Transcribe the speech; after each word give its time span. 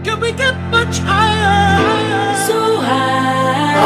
Can 0.00 0.16
we 0.16 0.32
get 0.32 0.56
much 0.72 0.96
higher? 1.04 2.32
So 2.48 2.80
high. 2.80 3.76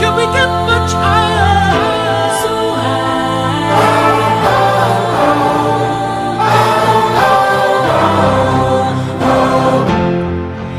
Can 0.00 0.12
we 0.16 0.24
get 0.32 0.48
much 0.64 0.92
higher? 0.96 1.52
So 2.40 2.54
high. 2.80 3.68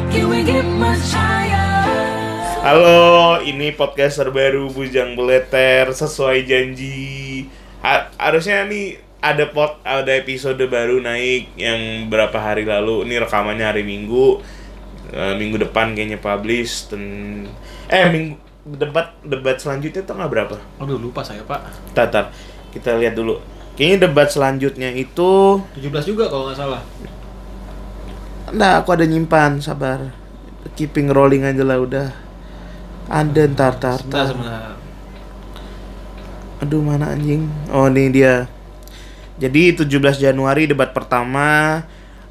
Can 0.09 0.25
we 0.33 0.41
get 0.41 0.65
much 0.65 1.13
higher? 1.13 1.77
Halo, 2.65 3.37
ini 3.45 3.69
podcast 3.69 4.17
terbaru 4.17 4.73
Bujang 4.73 5.13
Beleter 5.13 5.93
sesuai 5.93 6.41
janji. 6.41 7.14
Ha- 8.17 8.31
harusnya 8.31 8.63
nih 8.67 8.99
ada 9.19 9.49
pot 9.49 9.81
ada 9.81 10.11
episode 10.13 10.61
baru 10.69 11.01
naik 11.01 11.57
yang 11.57 12.07
berapa 12.07 12.35
hari 12.37 12.63
lalu. 12.63 13.03
Ini 13.09 13.25
rekamannya 13.25 13.65
hari 13.65 13.81
Minggu. 13.81 14.39
Eh, 15.05 15.33
minggu 15.37 15.61
depan 15.61 15.93
kayaknya 15.93 16.17
publish 16.17 16.89
dan 16.89 17.03
eh 17.87 18.09
minggu 18.09 18.35
debat 18.65 19.13
debat 19.21 19.53
selanjutnya 19.55 20.01
tanggal 20.01 20.25
berapa? 20.25 20.57
Aduh 20.81 20.97
lupa 20.97 21.21
saya 21.21 21.45
pak 21.45 21.61
Tatar. 21.93 22.33
Kita 22.73 22.97
lihat 22.97 23.13
dulu. 23.13 23.37
Kayaknya 23.77 24.09
debat 24.09 24.27
selanjutnya 24.33 24.89
itu 24.91 25.61
17 25.77 26.09
juga 26.09 26.25
kalau 26.27 26.49
nggak 26.49 26.57
salah 26.57 26.81
Nah, 28.55 28.77
aku 28.81 28.93
ada 28.93 29.05
nyimpan, 29.09 29.57
sabar. 29.57 30.13
Keeping 30.77 31.09
rolling 31.09 31.41
aja 31.45 31.65
lah 31.65 31.81
udah. 31.81 32.07
Ada 33.09 33.41
ntar 33.49 33.77
tar 33.81 34.01
tar. 34.05 34.33
Aduh 36.63 36.79
mana 36.79 37.11
anjing? 37.11 37.47
Oh 37.71 37.91
ini 37.91 38.11
dia. 38.11 38.47
Jadi 39.35 39.75
17 39.75 39.91
Januari 40.15 40.63
debat 40.71 40.95
pertama 40.95 41.83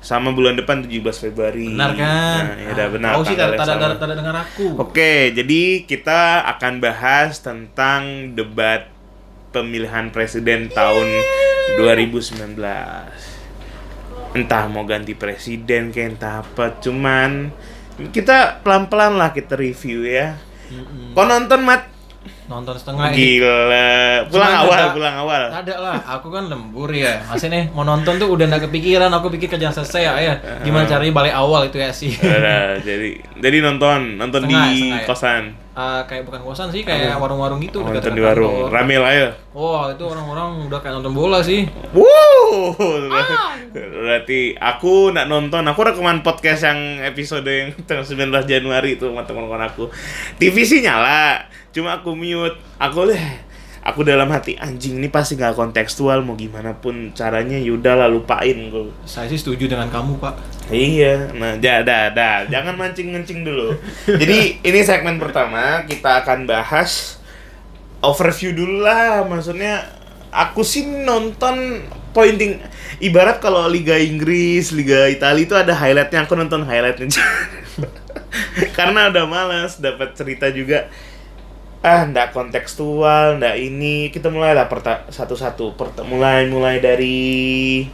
sama 0.05 0.37
bulan 0.37 0.53
depan 0.57 0.85
17 0.85 1.29
Februari. 1.29 1.73
Benar 1.73 1.97
kan? 1.97 2.43
Nah, 2.45 2.57
ya 2.61 2.69
udah 2.77 2.87
benar. 2.93 3.13
Tahu 3.17 3.25
sih 3.25 3.37
tanda 3.41 3.57
sama. 3.65 3.81
tanda 3.81 3.97
tanda 3.97 4.15
dengar 4.21 4.37
aku 4.37 4.77
Oke, 4.77 5.33
jadi 5.33 5.85
kita 5.89 6.45
akan 6.57 6.81
bahas 6.81 7.41
tentang 7.41 8.33
debat 8.37 8.93
pemilihan 9.53 10.13
presiden 10.13 10.69
tahun 10.69 11.09
2019. 11.81 12.61
Entah 14.35 14.65
mau 14.69 14.85
ganti 14.85 15.17
presiden 15.17 15.89
kayak 15.95 16.19
entah 16.19 16.43
apa, 16.43 16.77
cuman 16.83 17.55
kita 18.11 18.61
pelan-pelan 18.67 19.15
lah 19.17 19.31
kita 19.31 19.55
review 19.55 20.05
ya. 20.05 20.37
Mm-mm. 20.69 21.15
Kau 21.15 21.25
nonton 21.25 21.63
mat? 21.63 21.94
Nonton 22.45 22.77
setengah 22.77 23.09
Gila. 23.11 23.81
Pulang 24.29 24.51
Cuman 24.51 24.61
awal, 24.61 24.79
ada- 24.79 24.93
pulang 24.93 25.17
awal. 25.17 25.43
Ada 25.51 25.75
lah, 25.77 25.99
aku 26.11 26.29
kan 26.29 26.45
lembur 26.47 26.89
ya 26.89 27.25
Masih 27.25 27.49
nih, 27.49 27.65
mau 27.71 27.83
nonton 27.83 28.17
tuh 28.17 28.29
udah 28.29 28.45
nggak 28.47 28.69
kepikiran 28.69 29.09
Aku 29.11 29.29
pikir 29.29 29.49
kerjaan 29.49 29.73
selesai 29.73 30.03
ya, 30.03 30.13
ya 30.19 30.35
Gimana 30.61 30.85
caranya 30.85 31.11
balik 31.11 31.33
awal 31.33 31.67
itu 31.67 31.77
ya 31.77 31.89
sih 31.91 32.13
jadi 32.81 33.09
jadi 33.39 33.57
nonton, 33.61 34.17
nonton 34.17 34.45
Setengah, 34.45 34.65
di 34.67 34.77
setengah 34.77 35.01
ya. 35.01 35.07
kosan. 35.07 35.43
Eh, 35.75 36.03
Kayak 36.07 36.31
bukan 36.31 36.41
kosan 36.41 36.71
sih, 36.71 36.87
kayak 36.87 37.19
warung-warung 37.19 37.59
gitu 37.59 37.83
Oh, 37.83 37.91
dekat 37.91 38.15
di 38.15 38.23
warung. 38.23 38.71
Rame 38.71 38.95
lah 38.95 39.11
ya. 39.11 39.29
Wah, 39.51 39.91
itu 39.91 40.07
orang-orang 40.07 40.71
udah 40.71 40.79
kayak 40.79 40.95
nonton 40.97 41.11
bola 41.13 41.43
sih 41.43 41.67
Wow, 41.91 42.79
berarti 43.75 44.55
aku 44.55 45.11
nak 45.11 45.27
nonton. 45.27 45.67
Aku 45.67 45.83
rekaman 45.83 46.23
podcast 46.23 46.63
yang 46.65 46.79
episode 47.03 47.43
yang 47.45 47.75
tanggal 47.87 48.07
19 48.07 48.31
Januari 48.47 48.95
itu 48.95 49.11
sama 49.11 49.27
teman-teman 49.27 49.67
aku. 49.67 49.91
TV 50.37 50.63
sih 50.63 50.79
nyala, 50.79 51.43
cuma 51.71 51.99
aku 51.99 52.15
mute. 52.15 52.55
Aku 52.77 53.11
deh, 53.11 53.23
aku 53.85 54.01
dalam 54.01 54.33
hati 54.33 54.57
anjing 54.57 54.97
ini 54.97 55.13
pasti 55.13 55.37
nggak 55.37 55.61
kontekstual 55.61 56.25
mau 56.25 56.33
gimana 56.35 56.73
pun 56.73 57.13
caranya 57.13 57.61
yaudah 57.61 57.95
lah 58.01 58.09
lupain 58.09 58.73
gue. 58.73 58.89
Saya 59.05 59.29
sih 59.29 59.37
setuju 59.37 59.69
dengan 59.69 59.93
kamu 59.93 60.17
pak 60.19 60.55
Iya, 60.73 61.29
nah, 61.37 61.61
dah, 61.61 61.85
dah, 61.85 62.09
dah. 62.17 62.49
Jangan 62.49 62.81
mancing-mancing 62.81 63.45
dulu. 63.45 63.77
Jadi 64.21 64.65
ini 64.65 64.81
segmen 64.81 65.21
pertama 65.21 65.85
kita 65.85 66.25
akan 66.25 66.49
bahas 66.49 67.21
overview 68.01 68.57
dulu 68.57 68.81
lah. 68.81 69.29
Maksudnya 69.29 69.85
aku 70.33 70.65
sih 70.65 70.89
nonton 70.89 71.85
pointing. 72.17 72.65
Ibarat 72.97 73.45
kalau 73.45 73.69
Liga 73.69 74.01
Inggris, 74.01 74.73
Liga 74.73 75.05
Italia 75.13 75.45
itu 75.45 75.53
ada 75.53 75.77
highlightnya. 75.77 76.25
Aku 76.25 76.33
nonton 76.33 76.65
highlightnya. 76.65 77.13
Karena 78.79 79.13
udah 79.13 79.25
malas 79.29 79.77
dapat 79.77 80.17
cerita 80.17 80.49
juga. 80.49 80.89
Ah, 81.85 82.03
ndak 82.03 82.33
kontekstual, 82.33 83.37
ndak 83.37 83.61
ini. 83.61 84.09
Kita 84.09 84.33
mulai 84.33 84.57
lah 84.57 84.67
perta- 84.67 85.05
satu-satu. 85.07 85.77
Perta- 85.77 86.01
mulai 86.03 86.49
mulai 86.49 86.81
dari 86.81 87.85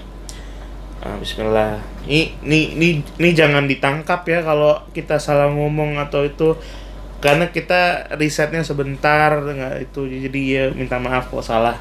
Ah, 1.00 1.16
Bismillah. 1.16 1.80
Ini, 2.04 2.44
ini, 2.44 2.76
ini, 2.76 2.88
ini 3.00 3.28
jangan 3.32 3.64
ditangkap 3.64 4.20
ya 4.22 4.44
kalau 4.44 4.76
kita 4.90 5.16
salah 5.16 5.48
ngomong 5.48 5.96
atau 5.96 6.22
itu 6.22 6.52
karena 7.18 7.48
kita 7.48 7.80
risetnya 8.14 8.60
sebentar 8.60 9.32
nggak 9.34 9.80
itu 9.82 10.00
jadi 10.20 10.40
ya 10.44 10.64
minta 10.70 10.96
maaf 10.96 11.26
kalau 11.26 11.40
salah. 11.40 11.80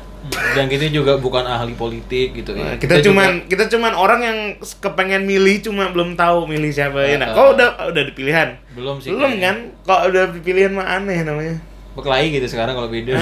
Dan 0.54 0.68
kita 0.68 0.88
juga 0.90 1.16
bukan 1.16 1.44
ahli 1.44 1.72
politik 1.74 2.32
gitu 2.34 2.52
Nah, 2.54 2.76
ya 2.76 2.80
kita, 2.80 3.00
juga- 3.00 3.28
cuman 3.28 3.30
kita 3.46 3.64
cuman 3.70 3.92
orang 3.94 4.22
yang 4.22 4.40
kepengen 4.80 5.24
milih 5.24 5.62
cuma 5.62 5.88
belum 5.90 6.16
tahu 6.16 6.48
milih 6.48 6.72
siapa 6.72 7.04
ya. 7.06 7.20
Nah, 7.20 7.30
Ah. 7.30 7.36
kau 7.36 7.52
udah 7.54 7.70
udah 7.86 8.04
dipilihan? 8.06 8.56
Belum 8.72 8.98
sih 8.98 9.12
Belum 9.12 9.36
kayaknya. 9.36 9.52
kan? 9.52 9.58
Kok 9.86 10.02
udah 10.08 10.24
pilihan 10.38 10.72
mah 10.72 10.88
aneh 10.90 11.20
namanya. 11.22 11.60
Berkelahi 12.00 12.32
gitu 12.40 12.48
sekarang 12.48 12.80
kalau 12.80 12.88
beda 12.88 13.20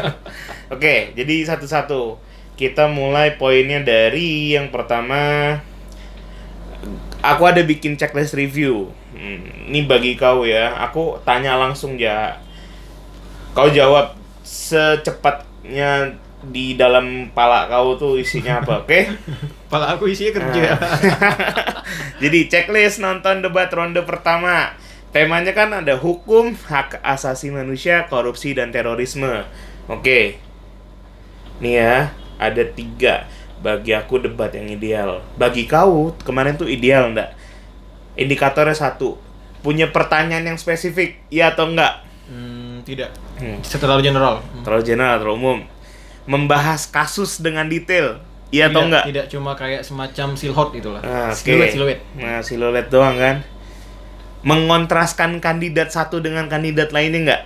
Oke, 0.74 1.14
jadi 1.14 1.34
satu-satu. 1.46 2.18
Kita 2.54 2.86
mulai 2.86 3.34
poinnya 3.34 3.82
dari 3.82 4.54
yang 4.54 4.70
pertama. 4.70 5.58
Aku 7.22 7.42
ada 7.46 7.62
bikin 7.66 7.98
checklist 7.98 8.38
review. 8.38 8.90
Hmm, 9.14 9.70
ini 9.70 9.82
bagi 9.86 10.14
kau 10.14 10.46
ya. 10.46 10.74
Aku 10.86 11.18
tanya 11.26 11.58
langsung 11.58 11.98
ya. 11.98 12.38
Kau 13.54 13.70
jawab 13.70 14.14
secepatnya 14.46 16.14
di 16.46 16.78
dalam 16.78 17.34
pala 17.34 17.66
kau 17.66 17.98
tuh 17.98 18.22
isinya 18.22 18.62
apa, 18.62 18.78
oke? 18.86 19.00
Pala 19.66 19.98
aku 19.98 20.10
isinya 20.10 20.38
kerja 20.38 20.78
Nah. 20.78 20.78
Jadi 22.22 22.38
checklist 22.46 23.02
nonton 23.02 23.42
debat 23.42 23.70
ronde 23.70 24.02
pertama. 24.06 24.74
Temanya 25.16 25.56
kan 25.56 25.72
ada 25.72 25.96
hukum, 25.96 26.52
hak 26.52 27.00
asasi 27.00 27.48
manusia, 27.48 28.04
korupsi 28.12 28.52
dan 28.52 28.68
terorisme. 28.68 29.48
Oke. 29.88 30.36
Nih 31.56 31.80
ya, 31.80 32.12
ada 32.36 32.60
tiga. 32.68 33.24
Bagi 33.64 33.96
aku 33.96 34.20
debat 34.20 34.52
yang 34.52 34.68
ideal. 34.68 35.24
Bagi 35.40 35.64
kau 35.64 36.12
kemarin 36.20 36.60
tuh 36.60 36.68
ideal 36.68 37.16
ndak? 37.16 37.32
Indikatornya 38.12 38.76
satu. 38.76 39.16
Punya 39.64 39.88
pertanyaan 39.88 40.52
yang 40.52 40.60
spesifik, 40.60 41.16
iya 41.32 41.56
atau 41.56 41.72
enggak? 41.72 42.04
Hmm, 42.28 42.84
tidak. 42.84 43.16
Hmm. 43.40 43.64
Terlalu 43.64 44.12
general. 44.12 44.44
Hmm. 44.44 44.68
Terlalu 44.68 44.82
general, 44.84 45.16
terlalu 45.16 45.36
umum. 45.40 45.58
Membahas 46.28 46.84
kasus 46.84 47.40
dengan 47.40 47.64
detail, 47.72 48.20
iya 48.52 48.68
atau 48.68 48.84
enggak? 48.84 49.08
Tidak 49.08 49.26
cuma 49.32 49.56
kayak 49.56 49.80
semacam 49.80 50.36
silhouette 50.36 50.76
itulah. 50.76 51.00
Ah, 51.00 51.32
Oke. 51.32 51.56
Siluet, 51.56 51.72
siluet. 51.72 51.98
Nah, 52.20 52.44
siluet 52.44 52.92
doang 52.92 53.16
kan. 53.16 53.55
Mengontraskan 54.46 55.42
kandidat 55.42 55.90
satu 55.90 56.22
dengan 56.22 56.46
kandidat 56.46 56.94
lainnya 56.94 57.20
enggak? 57.26 57.42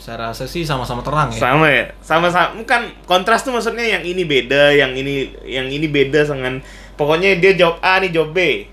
Saya 0.00 0.32
rasa 0.32 0.48
sih 0.48 0.64
sama-sama 0.64 1.04
terang 1.04 1.28
ya. 1.30 1.38
Sama 1.38 1.66
ya? 1.68 1.84
Sama-sama. 2.00 2.56
Bukan 2.56 3.04
kontras 3.04 3.44
tuh 3.44 3.52
maksudnya 3.52 3.84
yang 3.84 4.02
ini 4.02 4.24
beda, 4.24 4.72
yang 4.72 4.96
ini 4.96 5.30
yang 5.44 5.68
ini 5.68 5.86
beda 5.86 6.24
dengan 6.24 6.58
pokoknya 6.96 7.36
dia 7.36 7.52
jawab 7.54 7.78
A 7.84 8.00
nih 8.00 8.10
jawab 8.10 8.32
B. 8.32 8.66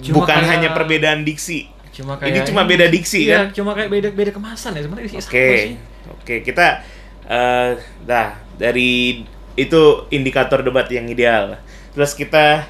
Cuma 0.00 0.24
Bukan 0.24 0.34
kayak- 0.34 0.48
hanya 0.50 0.68
perbedaan 0.72 1.22
diksi. 1.22 1.68
Cuma 1.92 2.16
Ini 2.16 2.40
kayak 2.40 2.48
cuma 2.48 2.64
beda 2.64 2.88
diksi 2.88 3.28
iya, 3.28 3.36
kan? 3.36 3.46
cuma 3.52 3.76
kayak 3.76 3.92
beda 3.92 4.08
beda 4.16 4.30
kemasan 4.32 4.72
ya 4.72 4.82
sebenarnya 4.88 5.08
sih. 5.12 5.18
Oke. 5.20 5.46
sih. 5.60 5.74
Oke, 6.08 6.34
kita 6.40 6.80
eh 7.28 7.76
dah 8.02 8.32
dari 8.56 9.20
itu 9.54 9.80
indikator 10.08 10.64
debat 10.64 10.88
yang 10.88 11.04
ideal. 11.06 11.60
Terus 11.92 12.16
kita 12.16 12.64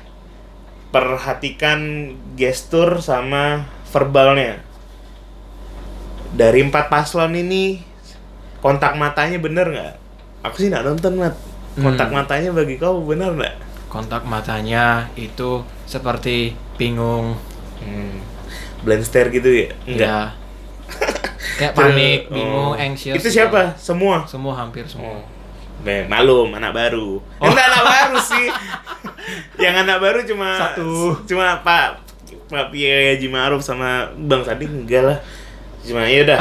perhatikan 0.91 1.79
gestur 2.35 2.99
sama 2.99 3.65
verbalnya. 3.93 4.59
Dari 6.33 6.65
empat 6.65 6.89
paslon 6.89 7.37
ini 7.37 7.85
kontak 8.65 8.97
matanya 8.97 9.37
bener 9.37 9.69
nggak? 9.69 9.95
Aku 10.49 10.57
sih 10.59 10.73
nggak 10.73 10.85
nonton 10.85 11.21
mat. 11.21 11.37
Kontak 11.77 12.09
Hmm. 12.09 12.17
matanya 12.21 12.51
bagi 12.53 12.77
kau 12.77 13.05
bener 13.05 13.37
nggak? 13.37 13.55
Kontak 13.93 14.25
matanya 14.25 15.13
itu 15.15 15.61
seperti 15.85 16.57
bingung. 16.81 17.37
Hmm. 17.85 18.17
Blend 18.81 19.05
stare 19.05 19.29
gitu 19.29 19.47
ya? 19.47 19.69
Enggak. 19.85 20.09
Ya. 20.09 20.19
kayak 21.61 21.73
panik, 21.77 22.21
Oh. 22.29 22.33
bingung, 22.33 22.73
anxious. 22.75 23.17
Itu 23.21 23.29
gitu. 23.29 23.37
siapa? 23.45 23.77
Semua. 23.77 24.25
Semua 24.25 24.57
hampir 24.57 24.89
semua. 24.89 25.21
Oh. 25.21 25.25
Be, 25.83 26.07
malum 26.09 26.55
anak 26.55 26.73
baru. 26.73 27.21
Enggak 27.39 27.67
anak 27.69 27.85
baru 27.85 28.17
sih. 28.23 28.47
Yang 29.63 29.75
anak 29.85 29.99
baru 30.01 30.19
cuma 30.25 30.49
Satu. 30.57 31.19
Cuma 31.29 31.61
Pak 31.61 32.12
Pak 32.53 32.69
Kiai 32.69 33.17
Haji 33.17 33.29
Ma'ruf 33.33 33.65
sama 33.65 34.13
Bang 34.13 34.45
Sadi 34.45 34.69
enggak 34.69 35.01
lah. 35.09 35.19
Cuma 35.81 36.05
ya 36.05 36.21
udah. 36.29 36.41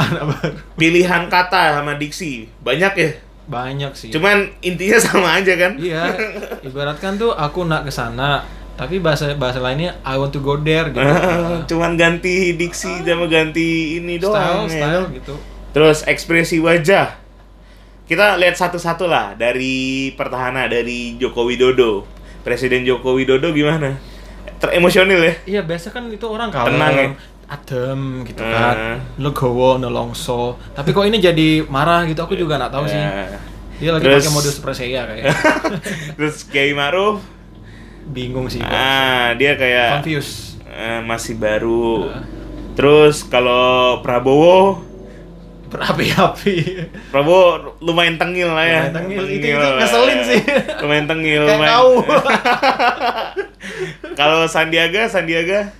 Pilihan 0.76 1.32
kata 1.32 1.80
sama 1.80 1.96
diksi 1.96 2.52
banyak 2.60 2.92
ya. 3.00 3.10
banyak 3.42 3.90
sih. 3.96 4.12
Cuman 4.12 4.52
intinya 4.62 5.00
sama 5.08 5.40
aja 5.40 5.56
kan? 5.58 5.74
Iya, 5.74 6.14
ibaratkan 6.62 7.18
tuh 7.18 7.34
aku 7.34 7.66
nak 7.66 7.88
ke 7.88 7.90
sana, 7.90 8.46
tapi 8.78 9.02
bahasa 9.02 9.34
bahasa 9.34 9.58
lainnya 9.58 9.98
I 10.06 10.14
want 10.14 10.30
to 10.36 10.40
go 10.44 10.54
there 10.60 10.94
gitu. 10.94 11.02
Cuman 11.74 11.98
ganti 11.98 12.54
diksi 12.54 13.02
sama 13.02 13.26
ganti 13.26 13.98
ini 13.98 14.22
doang 14.22 14.70
style, 14.70 14.78
ya. 14.78 14.78
style 14.78 15.04
gitu. 15.18 15.34
Terus 15.74 16.04
ekspresi 16.06 16.62
wajah. 16.62 17.18
Kita 18.06 18.38
lihat 18.38 18.54
satu-satu 18.60 19.10
lah 19.10 19.34
dari 19.34 20.12
pertahanan 20.14 20.70
dari 20.70 21.18
Joko 21.18 21.48
Widodo. 21.48 22.06
Presiden 22.46 22.86
Joko 22.86 23.18
Widodo 23.18 23.50
gimana? 23.50 24.11
Teremosional 24.62 25.20
ya? 25.20 25.34
Iya, 25.44 25.60
biasa 25.62 25.90
kan 25.90 26.06
itu 26.06 26.22
orang 26.24 26.48
kalau 26.48 26.70
Tenang 26.70 26.94
ya? 26.94 27.06
adem 27.48 28.00
gitu 28.22 28.40
Hmm. 28.40 28.48
kan. 28.48 28.76
Legowo, 29.18 29.76
nelongso. 29.76 30.56
Tapi 30.70 30.88
kok 30.88 31.02
ini 31.02 31.18
jadi 31.18 31.66
marah 31.66 32.06
gitu 32.06 32.20
aku 32.20 32.32
juga 32.32 32.56
nggak 32.56 32.70
tahu 32.70 32.86
sih. 32.86 32.96
Ya. 32.96 33.36
Dia 33.76 33.90
lagi 33.90 34.06
Terus- 34.06 34.22
pakai 34.22 34.32
modus 34.32 34.56
Presea 34.56 35.02
kayak. 35.04 35.24
Terus 36.16 36.36
Kiai 36.44 36.70
Ma'ruf, 36.72 37.18
Bingung 38.04 38.46
sih. 38.46 38.58
ah 38.60 39.30
dia 39.32 39.54
kayak 39.54 40.00
Confused. 40.00 40.62
eh, 40.64 41.00
masih 41.00 41.34
baru. 41.34 42.06
Ah. 42.08 42.22
Terus 42.72 43.22
kalau 43.22 43.98
Prabowo, 44.00 44.88
Berapi-api. 45.68 46.56
Prabowo 47.08 47.76
lumayan 47.80 48.14
tengil 48.14 48.44
lah 48.46 48.60
ya. 48.60 48.80
Lumayan 48.82 48.92
tengil. 48.94 49.24
Itu- 49.26 49.40
itu 49.42 49.56
lah. 49.56 49.76
ngeselin 49.78 50.20
sih. 50.22 50.40
Lumayan 50.78 51.06
tengil. 51.06 51.42
Kayak 51.42 51.56
lumayan- 51.58 51.72
kau. 51.74 51.90
Kalau 54.18 54.44
Sandiaga, 54.46 55.06
Sandiaga 55.08 55.72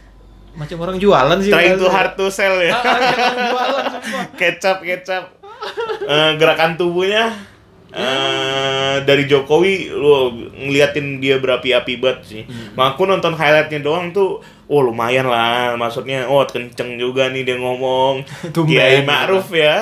Macam 0.53 0.77
orang 0.85 1.01
jualan 1.01 1.39
sih. 1.41 1.49
trying 1.49 1.81
to 1.81 1.89
hard 1.89 2.13
to 2.13 2.29
sell 2.29 2.61
ya. 2.61 2.77
Ah, 2.77 2.83
jualan 2.83 3.03
sumpah. 3.09 4.25
kecap 4.41 4.85
kecap 4.85 5.25
Eh, 6.03 6.31
gerakan 6.43 6.75
tubuhnya 6.75 7.31
eh 7.93 8.97
dari 9.05 9.29
Jokowi 9.29 9.93
lu 9.93 10.33
ngeliatin 10.57 11.21
dia 11.21 11.37
berapi-api 11.39 12.01
banget 12.01 12.21
sih. 12.25 12.43
Hmm. 12.49 12.73
Mak 12.75 12.97
aku 12.97 13.05
nonton 13.05 13.37
highlightnya 13.37 13.85
doang 13.85 14.11
tuh, 14.11 14.41
oh 14.73 14.81
lumayan 14.81 15.29
lah, 15.29 15.77
maksudnya, 15.77 16.25
oh 16.25 16.49
kenceng 16.49 16.97
juga 16.97 17.29
nih 17.29 17.45
dia 17.45 17.61
ngomong. 17.61 18.25
Kiai 18.57 19.05
Ma'ruf 19.05 19.53
ya, 19.53 19.77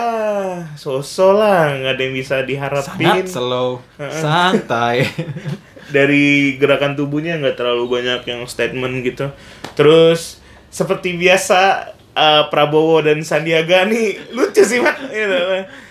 sosok 0.74 1.38
lah, 1.38 1.78
nggak 1.78 1.94
ada 1.94 2.02
yang 2.02 2.14
bisa 2.18 2.42
diharapin. 2.42 3.06
Sangat 3.06 3.30
slow, 3.30 3.78
santai. 4.10 5.06
Dari 5.94 6.58
gerakan 6.58 6.98
tubuhnya 6.98 7.38
nggak 7.38 7.54
terlalu 7.54 7.86
banyak 7.86 8.26
yang 8.26 8.42
statement 8.50 9.06
gitu. 9.06 9.30
Terus 9.78 10.42
seperti 10.70 11.14
biasa 11.14 11.90
eh, 12.14 12.42
Prabowo 12.50 13.02
dan 13.02 13.22
Sandiaga 13.22 13.86
nih 13.86 14.34
lucu 14.34 14.62
sih 14.62 14.82
mat. 14.82 14.98
Gitu. 14.98 15.38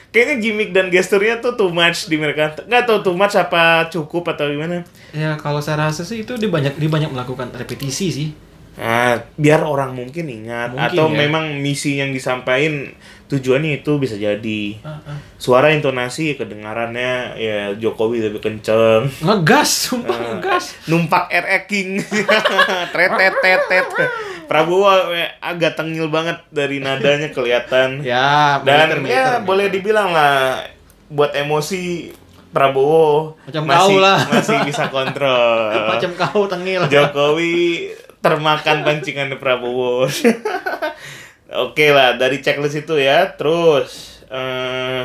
Kayaknya 0.09 0.35
gimmick 0.41 0.71
dan 0.71 0.87
gesturnya 0.87 1.43
tuh 1.43 1.59
too 1.59 1.71
much 1.71 2.07
di 2.07 2.15
mereka. 2.15 2.55
Nggak 2.63 2.83
tahu 2.87 2.99
too 3.11 3.15
much 3.19 3.35
apa 3.35 3.91
cukup 3.91 4.31
atau 4.35 4.47
gimana. 4.47 4.87
ya 5.11 5.35
kalau 5.35 5.59
saya 5.59 5.89
rasa 5.89 6.07
sih 6.07 6.23
itu 6.23 6.37
dia 6.39 6.47
banyak 6.47 6.79
dia 6.79 6.89
banyak 6.89 7.11
melakukan 7.11 7.51
repetisi 7.51 8.07
sih. 8.07 8.48
Nah, 8.79 9.11
biar 9.33 9.59
orang 9.59 9.91
mungkin 9.91 10.25
ingat 10.25 10.71
Mungkin 10.71 10.95
atau 10.95 11.05
ya. 11.05 11.17
memang 11.19 11.59
misi 11.59 11.95
yang 11.95 12.09
disampaikan 12.09 12.95
tujuannya 13.27 13.77
itu 13.77 13.91
bisa 13.95 14.15
jadi. 14.15 14.79
Ah, 14.79 14.97
ah. 15.03 15.17
Suara 15.35 15.69
intonasi 15.69 16.33
kedengarannya 16.33 17.11
ya 17.35 17.57
Jokowi 17.73 18.23
lebih 18.23 18.39
kenceng. 18.39 19.11
Ngegas, 19.19 19.69
sumpah 19.85 20.15
Eh, 20.15 20.25
ngegas. 20.33 20.65
numpak 20.85 21.27
RE 21.29 21.59
King 21.65 21.99
tret 22.93 23.11
tet 23.11 23.35
tet 23.37 23.61
tet 23.67 23.87
Prabowo 24.45 24.89
eh, 25.11 25.29
agak 25.37 25.75
tengil 25.75 26.07
banget 26.07 26.41
dari 26.49 26.79
nadanya 26.79 27.29
kelihatan 27.29 28.01
Ya, 28.07 28.57
dan 28.59 28.95
militer, 28.95 29.05
ya 29.05 29.25
militer, 29.29 29.45
boleh 29.45 29.67
dibilang 29.69 30.09
lah 30.09 30.63
buat 31.07 31.29
emosi 31.31 32.09
Prabowo 32.49 33.37
Macam 33.45 33.61
masih 33.63 33.77
kau 33.77 33.97
lah. 33.99 34.17
masih 34.25 34.57
bisa 34.65 34.89
kontrol 34.89 35.69
macam 35.93 36.09
kau 36.15 36.43
tengil. 36.47 36.81
Jokowi 36.87 37.93
termakan 38.19 38.83
pancingan 38.83 39.31
Prabowo. 39.39 40.07
Oke 41.65 41.89
lah 41.89 42.19
dari 42.19 42.43
checklist 42.43 42.85
itu 42.85 42.95
ya. 42.99 43.31
Terus 43.33 44.21
eh 44.29 45.03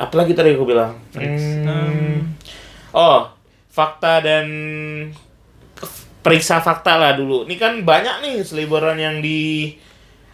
apa 0.00 0.14
lagi 0.16 0.32
tadi 0.32 0.56
aku 0.56 0.64
bilang? 0.64 0.96
Hmm. 1.12 2.32
oh 2.96 3.28
fakta 3.68 4.24
dan 4.24 4.46
periksa 6.20 6.60
fakta 6.60 6.96
lah 6.96 7.12
dulu. 7.16 7.44
Ini 7.48 7.56
kan 7.56 7.72
banyak 7.84 8.24
nih 8.24 8.36
seliburan 8.44 8.96
yang 8.96 9.20
di 9.20 9.74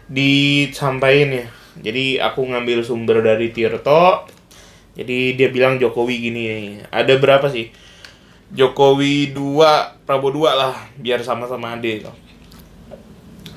disampaikan 0.06 1.30
ya. 1.34 1.46
Jadi 1.76 2.16
aku 2.22 2.46
ngambil 2.46 2.82
sumber 2.86 3.20
dari 3.22 3.50
Tirto. 3.50 4.26
Jadi 4.96 5.36
dia 5.36 5.48
bilang 5.52 5.76
Jokowi 5.76 6.14
gini. 6.30 6.44
Ada 6.88 7.20
berapa 7.20 7.46
sih 7.52 7.68
Jokowi 8.54 9.34
2, 9.34 10.06
Prabowo 10.06 10.46
2 10.46 10.54
lah, 10.54 10.74
biar 11.00 11.18
sama-sama 11.26 11.74
adil. 11.74 12.06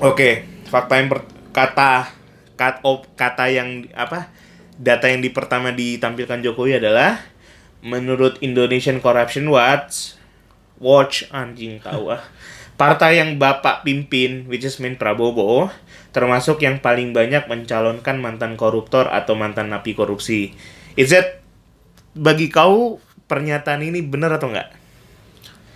Oke, 0.01 0.47
fakta 0.65 0.97
yang 0.97 1.12
per- 1.12 1.30
kata 1.53 2.09
kat 2.57 2.81
op, 2.81 3.06
kata 3.13 3.51
yang 3.51 3.86
apa? 3.94 4.31
Data 4.80 5.12
yang 5.12 5.19
di 5.19 5.30
pertama 5.30 5.75
ditampilkan 5.75 6.39
Jokowi 6.39 6.80
adalah 6.80 7.19
menurut 7.83 8.39
Indonesian 8.39 9.03
Corruption 9.03 9.47
Watch 9.51 10.19
Watch 10.80 11.27
anjing 11.36 11.83
tahu 11.83 12.15
ah. 12.15 12.24
Partai 12.80 13.19
yang 13.19 13.36
Bapak 13.36 13.83
pimpin, 13.83 14.47
which 14.47 14.63
is 14.63 14.80
mean 14.80 14.95
Prabowo, 14.95 15.68
termasuk 16.15 16.63
yang 16.63 16.80
paling 16.80 17.12
banyak 17.12 17.44
mencalonkan 17.51 18.15
mantan 18.24 18.56
koruptor 18.56 19.12
atau 19.12 19.36
mantan 19.36 19.68
napi 19.68 19.91
korupsi. 19.91 20.56
Is 20.95 21.12
that 21.12 21.44
bagi 22.15 22.47
kau 22.47 23.03
pernyataan 23.27 23.83
ini 23.83 24.00
benar 24.00 24.39
atau 24.39 24.47
enggak? 24.47 24.79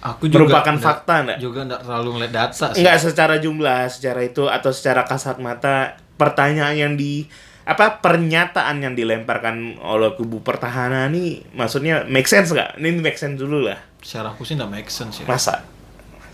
Aku 0.03 0.27
juga 0.27 0.43
Merupakan 0.43 0.75
nggak- 0.75 0.83
fakta 0.83 1.13
enggak? 1.23 1.37
Juga 1.39 1.59
enggak 1.63 1.81
terlalu 1.81 2.09
ngeliat 2.13 2.33
data 2.33 2.65
sih. 2.69 2.79
Enggak 2.79 2.97
secara 2.99 3.35
jumlah, 3.37 3.81
secara 3.87 4.19
itu 4.21 4.43
atau 4.45 4.69
secara 4.69 5.01
kasat 5.03 5.39
mata 5.39 5.95
pertanyaan 6.13 6.75
yang 6.75 6.93
di 6.93 7.23
apa 7.63 8.03
pernyataan 8.03 8.83
yang 8.83 8.91
dilemparkan 8.91 9.79
oleh 9.79 10.11
kubu 10.13 10.43
pertahanan 10.43 11.07
ini 11.09 11.47
maksudnya 11.51 12.03
make 12.03 12.27
sense 12.27 12.51
nggak? 12.51 12.75
Ini 12.75 12.99
make 12.99 13.15
sense 13.15 13.39
dulu 13.39 13.63
lah. 13.63 13.79
Secara 13.97 14.29
aku 14.29 14.43
sih 14.43 14.53
enggak 14.53 14.71
make 14.73 14.91
sense 14.91 15.23
ya. 15.23 15.25
Masa? 15.25 15.63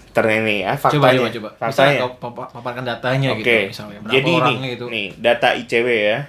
Ternyata 0.09 0.41
ini 0.41 0.55
ya 0.59 0.73
coba 0.73 0.81
faktanya. 0.81 1.13
coba 1.13 1.29
coba. 1.29 1.49
Bisa 1.51 1.61
Faktanya. 1.61 1.97
kau 1.99 2.11
papa- 2.17 2.49
paparkan 2.49 2.83
datanya 2.83 3.27
Oke. 3.29 3.39
gitu 3.39 3.69
misalnya. 3.69 3.99
Berapa 4.01 4.13
Jadi 4.15 4.25
ini 4.27 4.41
orangnya 4.41 4.69
gitu. 4.73 4.85
nih 4.89 5.07
data 5.15 5.47
ICW 5.53 5.87
ya. 5.87 6.19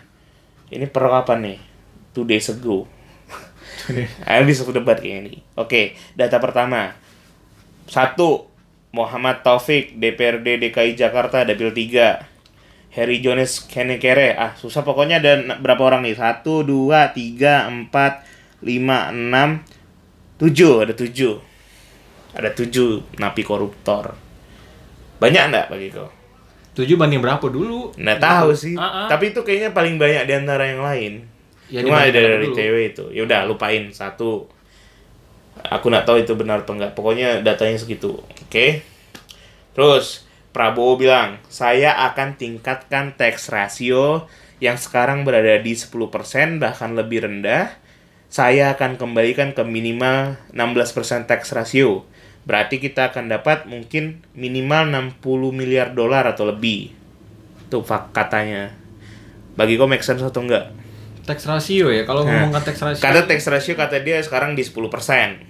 Ini 0.68 0.84
per 0.86 1.04
kapan 1.08 1.38
nih? 1.42 1.58
Two 2.12 2.28
days 2.28 2.46
ago. 2.46 2.84
Ayo 4.22 4.42
bisa 4.46 4.62
aku 4.62 4.70
debat 4.70 5.00
kayak 5.00 5.24
ini. 5.24 5.40
Oke, 5.56 5.96
data 6.12 6.36
pertama. 6.36 6.92
Satu, 7.90 8.46
Muhammad 8.94 9.42
Taufik, 9.42 9.98
DPRD 9.98 10.62
DKI 10.62 10.94
Jakarta, 10.94 11.42
Dapil 11.42 11.74
3. 11.74 12.30
Harry 12.90 13.22
Jones 13.22 13.66
Kenekere. 13.66 14.34
Ah, 14.34 14.54
susah 14.58 14.82
pokoknya 14.82 15.22
ada 15.22 15.58
berapa 15.58 15.82
orang 15.82 16.06
nih? 16.06 16.14
Satu, 16.18 16.66
dua, 16.66 17.10
tiga, 17.14 17.66
empat, 17.70 18.26
lima, 18.66 19.10
enam, 19.14 19.62
tujuh. 20.38 20.86
Ada 20.86 20.94
tujuh. 20.98 21.38
Ada 22.34 22.50
tujuh 22.54 23.18
napi 23.18 23.42
koruptor. 23.46 24.14
Banyak 25.22 25.42
enggak 25.50 25.66
bagi 25.70 25.90
kau? 25.90 26.10
Tujuh 26.74 26.94
banding 26.94 27.22
berapa 27.22 27.42
dulu? 27.46 27.94
Nggak 27.94 28.18
tahu 28.22 28.50
sih. 28.54 28.74
Ah, 28.74 29.06
ah. 29.06 29.06
Tapi 29.10 29.34
itu 29.34 29.42
kayaknya 29.42 29.70
paling 29.74 29.98
banyak 29.98 30.26
di 30.26 30.34
antara 30.34 30.66
yang 30.66 30.82
lain. 30.82 31.26
Ya, 31.70 31.86
Cuma 31.86 32.02
ada 32.02 32.10
dari 32.10 32.46
dulu? 32.50 32.54
cewek 32.58 32.84
itu. 32.94 33.04
Ya 33.14 33.22
udah 33.26 33.46
lupain 33.46 33.90
satu. 33.94 34.50
Aku 35.68 35.92
nggak 35.92 36.08
tahu 36.08 36.24
itu 36.24 36.32
benar 36.38 36.64
atau 36.64 36.72
enggak. 36.72 36.96
Pokoknya 36.96 37.44
datanya 37.44 37.76
segitu. 37.76 38.22
Oke. 38.46 38.80
Terus 39.76 40.24
Prabowo 40.50 40.98
bilang, 40.98 41.38
"Saya 41.46 41.94
akan 42.10 42.34
tingkatkan 42.34 43.14
tax 43.14 43.54
ratio 43.54 44.26
yang 44.58 44.74
sekarang 44.74 45.22
berada 45.22 45.62
di 45.62 45.78
10% 45.78 46.58
bahkan 46.58 46.96
lebih 46.98 47.22
rendah. 47.22 47.70
Saya 48.30 48.74
akan 48.74 48.98
kembalikan 48.98 49.54
ke 49.54 49.62
minimal 49.62 50.38
16% 50.54 51.26
tax 51.26 51.54
ratio. 51.54 52.06
Berarti 52.46 52.82
kita 52.82 53.14
akan 53.14 53.30
dapat 53.30 53.66
mungkin 53.70 54.26
minimal 54.34 54.90
60 54.90 55.54
miliar 55.54 55.94
dolar 55.94 56.26
atau 56.26 56.50
lebih." 56.50 56.90
Itu 57.70 57.86
fak 57.86 58.10
katanya. 58.10 58.74
Bagi 59.54 59.78
kau 59.78 59.86
make 59.86 60.02
sense 60.02 60.22
atau 60.22 60.42
enggak? 60.42 60.74
Tax 61.30 61.46
ratio 61.46 61.94
ya. 61.94 62.02
Kalau 62.02 62.26
Nah, 62.26 62.42
ngomongkan 62.42 62.66
tax 62.66 62.82
ratio. 62.82 63.02
Karena 63.02 63.22
tax 63.22 63.46
ratio 63.46 63.78
kata 63.78 64.02
dia 64.02 64.18
sekarang 64.18 64.58
di 64.58 64.66
10%. 64.66 65.46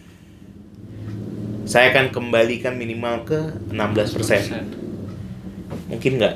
Saya 1.71 1.95
akan 1.95 2.11
kembalikan 2.11 2.75
minimal 2.75 3.23
ke 3.23 3.39
16%. 3.71 3.87
Mungkin 5.87 6.19
nggak? 6.19 6.35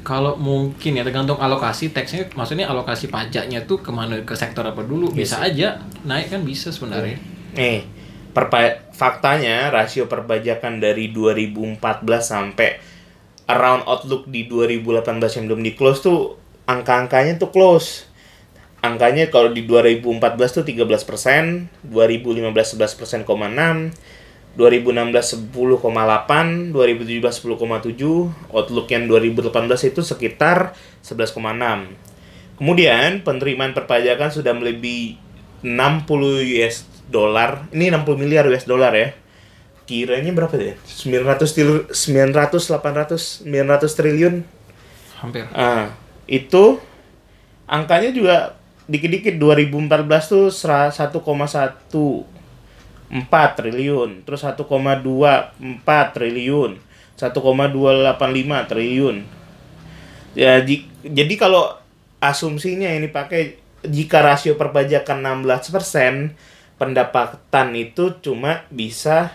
Kalau 0.00 0.40
mungkin 0.40 0.96
ya 0.96 1.04
tergantung 1.04 1.36
alokasi 1.36 1.92
teksnya, 1.92 2.24
maksudnya 2.32 2.72
alokasi 2.72 3.12
pajaknya 3.12 3.68
tuh 3.68 3.84
ke 3.84 3.92
mana 3.92 4.16
ke 4.24 4.32
sektor 4.32 4.64
apa 4.64 4.80
dulu 4.80 5.12
bisa 5.12 5.44
aja 5.44 5.84
naik 6.08 6.32
kan 6.32 6.40
bisa 6.40 6.72
sebenarnya. 6.72 7.20
Nih, 7.52 7.84
perpa- 8.32 8.80
faktanya 8.96 9.68
rasio 9.68 10.08
perpajakan 10.08 10.80
dari 10.80 11.12
2014 11.12 11.76
sampai 12.24 12.80
around 13.44 13.84
outlook 13.84 14.24
di 14.24 14.48
2018 14.48 15.36
yang 15.36 15.44
belum 15.52 15.62
di 15.68 15.72
close 15.76 16.00
tuh 16.00 16.40
angka-angkanya 16.64 17.36
tuh 17.36 17.52
close. 17.52 18.08
angkanya 18.80 19.28
kalau 19.28 19.52
di 19.52 19.68
2014 19.68 20.56
tuh 20.56 20.64
13 20.64 21.04
persen, 21.04 21.68
2015 21.84 22.80
11 22.80 22.96
persen, 22.96 23.20
6, 23.28 23.92
2016 24.60 25.56
10,8, 25.56 26.76
2017 26.76 27.24
10,7, 27.24 28.52
outlook 28.52 28.86
yang 28.92 29.08
2018 29.08 29.88
itu 29.88 30.04
sekitar 30.04 30.76
11,6. 31.00 31.40
Kemudian 32.60 33.24
penerimaan 33.24 33.72
perpajakan 33.72 34.28
sudah 34.28 34.52
melebihi 34.52 35.16
60 35.64 36.60
US 36.60 36.84
dollar. 37.08 37.64
Ini 37.72 37.88
60 37.88 38.20
miliar 38.20 38.44
US 38.52 38.68
dollar 38.68 38.92
ya. 38.92 39.16
Kiranya 39.88 40.28
berapa 40.36 40.52
ya? 40.60 40.76
900 40.84 41.88
900 41.88 42.52
800 42.52 43.48
900 43.48 43.96
triliun. 43.96 44.44
Hampir. 45.24 45.48
Ah, 45.56 45.96
itu 46.28 46.76
angkanya 47.64 48.12
juga 48.12 48.60
dikit-dikit 48.92 49.40
2014 49.40 50.28
tuh 50.28 50.44
1,1 50.52 52.39
4 53.10 53.58
triliun, 53.58 54.22
terus 54.22 54.46
1,24 54.46 56.14
triliun, 56.14 56.78
1,285 57.18 58.70
triliun. 58.70 59.16
Ya, 60.38 60.62
di, 60.62 60.86
jadi 61.02 61.34
kalau 61.34 61.74
asumsinya 62.22 62.86
ini 62.86 63.10
pakai 63.10 63.58
jika 63.82 64.22
rasio 64.22 64.54
perpajakan 64.54 65.42
16%, 65.42 66.78
pendapatan 66.78 67.68
itu 67.74 68.14
cuma 68.22 68.62
bisa 68.70 69.34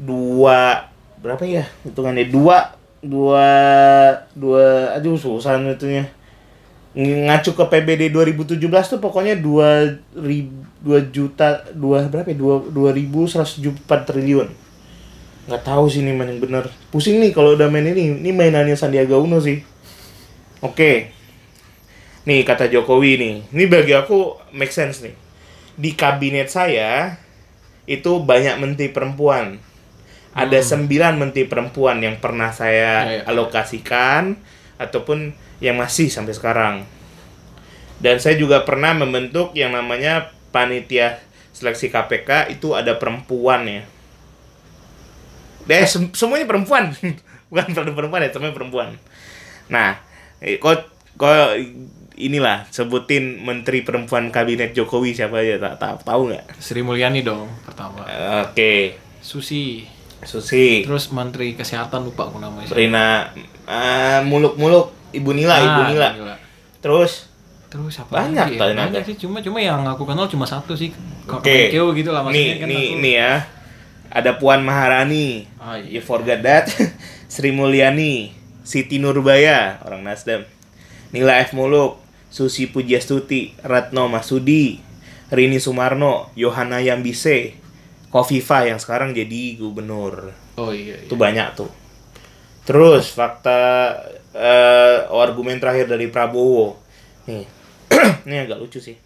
dua 0.00 0.88
berapa 1.20 1.44
ya 1.44 1.68
hitungannya? 1.84 2.26
Dua 2.32 2.74
dua 3.04 3.48
dua 4.32 4.96
aduh 4.96 5.20
susah 5.20 5.60
itunya 5.60 6.08
ngacu 6.96 7.52
ke 7.52 7.64
PBD 7.68 8.08
2017 8.08 8.56
tuh 8.96 9.00
pokoknya 9.04 9.36
dua 9.36 10.00
ribu 10.16 10.64
dua 10.80 11.02
juta 11.04 11.66
dua 11.76 12.08
berapa 12.08 12.24
ya? 12.32 12.36
Dua 12.38 12.56
dua 12.72 12.90
ribu 12.96 13.28
seratus 13.28 13.60
empat 13.60 14.08
triliun. 14.08 14.48
Nggak 15.46 15.62
tahu 15.62 15.84
sih 15.92 16.00
ini 16.00 16.16
main 16.16 16.32
yang 16.32 16.40
bener. 16.40 16.64
Pusing 16.88 17.20
nih 17.20 17.36
kalau 17.36 17.52
udah 17.54 17.68
main 17.68 17.84
ini. 17.84 18.16
Ini 18.24 18.30
mainannya 18.32 18.74
Sandiaga 18.74 19.20
Uno 19.20 19.38
sih. 19.44 19.60
Oke. 20.64 21.12
Nih 22.24 22.42
kata 22.42 22.66
Jokowi 22.72 23.20
nih. 23.20 23.34
Ini 23.52 23.64
bagi 23.68 23.92
aku 23.94 24.34
make 24.56 24.72
sense 24.72 25.04
nih. 25.04 25.14
Di 25.76 25.92
kabinet 25.92 26.48
saya 26.48 27.20
itu 27.84 28.18
banyak 28.24 28.56
menteri 28.58 28.88
perempuan. 28.90 29.60
Ada 30.36 30.60
sembilan 30.64 31.16
menteri 31.20 31.44
perempuan 31.44 32.00
yang 32.02 32.18
pernah 32.20 32.50
saya 32.52 33.04
Ya, 33.04 33.12
ya. 33.20 33.22
alokasikan 33.30 34.36
ataupun 34.76 35.32
yang 35.62 35.76
masih 35.80 36.08
sampai 36.12 36.34
sekarang. 36.36 36.74
Dan 37.96 38.20
saya 38.20 38.36
juga 38.36 38.60
pernah 38.62 38.92
membentuk 38.92 39.56
yang 39.56 39.72
namanya 39.72 40.32
panitia 40.52 41.20
seleksi 41.56 41.88
KPK 41.88 42.52
itu 42.52 42.76
ada 42.76 43.00
perempuan 43.00 43.64
ya. 43.64 43.82
Deh, 45.64 45.84
sem- 45.88 46.12
semuanya 46.12 46.44
perempuan. 46.44 46.92
Bukan 47.50 47.72
perempuan 47.72 47.96
perempuan 47.96 48.20
ya, 48.26 48.30
semuanya 48.30 48.56
perempuan. 48.56 48.88
Nah, 49.72 49.98
eh, 50.44 50.60
kok 50.60 50.92
kok 51.16 51.56
inilah 52.16 52.64
sebutin 52.72 53.44
menteri 53.44 53.84
perempuan 53.84 54.32
kabinet 54.32 54.72
Jokowi 54.72 55.12
siapa 55.12 55.44
aja 55.44 55.60
tak 55.60 55.74
tahu 55.80 55.96
tahu 56.04 56.20
nggak? 56.32 56.44
Sri 56.60 56.80
Mulyani 56.80 57.20
dong 57.20 57.48
pertama. 57.64 58.04
Oke, 58.44 58.96
Susi. 59.20 59.84
Susi. 60.24 60.80
Terus 60.82 61.12
Menteri 61.12 61.52
Kesehatan 61.52 62.08
lupa 62.08 62.26
aku 62.32 62.40
namanya. 62.40 62.72
Rina 62.72 63.30
ah, 63.68 64.24
muluk-muluk 64.24 64.95
Ibu 65.10 65.30
Nila, 65.32 65.54
Ibu 65.58 65.80
Ah, 65.80 65.88
Nila. 65.88 66.08
Nila. 66.12 66.34
Terus 66.78 67.28
Terus 67.66 67.92
siapa 67.92 68.22
Banyak 68.22 68.46
lagi 68.46 68.54
ya? 68.54 68.60
ternyata. 68.62 68.86
Banyak 68.88 69.02
sih, 69.04 69.16
cuma 69.18 69.38
cuma 69.38 69.58
yang 69.58 69.82
aku 69.82 70.02
kenal 70.02 70.26
cuma 70.26 70.46
satu 70.46 70.72
sih. 70.72 70.94
Oke. 71.26 71.68
Menkeu 71.68 71.90
gitu 71.92 72.10
lah 72.10 72.22
maksudnya 72.22 72.46
nih 72.46 72.56
kan 72.56 72.68
nih 72.68 72.78
aku- 72.86 73.00
nih 73.02 73.14
ya. 73.16 73.32
Ada 74.06 74.30
Puan 74.34 74.62
Maharani. 74.62 75.50
Ah, 75.58 75.74
You 75.76 75.98
iya. 75.98 76.00
forgot 76.00 76.40
that. 76.40 76.70
Sri 77.26 77.50
Mulyani, 77.50 78.30
Siti 78.62 78.96
Nurbaya, 78.96 79.82
orang 79.82 80.00
Nasdem. 80.00 80.46
Nila 81.10 81.42
F 81.42 81.52
Muluk, 81.52 81.98
Susi 82.30 82.70
Pujiastuti, 82.70 83.58
Ratno 83.60 84.06
Masudi, 84.06 84.78
Rini 85.28 85.58
Sumarno, 85.58 86.30
Yohana 86.32 86.78
Yambise, 86.78 87.58
Kofifa 88.08 88.62
yang 88.62 88.78
sekarang 88.78 89.10
jadi 89.10 89.58
gubernur. 89.58 90.30
Oh 90.54 90.70
iya. 90.70 90.96
iya. 90.96 91.04
Itu 91.04 91.18
banyak 91.18 91.58
tuh. 91.58 91.68
Terus 92.62 93.10
fakta 93.10 93.92
eh, 94.36 94.96
argumen 95.08 95.56
terakhir 95.56 95.88
dari 95.88 96.12
Prabowo. 96.12 96.76
Nih. 97.24 97.48
ini 98.28 98.36
agak 98.36 98.60
lucu 98.60 98.78
sih. 98.78 98.96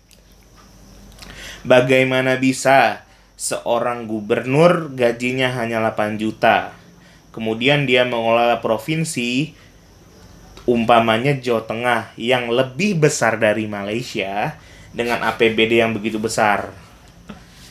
Bagaimana 1.62 2.40
bisa 2.40 3.04
seorang 3.40 4.04
gubernur 4.04 4.92
gajinya 4.92 5.54
hanya 5.56 5.80
8 5.80 6.20
juta. 6.20 6.76
Kemudian 7.30 7.86
dia 7.86 8.02
mengelola 8.02 8.58
provinsi 8.58 9.54
umpamanya 10.68 11.38
Jawa 11.38 11.62
Tengah 11.64 12.00
yang 12.20 12.50
lebih 12.52 13.00
besar 13.00 13.40
dari 13.40 13.64
Malaysia 13.64 14.58
dengan 14.90 15.22
APBD 15.24 15.80
yang 15.80 15.94
begitu 15.94 16.18
besar. 16.18 16.74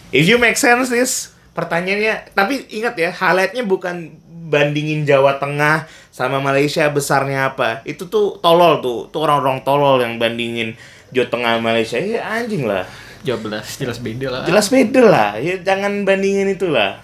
If 0.09 0.25
you 0.25 0.41
make 0.41 0.57
sense 0.57 0.89
this 0.89 1.35
pertanyaannya, 1.53 2.33
tapi 2.33 2.65
ingat 2.71 2.95
ya, 2.97 3.11
highlightnya 3.13 3.61
bukan 3.67 4.17
bandingin 4.49 5.05
Jawa 5.05 5.37
Tengah 5.37 5.85
sama 6.19 6.43
Malaysia 6.43 6.83
besarnya 6.91 7.55
apa. 7.55 7.79
Itu 7.87 8.11
tuh 8.11 8.43
tolol 8.43 8.83
tuh, 8.83 9.07
tuh 9.07 9.23
orang-orang 9.23 9.63
tolol 9.63 10.03
yang 10.03 10.19
bandingin 10.19 10.75
Jawa 11.15 11.31
Tengah 11.31 11.63
Malaysia. 11.63 11.95
Ya 11.95 12.27
anjing 12.27 12.67
lah. 12.67 12.83
jelas 13.23 13.79
jelas 13.79 14.03
beda 14.03 14.27
lah. 14.27 14.43
Jelas 14.43 14.67
beda 14.67 15.01
lah, 15.03 15.29
ya 15.39 15.55
jangan 15.63 16.03
bandingin 16.03 16.51
itu 16.51 16.67
lah. 16.67 16.99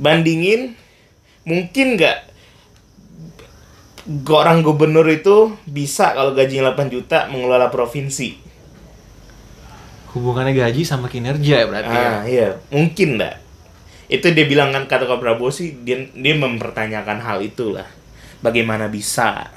Bandingin 0.00 0.72
mungkin 1.44 1.96
nggak 1.96 2.16
orang 4.28 4.60
gubernur 4.64 5.04
itu 5.08 5.52
bisa 5.68 6.12
kalau 6.12 6.32
gajinya 6.32 6.72
8 6.72 6.92
juta 6.92 7.28
mengelola 7.28 7.68
provinsi. 7.72 8.36
Hubungannya 10.12 10.56
gaji 10.56 10.84
sama 10.84 11.08
kinerja 11.08 11.64
ya 11.64 11.66
berarti 11.68 11.92
ya. 11.92 12.08
Ah 12.08 12.20
iya, 12.24 12.48
mungkin 12.72 13.20
enggak. 13.20 13.40
Itu 14.08 14.32
dia 14.32 14.44
bilang 14.48 14.72
kan 14.72 14.88
kata 14.88 15.04
Pak 15.04 15.20
Prabowo 15.20 15.52
sih 15.52 15.84
dia 15.84 16.04
dia 16.12 16.34
mempertanyakan 16.36 17.20
hal 17.20 17.44
itulah. 17.44 17.97
Bagaimana 18.38 18.86
bisa? 18.86 19.50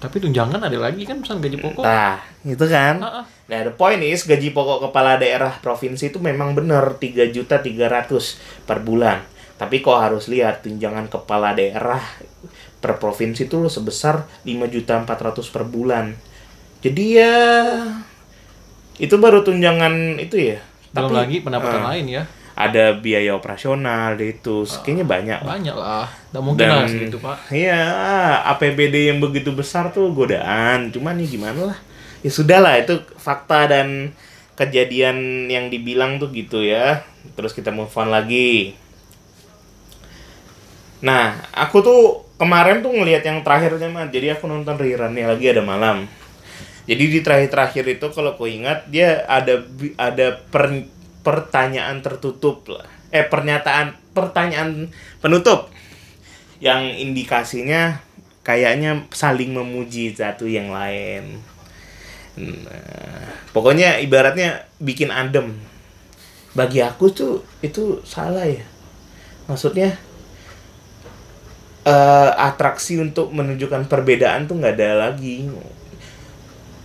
Tapi 0.00 0.16
tunjangan 0.16 0.64
ada 0.64 0.78
lagi 0.80 1.04
kan 1.04 1.20
pesan 1.20 1.44
gaji 1.44 1.60
pokok. 1.60 1.84
Nah, 1.84 2.16
itu 2.40 2.64
kan. 2.64 3.04
Ah, 3.04 3.20
ah. 3.20 3.24
Nah, 3.52 3.60
the 3.68 3.74
point 3.76 4.00
is 4.00 4.24
gaji 4.24 4.56
pokok 4.56 4.88
kepala 4.88 5.20
daerah 5.20 5.60
provinsi 5.60 6.08
itu 6.08 6.16
memang 6.16 6.56
benar 6.56 6.96
3 6.96 7.28
juta 7.28 7.60
300 7.60 8.64
per 8.64 8.80
bulan. 8.80 9.20
Tapi 9.60 9.84
kok 9.84 10.00
harus 10.00 10.32
lihat 10.32 10.64
tunjangan 10.64 11.12
kepala 11.12 11.52
daerah 11.52 12.00
per 12.80 12.96
provinsi 12.96 13.44
itu 13.44 13.68
sebesar 13.68 14.24
5 14.48 14.72
juta 14.72 14.96
400 15.04 15.52
per 15.52 15.68
bulan. 15.68 16.16
Jadi 16.80 17.04
ya 17.20 17.36
itu 18.96 19.14
baru 19.20 19.44
tunjangan 19.44 20.16
itu 20.16 20.56
ya. 20.56 20.64
Belum 20.96 21.12
Tapi, 21.12 21.20
lagi 21.20 21.36
pendapatan 21.44 21.82
ah, 21.84 21.88
lain 21.92 22.06
ya. 22.08 22.22
Ada 22.56 22.96
biaya 22.96 23.36
operasional 23.36 24.16
itu, 24.16 24.64
kayaknya 24.80 25.04
banyak 25.04 25.38
lah. 25.44 25.52
Banyak 25.60 25.76
lah. 25.76 26.08
Nggak 26.30 26.44
mungkin 26.46 26.66
lah 26.70 26.86
segitu, 26.86 27.18
Pak. 27.18 27.50
Iya, 27.50 27.82
APBD 28.54 29.10
yang 29.10 29.18
begitu 29.18 29.50
besar 29.50 29.90
tuh 29.90 30.14
godaan. 30.14 30.94
Cuman 30.94 31.18
nih 31.18 31.34
gimana 31.34 31.74
lah. 31.74 31.78
Ya 32.22 32.30
sudah 32.30 32.62
lah, 32.62 32.78
itu 32.78 33.02
fakta 33.18 33.66
dan 33.66 34.14
kejadian 34.54 35.50
yang 35.50 35.66
dibilang 35.66 36.22
tuh 36.22 36.30
gitu 36.30 36.62
ya. 36.62 37.02
Terus 37.34 37.50
kita 37.50 37.74
move 37.74 37.90
on 37.98 38.14
lagi. 38.14 38.78
Nah, 41.02 41.50
aku 41.50 41.82
tuh 41.82 42.00
kemarin 42.38 42.78
tuh 42.78 42.94
ngelihat 42.94 43.26
yang 43.26 43.42
terakhirnya 43.42 43.90
mah. 43.90 44.06
Jadi 44.06 44.30
aku 44.30 44.46
nonton 44.46 44.78
rerun 44.78 45.10
nih 45.10 45.26
lagi 45.26 45.50
ada 45.50 45.66
malam. 45.66 46.06
Jadi 46.86 47.04
di 47.10 47.18
terakhir-terakhir 47.26 47.84
itu 47.98 48.06
kalau 48.14 48.38
kau 48.38 48.46
ingat 48.46 48.86
dia 48.86 49.26
ada 49.26 49.66
ada 49.98 50.38
per- 50.46 50.90
pertanyaan 51.26 51.98
tertutup 52.04 52.70
lah. 52.70 52.86
Eh 53.10 53.26
pernyataan 53.26 53.98
pertanyaan 54.14 54.90
penutup 55.18 55.70
yang 56.60 56.92
indikasinya 56.92 57.98
kayaknya 58.44 59.08
saling 59.10 59.56
memuji 59.56 60.12
satu 60.12 60.44
yang 60.44 60.68
lain. 60.68 61.40
Nah, 62.36 63.32
pokoknya 63.52 64.00
ibaratnya 64.00 64.68
bikin 64.80 65.08
adem. 65.08 65.56
Bagi 66.52 66.84
aku 66.84 67.10
tuh 67.10 67.44
itu 67.64 68.04
salah 68.04 68.44
ya. 68.44 68.64
Maksudnya 69.48 69.96
eh, 71.84 72.30
atraksi 72.36 73.00
untuk 73.00 73.32
menunjukkan 73.32 73.88
perbedaan 73.88 74.44
tuh 74.44 74.60
nggak 74.60 74.76
ada 74.76 75.10
lagi. 75.10 75.48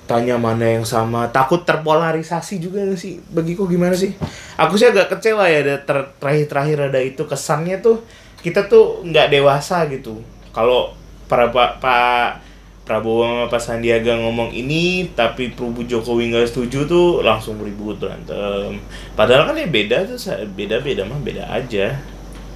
Tanya 0.05 0.37
mana 0.37 0.69
yang 0.69 0.85
sama, 0.85 1.33
takut 1.33 1.65
terpolarisasi 1.65 2.61
juga 2.61 2.85
nggak 2.85 2.99
sih? 2.99 3.17
Bagiku 3.25 3.65
gimana 3.65 3.97
sih? 3.97 4.13
Aku 4.53 4.77
sih 4.77 4.85
agak 4.85 5.17
kecewa 5.17 5.49
ya 5.49 5.81
terakhir-terakhir 5.81 6.93
ada 6.93 7.01
itu 7.01 7.25
kesannya 7.25 7.81
tuh 7.81 8.05
kita 8.45 8.69
tuh 8.69 9.01
nggak 9.01 9.33
dewasa 9.33 9.89
gitu. 9.89 10.21
Kalau 10.53 10.93
para 11.25 11.49
pak 11.49 11.81
pak 11.81 12.45
Prabowo 12.85 13.25
sama 13.25 13.45
Pak 13.49 13.57
Sandiaga 13.57 14.13
ngomong 14.13 14.53
ini 14.53 15.09
tapi 15.17 15.49
Prabu 15.57 15.81
Jokowi 15.89 16.29
nggak 16.29 16.45
setuju 16.45 16.85
tuh 16.85 17.25
langsung 17.25 17.57
ribut 17.57 17.97
berantem. 17.97 18.77
Padahal 19.17 19.49
kan 19.49 19.57
ya 19.57 19.65
beda 19.65 20.05
tuh 20.05 20.21
sa- 20.21 20.45
beda-beda 20.53 21.01
mah 21.01 21.17
beda 21.17 21.49
aja. 21.49 21.97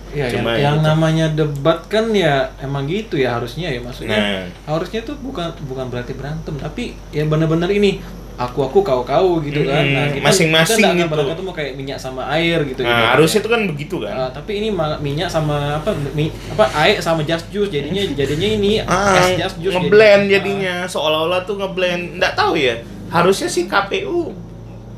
Ya, 0.10 0.26
Cuma 0.30 0.54
yang, 0.54 0.62
yang 0.62 0.78
gitu. 0.82 0.90
namanya 0.90 1.26
debat 1.34 1.82
kan 1.90 2.14
ya 2.14 2.46
emang 2.62 2.86
gitu 2.86 3.18
ya 3.18 3.42
harusnya 3.42 3.74
ya 3.74 3.82
maksudnya. 3.82 4.18
Nah. 4.22 4.46
Harusnya 4.70 5.02
tuh 5.02 5.18
bukan 5.18 5.50
bukan 5.66 5.90
berarti 5.90 6.14
berantem, 6.14 6.54
tapi 6.62 6.94
ya 7.10 7.26
benar-benar 7.26 7.70
ini 7.74 7.98
aku 8.40 8.60
aku 8.64 8.80
kau 8.80 9.04
kau 9.04 9.44
gitu 9.44 9.68
kan. 9.68 9.84
Nah, 9.84 10.08
kita, 10.16 10.24
masing-masing 10.24 10.80
kita 10.80 10.96
gitu. 10.96 11.12
berangkat 11.12 11.36
tuh 11.36 11.44
mau 11.44 11.52
kayak 11.52 11.76
minyak 11.76 12.00
sama 12.00 12.24
air 12.32 12.64
gitu. 12.64 12.88
Nah, 12.88 12.90
gitu. 12.90 13.06
harusnya 13.12 13.40
tuh 13.44 13.52
kan 13.52 13.62
begitu 13.68 13.96
kan. 14.00 14.16
Ah, 14.16 14.30
tapi 14.32 14.64
ini 14.64 14.72
minyak 15.04 15.28
sama 15.28 15.84
apa 15.84 15.92
mi, 16.16 16.32
apa 16.56 16.72
air 16.88 17.04
sama 17.04 17.28
just 17.28 17.52
juice 17.52 17.68
jadinya 17.68 18.00
jadinya 18.16 18.48
ini 18.48 18.80
Ah, 18.88 19.20
es 19.20 19.36
just 19.36 19.60
juice 19.60 19.76
ngeblend 19.76 20.32
jadi- 20.32 20.34
jadinya 20.40 20.76
seolah-olah 20.88 21.44
tuh 21.44 21.60
ngeblend 21.60 22.16
nggak 22.16 22.34
tahu 22.40 22.56
ya 22.56 22.80
harusnya 23.12 23.52
sih 23.52 23.68
KPU 23.68 24.32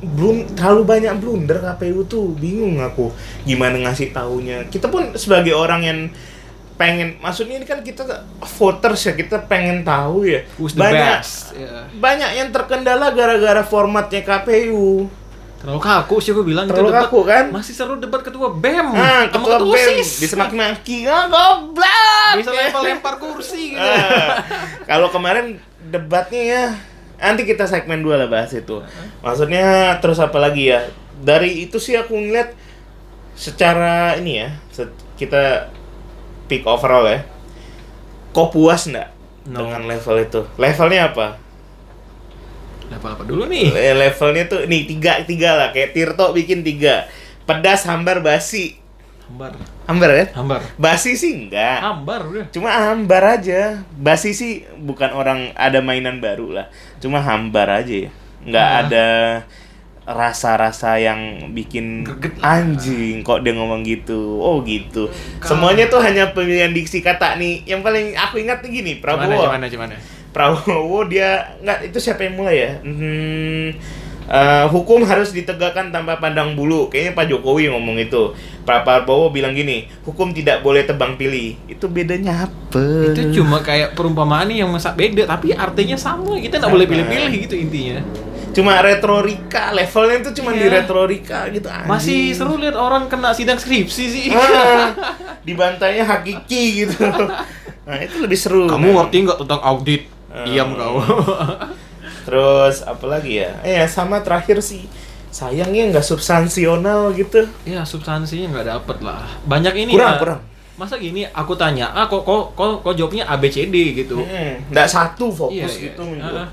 belum 0.02 0.58
terlalu 0.58 0.82
banyak 0.86 1.14
blunder 1.22 1.62
KPU 1.62 2.06
tuh 2.06 2.34
bingung 2.34 2.82
aku 2.82 3.14
gimana 3.46 3.78
ngasih 3.86 4.10
taunya 4.10 4.66
kita 4.70 4.90
pun 4.90 5.14
sebagai 5.14 5.54
orang 5.54 5.82
yang 5.82 6.00
pengen 6.76 7.20
maksudnya 7.22 7.62
ini 7.62 7.66
kan 7.68 7.80
kita 7.82 8.04
voters 8.58 9.02
ya 9.06 9.14
kita 9.14 9.46
pengen 9.46 9.86
tahu 9.86 10.26
ya 10.26 10.42
Who's 10.58 10.74
the 10.74 10.82
banyak 10.82 11.22
best? 11.22 11.54
Ya. 11.54 11.86
banyak 11.94 12.32
yang 12.36 12.50
terkendala 12.50 13.14
gara-gara 13.14 13.62
formatnya 13.62 14.22
KPU 14.22 15.06
Terlalu 15.62 15.78
kaku 15.78 16.18
sih 16.18 16.34
gue 16.34 16.42
bilang 16.42 16.66
Terlalu 16.66 16.90
itu 16.90 16.94
debat. 16.98 17.06
kaku, 17.06 17.20
kan? 17.22 17.46
Masih 17.54 17.74
seru 17.78 17.94
debat 18.02 18.26
ketua 18.26 18.50
BEM 18.50 18.88
ah 18.98 19.30
sama 19.30 19.46
ketua 19.46 19.78
BEM 19.78 19.98
disemaki-maki 20.02 20.98
ah 21.06 21.30
goblok 21.30 22.34
Bisa 22.42 22.50
lempar-lempar 22.50 23.16
kursi 23.22 23.78
gitu. 23.78 23.78
Ah, 23.78 24.42
kalau 24.90 25.14
kemarin 25.14 25.62
debatnya 25.86 26.42
ya 26.42 26.64
nanti 27.22 27.46
kita 27.46 27.70
segmen 27.70 28.02
dua 28.02 28.18
lah 28.18 28.26
bahas 28.26 28.50
itu 28.50 28.82
maksudnya 29.22 29.94
terus 30.02 30.18
apa 30.18 30.42
lagi 30.42 30.74
ya 30.74 30.90
dari 31.22 31.70
itu 31.70 31.78
sih 31.78 31.94
aku 31.94 32.18
ngeliat 32.18 32.58
secara 33.38 34.18
ini 34.18 34.42
ya 34.42 34.50
kita 35.14 35.70
pick 36.52 36.68
overall 36.68 37.08
ya 37.08 37.24
kok 38.32 38.52
puas 38.52 38.84
nggak 38.86 39.24
No. 39.42 39.58
dengan 39.66 39.88
level 39.88 40.22
itu 40.22 40.42
levelnya 40.60 41.10
apa 41.10 41.40
Level 42.92 43.10
apa 43.10 43.24
dulu 43.24 43.48
nih? 43.48 43.72
Levelnya 43.74 44.46
tuh 44.46 44.68
nih 44.68 44.84
tiga 44.84 45.24
tiga 45.24 45.56
lah 45.56 45.70
kayak 45.72 45.96
Tirto 45.96 46.30
bikin 46.30 46.60
tiga 46.62 47.08
pedas 47.48 47.88
hambar 47.88 48.20
basi 48.20 48.76
Hambar. 49.26 49.56
hambar 49.88 50.10
kan 50.12 50.28
Hambar. 50.36 50.62
basi 50.76 51.16
sih 51.16 51.32
enggak 51.32 51.80
Hambar 51.80 52.28
udah. 52.28 52.46
Cuma 52.52 52.68
hambar 52.68 53.40
aja. 53.40 53.80
Basi 53.96 54.36
sih 54.36 54.68
bukan 54.78 55.10
orang 55.10 55.56
ada 55.56 55.80
mainan 55.80 56.20
baru 56.20 56.52
lah. 56.52 56.68
Cuma 57.00 57.18
hambar 57.18 57.82
aja 57.82 57.96
ya. 58.06 58.12
Nggak 58.44 58.68
Ah. 58.68 58.78
ada 58.84 59.08
rasa-rasa 60.14 60.98
yang 60.98 61.52
bikin 61.56 62.08
Greget 62.08 62.38
lah. 62.40 62.62
anjing 62.62 63.24
kok 63.24 63.42
dia 63.42 63.54
ngomong 63.56 63.82
gitu. 63.84 64.40
Oh 64.40 64.62
gitu. 64.62 65.10
Semuanya 65.44 65.88
tuh 65.88 66.00
hanya 66.04 66.32
pemilihan 66.32 66.72
diksi 66.72 67.00
kata 67.00 67.36
nih. 67.38 67.64
Yang 67.66 67.82
paling 67.82 68.06
aku 68.16 68.36
ingat 68.42 68.62
tuh 68.62 68.70
gini, 68.70 69.00
Prabowo. 69.00 69.28
Gimana, 69.28 69.68
gimana, 69.68 69.96
gimana? 69.96 69.96
Prabowo 70.32 71.04
dia 71.12 71.60
nggak 71.60 71.92
itu 71.92 71.98
siapa 72.00 72.24
yang 72.24 72.40
mulai 72.40 72.56
ya? 72.56 72.72
Hmm, 72.80 73.68
eh, 74.32 74.66
hukum 74.72 75.04
harus 75.04 75.36
ditegakkan 75.36 75.92
tanpa 75.92 76.18
pandang 76.24 76.56
bulu. 76.56 76.88
Kayaknya 76.88 77.12
Pak 77.16 77.26
Jokowi 77.28 77.68
yang 77.68 77.76
ngomong 77.80 78.00
itu. 78.00 78.32
Pak 78.62 78.86
Prabowo 78.86 79.34
bilang 79.34 79.58
gini, 79.58 79.90
hukum 80.06 80.32
tidak 80.32 80.62
boleh 80.62 80.86
tebang 80.86 81.18
pilih. 81.18 81.58
Itu 81.68 81.90
bedanya 81.90 82.48
apa? 82.48 83.12
Itu 83.12 83.42
cuma 83.42 83.60
kayak 83.60 83.98
perumpamaan 83.98 84.48
nih 84.48 84.64
yang 84.64 84.72
masa 84.72 84.94
beda, 84.94 85.26
tapi 85.28 85.52
artinya 85.52 85.98
sama. 85.98 86.38
Kita 86.40 86.62
nggak 86.62 86.72
boleh 86.72 86.88
pilih-pilih 86.88 87.50
gitu 87.50 87.56
intinya. 87.58 88.00
Cuma 88.52 88.80
retorika, 88.80 89.72
levelnya 89.72 90.18
itu 90.20 90.32
cuma 90.34 90.52
di 90.52 90.62
Iya. 90.62 90.80
retorika 90.80 91.48
gitu. 91.48 91.66
anjing. 91.66 91.88
Masih 91.88 92.20
seru 92.32 92.56
lihat 92.56 92.74
orang 92.74 93.06
kena 93.06 93.32
sidang 93.32 93.56
skripsi 93.56 94.04
sih. 94.06 94.26
Ah, 94.30 94.92
dibantainya 95.48 96.04
hakiki 96.04 96.64
gitu. 96.82 96.96
Nah 97.82 97.98
itu 97.98 98.20
lebih 98.20 98.38
seru. 98.38 98.66
Kamu 98.66 98.88
Nah. 98.88 98.96
ngerti 99.02 99.18
nggak 99.24 99.40
tentang 99.42 99.60
audit? 99.60 100.06
Ah. 100.28 100.46
Diam 100.46 100.72
kau. 100.72 101.02
Terus 102.22 102.84
apa 102.84 103.06
lagi 103.08 103.42
ya? 103.42 103.58
Eh 103.62 103.84
sama 103.86 104.22
terakhir 104.22 104.62
sih 104.62 104.86
sayangnya 105.28 105.90
nggak 105.90 106.04
substansional 106.04 107.10
gitu. 107.12 107.48
ya 107.64 107.82
substansinya 107.82 108.52
nggak 108.52 108.68
dapet 108.70 108.98
lah. 109.00 109.26
Banyak 109.44 109.74
ini 109.76 109.92
Kurang, 109.92 110.14
ya. 110.14 110.20
kurang. 110.20 110.42
Masa 110.76 110.98
gini 110.98 111.24
aku 111.26 111.54
tanya, 111.54 111.90
ah 111.90 112.06
kok 112.06 112.22
kok 112.22 112.52
kok, 112.52 112.82
kok 112.82 112.94
jawabnya 112.94 113.26
A 113.26 113.36
B 113.36 113.48
C 113.48 113.66
D 113.66 113.76
gitu. 113.96 114.20
Hmm, 114.20 114.60
nggak 114.68 114.88
satu 114.88 115.28
Iya, 115.28 115.38
fokus 115.38 115.74
iya. 115.74 115.84
gitu 115.88 116.04
ah. 116.20 116.48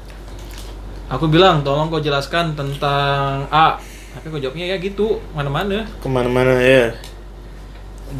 Aku 1.08 1.24
bilang 1.32 1.64
tolong 1.64 1.88
kau 1.88 2.04
jelaskan 2.04 2.52
tentang 2.52 3.48
A. 3.48 3.80
Tapi 4.12 4.28
kok 4.28 4.44
jawabnya 4.44 4.72
ya 4.72 4.76
gitu, 4.76 5.24
mana-mana. 5.32 5.88
ke 6.04 6.08
mana-mana 6.08 6.60
ya. 6.60 6.92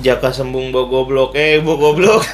Jaka 0.01 0.33
sembung 0.33 0.72
bawa 0.72 0.88
goblok, 0.88 1.37
eh 1.37 1.61
bawa 1.61 1.77
goblok. 1.77 2.24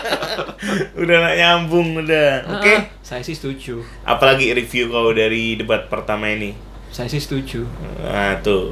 udah 1.04 1.16
nggak 1.20 1.36
nyambung 1.36 2.00
udah. 2.00 2.30
Oke. 2.56 2.72
Ah. 2.72 2.80
Saya 3.04 3.20
sih 3.20 3.36
setuju. 3.36 3.84
Apalagi 4.08 4.56
review 4.56 4.88
kau 4.88 5.12
dari 5.12 5.60
debat 5.60 5.84
pertama 5.92 6.32
ini? 6.32 6.56
Saya 6.94 7.10
sih 7.10 7.18
setuju. 7.18 7.66
Nah 7.98 8.38
tuh, 8.38 8.70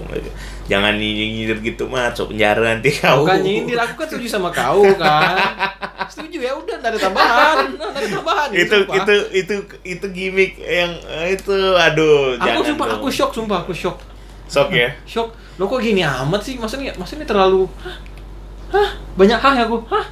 jangan 0.70 0.94
nyindir 0.94 1.58
gitu 1.58 1.90
masuk 1.90 2.30
penjara 2.30 2.62
nanti 2.62 2.94
kau. 2.94 3.26
Bukan 3.26 3.42
nyindir, 3.42 3.74
aku 3.74 3.98
kan 3.98 4.06
setuju 4.06 4.30
sama 4.30 4.54
kau 4.54 4.86
kan. 4.94 5.34
Setuju 6.06 6.38
ya 6.38 6.54
udah, 6.54 6.78
ada 6.78 6.94
tambahan. 6.94 7.66
Ada 7.74 8.06
tambahan. 8.14 8.48
itu 8.54 8.76
sumpah. 8.78 8.94
itu 9.02 9.14
itu 9.34 9.54
itu 9.82 10.06
gimmick 10.14 10.54
yang 10.54 10.94
eh, 11.02 11.34
itu 11.34 11.50
aduh 11.74 12.38
Aku 12.38 12.46
jangan 12.46 12.62
sumpah, 12.62 12.86
dong. 12.86 12.96
aku 13.02 13.08
shock, 13.10 13.30
sumpah 13.34 13.58
aku 13.66 13.74
shock. 13.74 13.98
sok 14.46 14.70
ya 14.70 14.94
Shock. 15.02 15.34
Lo 15.58 15.66
kok 15.66 15.82
gini 15.82 16.06
amat 16.06 16.46
sih? 16.46 16.54
Maksudnya, 16.62 16.94
maksudnya 16.94 17.26
terlalu 17.26 17.66
Hah? 17.82 17.98
Hah? 18.70 18.88
Banyak 19.18 19.36
hah 19.36 19.52
ya 19.58 19.64
aku? 19.66 19.82
Hah? 19.90 20.06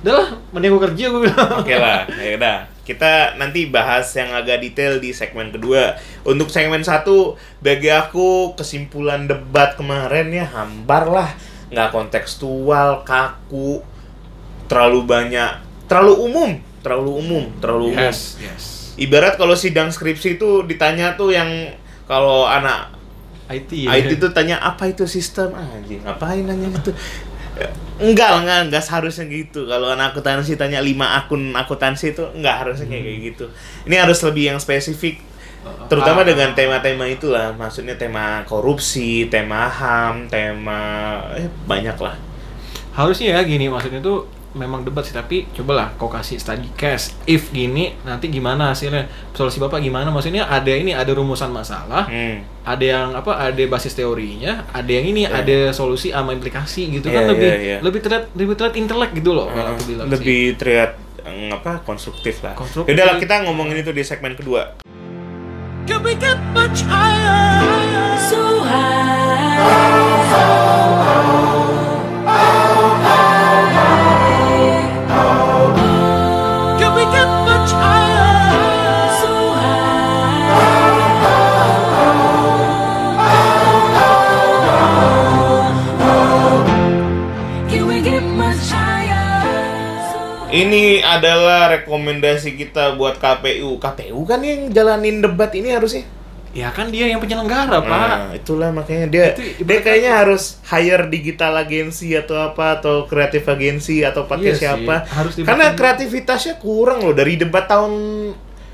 Udah 0.00 0.12
lah, 0.16 0.28
mending 0.50 0.72
aku 0.72 0.80
kerja 0.88 1.04
gue 1.12 1.20
bilang. 1.28 1.60
oke 1.60 1.74
lah 1.76 2.08
ya 2.24 2.40
udah 2.40 2.56
kita 2.90 3.38
nanti 3.38 3.70
bahas 3.70 4.10
yang 4.18 4.34
agak 4.34 4.58
detail 4.58 4.98
di 4.98 5.14
segmen 5.14 5.54
kedua. 5.54 5.94
Untuk 6.26 6.50
segmen 6.50 6.82
satu 6.82 7.38
bagi 7.62 7.94
aku 7.94 8.58
kesimpulan 8.58 9.30
debat 9.30 9.78
kemarin 9.78 10.34
ya 10.34 10.50
hambar 10.50 11.06
lah. 11.06 11.30
Nggak 11.70 11.94
kontekstual 11.94 13.06
kaku 13.06 13.86
terlalu 14.66 15.06
banyak 15.06 15.62
terlalu 15.90 16.14
umum 16.26 16.50
terlalu 16.82 17.10
umum 17.18 17.44
terlalu 17.58 17.84
umum. 17.94 18.10
Yes, 18.10 18.38
yes. 18.38 18.64
ibarat 18.98 19.34
kalau 19.34 19.54
sidang 19.54 19.90
skripsi 19.90 20.38
itu 20.38 20.62
ditanya 20.66 21.18
tuh 21.18 21.34
yang 21.34 21.74
kalau 22.06 22.46
anak 22.46 22.94
IT 23.50 23.70
ya. 23.74 23.98
IT 23.98 24.22
itu 24.22 24.28
tanya 24.30 24.62
apa 24.62 24.86
itu 24.86 25.06
sistem? 25.10 25.50
Anjing 25.54 26.06
ngapain 26.06 26.46
nanya 26.46 26.70
gitu 26.78 26.94
enggak 28.00 28.30
enggak 28.40 28.58
enggak 28.68 28.82
seharusnya 28.84 29.28
gitu. 29.28 29.68
Kalau 29.68 29.92
anak 29.92 30.16
akuntansi 30.16 30.56
tanya 30.56 30.80
lima 30.80 31.20
akun 31.20 31.52
akuntansi 31.52 32.16
itu 32.16 32.24
enggak 32.32 32.64
harusnya 32.64 32.88
kayak 32.88 33.04
kayak 33.04 33.18
gitu. 33.34 33.44
Ini 33.84 33.94
harus 34.06 34.18
lebih 34.24 34.54
yang 34.54 34.58
spesifik 34.60 35.20
terutama 35.92 36.24
Ah. 36.24 36.28
dengan 36.28 36.56
tema-tema 36.56 37.04
itulah. 37.04 37.52
Maksudnya 37.52 37.94
tema 38.00 38.40
korupsi 38.48 39.28
tema 39.28 39.68
ham 39.68 40.24
tema 40.32 40.80
eh, 41.36 41.48
banyak 41.68 41.96
lah 42.00 42.16
harusnya 42.90 43.38
ya 43.38 43.40
gini 43.46 43.70
maksudnya 43.70 44.02
tuh 44.02 44.26
memang 44.50 44.82
debat 44.82 45.06
sih 45.06 45.14
tapi 45.14 45.46
cobalah 45.54 45.94
kau 45.94 46.10
kasih 46.10 46.34
study 46.36 46.74
case 46.74 47.14
if 47.22 47.54
gini 47.54 47.94
nanti 48.02 48.26
gimana 48.26 48.74
hasilnya 48.74 49.06
solusi 49.30 49.62
bapak 49.62 49.78
gimana 49.78 50.10
maksudnya 50.10 50.50
ada 50.50 50.74
ini 50.74 50.90
ada 50.90 51.14
rumusan 51.14 51.54
masalah 51.54 52.10
hmm. 52.10 52.66
ada 52.66 52.82
yang 52.84 53.08
apa 53.14 53.38
ada 53.38 53.62
basis 53.70 53.94
teorinya 53.94 54.66
ada 54.74 54.90
yang 54.90 55.06
ini 55.06 55.22
Iya. 55.30 55.44
ada 55.44 55.58
solusi 55.70 56.10
sama 56.10 56.34
implikasi 56.34 56.90
gitu 56.98 57.06
Iya, 57.06 57.14
kan 57.14 57.22
lebih 57.30 57.46
iya, 57.46 57.58
iya. 57.62 57.78
lebih 57.78 58.00
terlihat 58.02 58.24
lebih 58.34 58.54
terlihat 58.58 58.74
intelek 58.74 59.10
gitu 59.14 59.30
loh 59.30 59.46
kalau 59.54 59.70
aku 59.78 59.82
bilang 59.86 60.06
lebih 60.10 60.58
terlihat 60.58 60.98
eh, 61.22 61.54
apa 61.54 61.86
konstruktif 61.86 62.42
lah 62.42 62.58
Konstruktif. 62.58 62.90
Yaudah 62.90 63.06
lah 63.06 63.16
kita 63.22 63.46
ngomongin 63.46 63.78
itu 63.78 63.94
di 63.94 64.02
segmen 64.02 64.34
kedua 64.34 64.74
Can 65.86 66.06
we 66.06 66.14
get 66.14 66.38
much 66.54 66.86
higher? 66.86 68.14
So 68.30 68.62
high. 68.62 69.58
Can 70.30 71.29
adalah 91.16 91.72
rekomendasi 91.74 92.54
kita 92.54 92.94
buat 92.94 93.18
KPU. 93.18 93.80
KPU 93.82 94.20
kan 94.28 94.44
yang 94.44 94.70
jalanin 94.70 95.18
debat 95.24 95.50
ini 95.56 95.74
harusnya. 95.74 96.06
Ya 96.50 96.74
kan 96.74 96.90
dia 96.90 97.06
yang 97.06 97.22
penyelenggara, 97.22 97.78
Pak. 97.78 97.86
Nah, 97.86 98.34
itulah 98.34 98.74
makanya 98.74 99.06
dia 99.06 99.24
Itu 99.38 99.62
dia 99.62 99.78
kayaknya 99.86 100.18
harus 100.18 100.58
hire 100.66 101.06
digital 101.06 101.54
agency 101.62 102.18
atau 102.18 102.34
apa 102.42 102.82
atau 102.82 103.06
kreatif 103.06 103.46
agency 103.46 104.02
atau 104.02 104.26
pakai 104.26 104.50
Iya 104.50 104.54
sih, 104.58 104.66
siapa. 104.66 105.06
harus 105.06 105.38
Karena 105.38 105.78
kreativitasnya 105.78 106.58
kurang 106.58 107.06
loh 107.06 107.14
dari 107.14 107.38
debat 107.38 107.70
tahun 107.70 107.92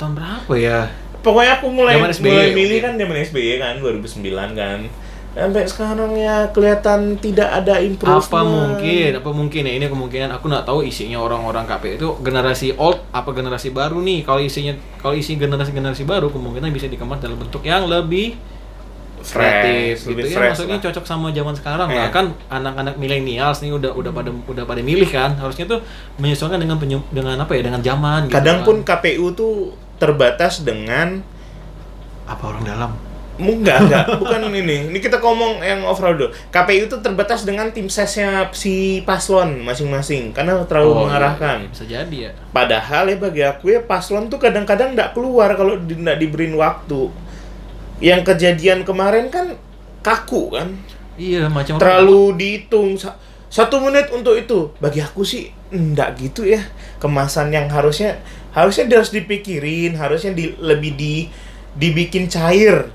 Tahun 0.01 0.13
berapa 0.17 0.53
ya? 0.57 0.89
pokoknya 1.27 1.53
aku 1.59 1.67
mulai 1.75 1.99
SBY, 1.99 2.31
mulai 2.31 2.49
milih 2.55 2.79
kan 2.79 2.93
zaman 2.95 3.17
SBY 3.27 3.59
kan 3.59 3.75
2009 3.83 4.55
kan. 4.55 4.79
Sampai 5.37 5.69
sekarang 5.69 6.17
ya 6.17 6.49
kelihatan 6.49 7.15
tidak 7.17 7.45
ada 7.55 7.77
improvement. 7.77 8.25
Apa 8.25 8.41
mungkin? 8.41 9.11
Apa 9.15 9.31
mungkin 9.31 9.63
ya 9.63 9.73
ini 9.75 9.85
kemungkinan 9.85 10.33
aku 10.33 10.49
nggak 10.49 10.65
tahu 10.65 10.81
isinya 10.81 11.21
orang-orang 11.21 11.63
KPU 11.63 11.93
itu 11.95 12.09
generasi 12.21 12.73
old 12.75 13.05
apa 13.11 13.31
generasi 13.31 13.69
baru 13.71 14.01
nih. 14.01 14.25
Kalau 14.25 14.41
isinya 14.41 14.73
kalau 14.97 15.13
isi 15.13 15.37
generasi-generasi 15.37 16.03
baru 16.03 16.33
kemungkinan 16.33 16.69
bisa 16.71 16.89
dikemas 16.89 17.21
dalam 17.21 17.37
bentuk 17.37 17.61
yang 17.63 17.85
lebih 17.85 18.33
kreatif 19.19 20.07
lebih 20.07 20.23
gitu 20.23 20.29
ya 20.29 20.37
fresh 20.39 20.51
maksudnya 20.55 20.79
lah. 20.79 20.85
cocok 20.87 21.05
sama 21.05 21.27
zaman 21.31 21.51
sekarang 21.53 21.89
Iya. 21.89 21.99
lah 21.99 22.09
kan 22.11 22.27
anak-anak 22.49 22.95
milenials 22.95 23.59
nih 23.59 23.73
udah 23.73 23.91
udah 23.91 24.13
pada 24.13 24.31
udah 24.31 24.65
pada 24.65 24.81
milih 24.81 25.09
kan 25.09 25.35
harusnya 25.35 25.67
tuh 25.67 25.83
menyesuaikan 26.17 26.57
dengan 26.57 26.79
penyu- 26.79 27.03
dengan 27.11 27.35
apa 27.35 27.53
ya 27.53 27.67
dengan 27.67 27.83
zaman 27.83 28.31
gitu 28.31 28.39
Kadang 28.39 28.63
kan. 28.63 28.65
pun 28.65 28.77
KPU 28.85 29.27
tuh 29.33 29.55
terbatas 29.97 30.63
dengan 30.63 31.27
apa 32.23 32.43
orang 32.45 32.63
dalam 32.63 32.91
Enggak, 33.37 33.85
enggak, 33.85 34.05
bukan 34.17 34.49
ini. 34.51 34.89
Ini 34.89 34.99
kita 34.99 35.21
ngomong 35.21 35.61
yang 35.61 35.85
overall 35.85 36.17
dulu. 36.17 36.33
KPU 36.49 36.89
itu 36.89 36.97
terbatas 37.01 37.45
dengan 37.45 37.69
tim 37.69 37.85
sesnya 37.87 38.49
si 38.51 39.05
paslon 39.05 39.61
masing-masing 39.61 40.33
karena 40.33 40.57
terlalu 40.65 40.89
Oh, 40.89 40.95
iya, 40.97 41.01
mengarahkan. 41.05 41.57
iya, 41.61 41.69
bisa 41.69 41.85
jadi 41.85 42.17
ya 42.17 42.31
Padahal 42.49 43.05
ya 43.07 43.17
bagi 43.17 43.43
aku 43.43 43.65
ya 43.71 43.81
paslon 43.81 44.27
tuh 44.27 44.41
kadang-kadang 44.41 44.97
nggak 44.97 45.13
keluar 45.13 45.53
kalau 45.53 45.77
di- 45.77 45.97
nggak 45.97 46.17
diberiin 46.17 46.57
waktu. 46.57 47.13
Yang 47.97 48.21
kejadian 48.29 48.85
kemarin 48.85 49.29
kan 49.29 49.57
kaku 50.01 50.53
kan, 50.53 50.69
iya 51.17 51.49
macam 51.49 51.81
terlalu 51.81 52.37
dihitung 52.37 52.95
Sa- 52.95 53.17
satu 53.49 53.81
menit 53.81 54.13
untuk 54.13 54.37
itu. 54.37 54.69
Bagi 54.79 55.01
aku 55.01 55.25
sih 55.25 55.49
nggak 55.67 56.09
gitu 56.21 56.45
ya 56.45 56.61
kemasan 56.97 57.51
yang 57.51 57.67
harusnya 57.67 58.21
harusnya 58.53 58.89
harus 58.89 59.11
dipikirin, 59.11 59.97
harusnya 59.97 60.33
di, 60.33 60.53
lebih 60.57 60.93
di 60.95 61.15
dibikin 61.73 62.29
cair. 62.29 62.89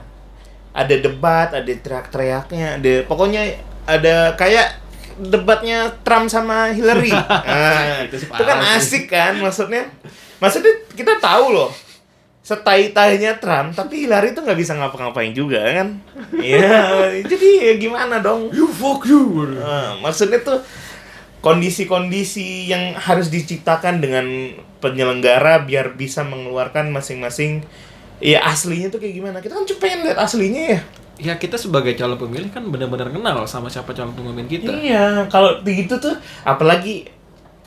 Ada 0.71 0.95
debat, 1.03 1.51
ada 1.51 1.67
teriak-teriaknya, 1.67 2.79
ada 2.79 2.93
pokoknya 3.03 3.59
ada 3.83 4.39
kayak 4.39 4.79
debatnya 5.19 5.91
Trump 6.01 6.31
sama 6.31 6.71
Hillary. 6.71 7.11
Nah, 7.11 8.03
Itu 8.07 8.17
itu, 8.23 8.43
kan 8.43 8.59
asik 8.79 9.11
kan 9.11 9.35
maksudnya. 9.37 9.91
Maksudnya 10.39 10.73
kita 10.95 11.19
tahu 11.21 11.53
loh 11.53 11.71
setai-tainya 12.41 13.37
Trump, 13.37 13.77
tapi 13.77 14.01
Hillary 14.03 14.33
tuh 14.33 14.41
nggak 14.41 14.57
bisa 14.57 14.73
ngapa-ngapain 14.73 15.29
juga 15.31 15.61
kan. 15.61 15.87
Iya, 16.41 17.21
jadi 17.21 17.49
ya 17.69 17.73
gimana 17.77 18.17
dong? 18.17 18.49
you 18.49 18.65
fuck 18.65 19.05
you 19.05 19.45
Nah, 19.45 20.01
maksudnya 20.01 20.41
tuh 20.41 20.57
kondisi-kondisi 21.45 22.69
yang 22.69 22.97
harus 22.97 23.29
diciptakan 23.29 24.01
dengan 24.01 24.57
penyelenggara 24.81 25.65
biar 25.65 25.93
bisa 25.93 26.25
mengeluarkan 26.25 26.89
masing-masing 26.89 27.61
ya 28.21 28.39
aslinya 28.43 28.87
tuh 28.87 28.97
kayak 28.97 29.17
gimana 29.17 29.37
kita 29.37 29.51
kan 29.51 29.65
cuma 29.65 29.79
pengen 29.79 29.99
lihat 30.05 30.17
aslinya 30.17 30.63
ya 30.69 30.79
ya 31.17 31.33
kita 31.35 31.53
sebagai 31.53 31.93
calon 31.93 32.17
pemilih 32.17 32.49
kan 32.49 32.63
benar-benar 32.63 33.09
kenal 33.09 33.45
sama 33.45 33.67
siapa 33.67 33.91
calon 33.91 34.13
pemimpin 34.13 34.47
kita 34.47 34.71
iya 34.71 35.25
kalau 35.27 35.59
begitu 35.59 35.97
tuh 35.97 36.13
apalagi 36.41 37.09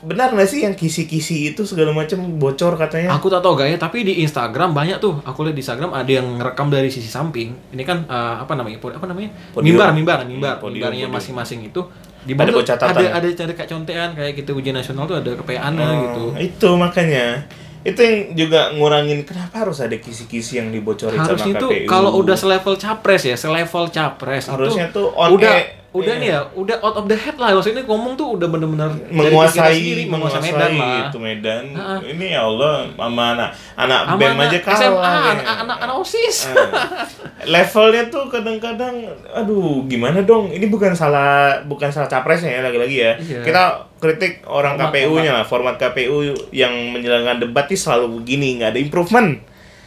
benar 0.05 0.29
nggak 0.31 0.45
sih 0.45 0.61
yang 0.61 0.75
kisi-kisi 0.75 1.49
itu 1.49 1.65
segala 1.65 1.89
macam 1.89 2.19
bocor 2.37 2.75
katanya 2.75 3.15
Aku 3.15 3.25
tak 3.25 3.41
tahu 3.41 3.57
gak 3.57 3.73
ya, 3.73 3.77
tapi 3.79 4.05
di 4.05 4.21
Instagram 4.21 4.69
banyak 4.69 5.01
tuh. 5.01 5.17
Aku 5.25 5.41
lihat 5.41 5.57
di 5.57 5.63
Instagram 5.65 5.97
ada 5.97 6.05
yang 6.05 6.37
ngerekam 6.37 6.69
dari 6.69 6.93
sisi 6.93 7.09
samping. 7.09 7.57
Ini 7.73 7.81
kan 7.81 8.05
eh, 8.05 8.35
apa 8.37 8.53
namanya? 8.53 8.77
Apa 8.77 9.07
namanya? 9.09 9.33
Podium. 9.49 9.65
Mimbar, 9.73 9.89
mimbar, 9.97 10.19
mimbar. 10.29 10.55
Hmm, 10.61 10.69
Mimbarnya 10.69 11.07
masing-masing 11.09 11.73
itu 11.73 11.81
di 12.21 12.37
Ada 12.37 12.53
catatan. 12.53 12.91
ada 12.91 13.17
ada 13.17 13.27
ada 13.29 13.53
kayak 13.55 13.69
contean 13.71 14.09
kayak 14.13 14.33
gitu 14.37 14.51
ujian 14.53 14.73
nasional 14.73 15.09
tuh 15.09 15.17
ada 15.17 15.31
kepeannya 15.31 15.85
Oh, 15.85 15.97
gitu. 16.03 16.23
itu 16.37 16.69
makanya 16.75 17.45
itu 17.85 17.99
yang 18.01 18.17
juga 18.35 18.73
ngurangin 18.73 19.21
kenapa 19.21 19.61
harus 19.61 19.77
ada 19.77 19.93
kisi-kisi 19.95 20.57
yang 20.57 20.69
dibocorin 20.69 21.15
Harusnya 21.15 21.53
sama 21.53 21.61
tuh 21.61 21.69
KPU 21.71 21.85
kalau 21.85 22.11
udah 22.17 22.33
selevel 22.33 22.75
capres 22.75 23.23
ya, 23.23 23.35
selevel 23.35 23.85
capres 23.87 24.43
Harusnya 24.45 24.89
itu 24.89 24.97
tuh 24.97 25.07
on 25.13 25.29
udah 25.31 25.53
air. 25.53 25.85
udah 25.91 26.11
Iya. 26.11 26.19
nih 26.19 26.27
ya, 26.27 26.39
udah 26.51 26.75
out 26.81 26.97
of 26.97 27.05
the 27.05 27.15
head 27.15 27.37
lah. 27.37 27.53
Maksudnya 27.53 27.79
ngomong 27.81 28.13
tuh 28.13 28.35
udah 28.35 28.43
bener-bener 28.45 28.89
menguasai 29.07 29.79
sendiri, 29.79 30.03
menguasai 30.05 30.43
medan 30.43 30.71
lah. 30.75 31.07
itu 31.07 31.17
medan 31.17 31.63
ini 32.03 32.25
ya 32.27 32.43
Allah 32.43 32.83
sama 32.91 33.23
anak 33.31 33.49
anak 33.75 33.99
bem 34.17 34.33
anak 34.33 34.43
aja 34.45 34.57
kalah 34.59 34.79
SMA, 34.81 35.07
ya. 35.07 35.31
anak, 35.31 35.55
anak, 35.63 35.77
anak 35.79 35.95
OSIS. 35.95 36.37
Eh, 36.49 36.67
levelnya 37.53 38.03
tuh 38.07 38.27
kadang-kadang 38.27 38.95
aduh 39.31 39.85
gimana 39.85 40.19
dong 40.21 40.49
ini 40.49 40.65
bukan 40.65 40.91
salah 40.91 41.61
bukan 41.63 41.87
salah 41.87 42.07
capresnya 42.07 42.51
ya 42.51 42.61
lagi-lagi 42.61 42.97
ya 42.97 43.11
Iya. 43.15 43.39
kita 43.43 43.63
kritik 44.07 44.45
orang 44.45 44.77
KPU-nya 44.77 45.31
lah 45.33 45.43
format 45.43 45.75
KPU 45.75 46.21
yang 46.49 46.69
menjalankan 46.89 47.37
debat 47.39 47.65
ini 47.65 47.75
selalu 47.75 48.05
begini 48.15 48.57
nggak 48.57 48.71
ada 48.71 48.79
improvement 48.79 49.29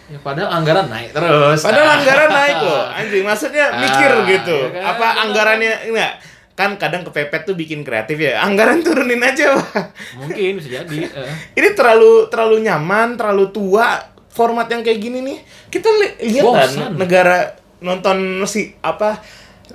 Ya, 0.09 0.17
padahal 0.19 0.49
anggaran 0.55 0.89
naik 0.89 1.13
terus. 1.13 1.61
padahal 1.61 1.89
anggaran 2.01 2.31
naik 2.33 2.59
loh 2.59 2.85
anjing 2.89 3.21
maksudnya 3.23 3.77
mikir 3.77 4.09
Ah, 4.11 4.25
gitu 4.27 4.57
ya 4.57 4.69
kan? 4.73 4.83
apa 4.89 5.07
anggarannya 5.23 5.73
enggak 5.85 6.13
kan 6.55 6.71
kadang 6.75 7.05
kepepet 7.05 7.45
tuh 7.45 7.53
bikin 7.53 7.85
kreatif 7.85 8.17
ya 8.17 8.41
anggaran 8.41 8.81
turunin 8.81 9.21
aja 9.21 9.55
Pak. 9.55 9.95
Mungkin 10.17 10.59
bisa 10.59 10.81
jadi. 10.81 10.97
eh. 11.23 11.31
ini 11.55 11.71
terlalu 11.71 12.27
terlalu 12.27 12.65
nyaman, 12.65 13.15
terlalu 13.15 13.53
tua 13.53 14.01
format 14.27 14.67
yang 14.67 14.81
kayak 14.81 14.99
gini 14.99 15.23
nih. 15.23 15.39
Kita 15.69 15.87
li- 15.87 16.17
lihat 16.27 16.45
kan 16.49 16.71
negara 16.97 17.37
nonton 17.79 18.17
si 18.43 18.75
apa 18.81 19.23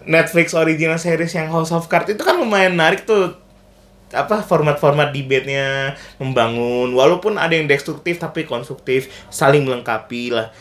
Netflix 0.04 0.52
original 0.52 0.98
series 0.98 1.32
yang 1.32 1.48
House 1.48 1.70
of 1.70 1.86
Cards 1.86 2.10
itu 2.10 2.20
kan 2.20 2.36
lumayan 2.36 2.74
menarik 2.74 3.06
tuh 3.06 3.38
apa 4.13 4.39
format-format 4.39 5.10
debate-nya 5.10 5.91
membangun 6.17 6.93
walaupun 6.93 7.36
ada 7.36 7.52
yang 7.52 7.65
destruktif 7.65 8.17
tapi 8.17 8.45
konstruktif 8.45 9.10
saling 9.28 9.65
melengkapi 9.65 10.30
lah. 10.30 10.54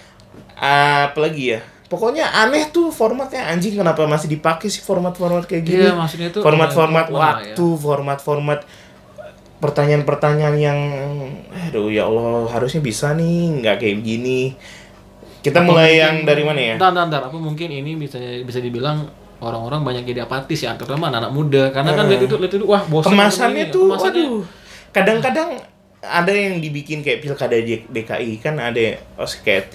Apalagi 0.57 1.57
ya 1.57 1.61
pokoknya 1.87 2.25
aneh 2.33 2.73
tuh 2.73 2.89
formatnya. 2.89 3.53
Anjing 3.53 3.77
kenapa 3.77 4.09
masih 4.09 4.33
dipakai 4.33 4.73
sih 4.73 4.81
format-format 4.81 5.45
kayak 5.45 5.63
gini? 5.63 5.85
Iya, 5.85 5.93
maksudnya 5.93 6.33
tuh 6.33 6.41
format-format 6.41 7.13
waktu 7.13 7.67
format-format 7.77 8.61
pertanyaan-pertanyaan 9.61 10.57
yang 10.59 10.79
aduh 11.71 11.87
ya 11.87 12.11
Allah 12.11 12.51
harusnya 12.51 12.83
bisa 12.83 13.15
nih 13.15 13.63
nggak 13.63 13.79
kayak 13.79 13.97
begini 14.03 14.59
kita 15.39 15.63
Apa 15.63 15.69
mulai 15.71 15.87
mungkin- 15.87 16.03
yang 16.03 16.15
dari 16.23 16.43
mana 16.43 16.61
ya? 16.63 16.75
Ntar, 16.79 16.91
ntar, 16.91 17.05
ntar. 17.11 17.23
Apa 17.31 17.39
mungkin 17.39 17.69
ini 17.71 17.95
bisa 17.95 18.19
bisa 18.43 18.59
dibilang 18.59 19.07
orang-orang 19.43 19.83
banyak 19.83 20.05
jadi 20.07 20.23
apatis 20.25 20.63
ya, 20.63 20.79
terutama 20.79 21.11
anak-anak 21.11 21.33
muda. 21.35 21.63
Karena 21.75 21.91
kan 21.93 22.07
lihat 22.07 22.23
itu, 22.23 22.35
lihat 22.39 22.55
itu, 22.55 22.65
wah 22.65 22.83
bosan. 22.87 23.11
kemasannya 23.11 23.65
ini. 23.67 23.75
tuh 23.75 23.87
Kemasannya- 23.91 24.25
aduh 24.25 24.43
kadang-kadang 24.93 25.51
ada 26.03 26.35
yang 26.35 26.59
dibikin 26.59 26.99
kayak 27.01 27.23
pilkada 27.23 27.55
DKI 27.63 28.43
kan 28.43 28.59
ada 28.59 28.99
oh, 29.15 29.31
kayak 29.41 29.71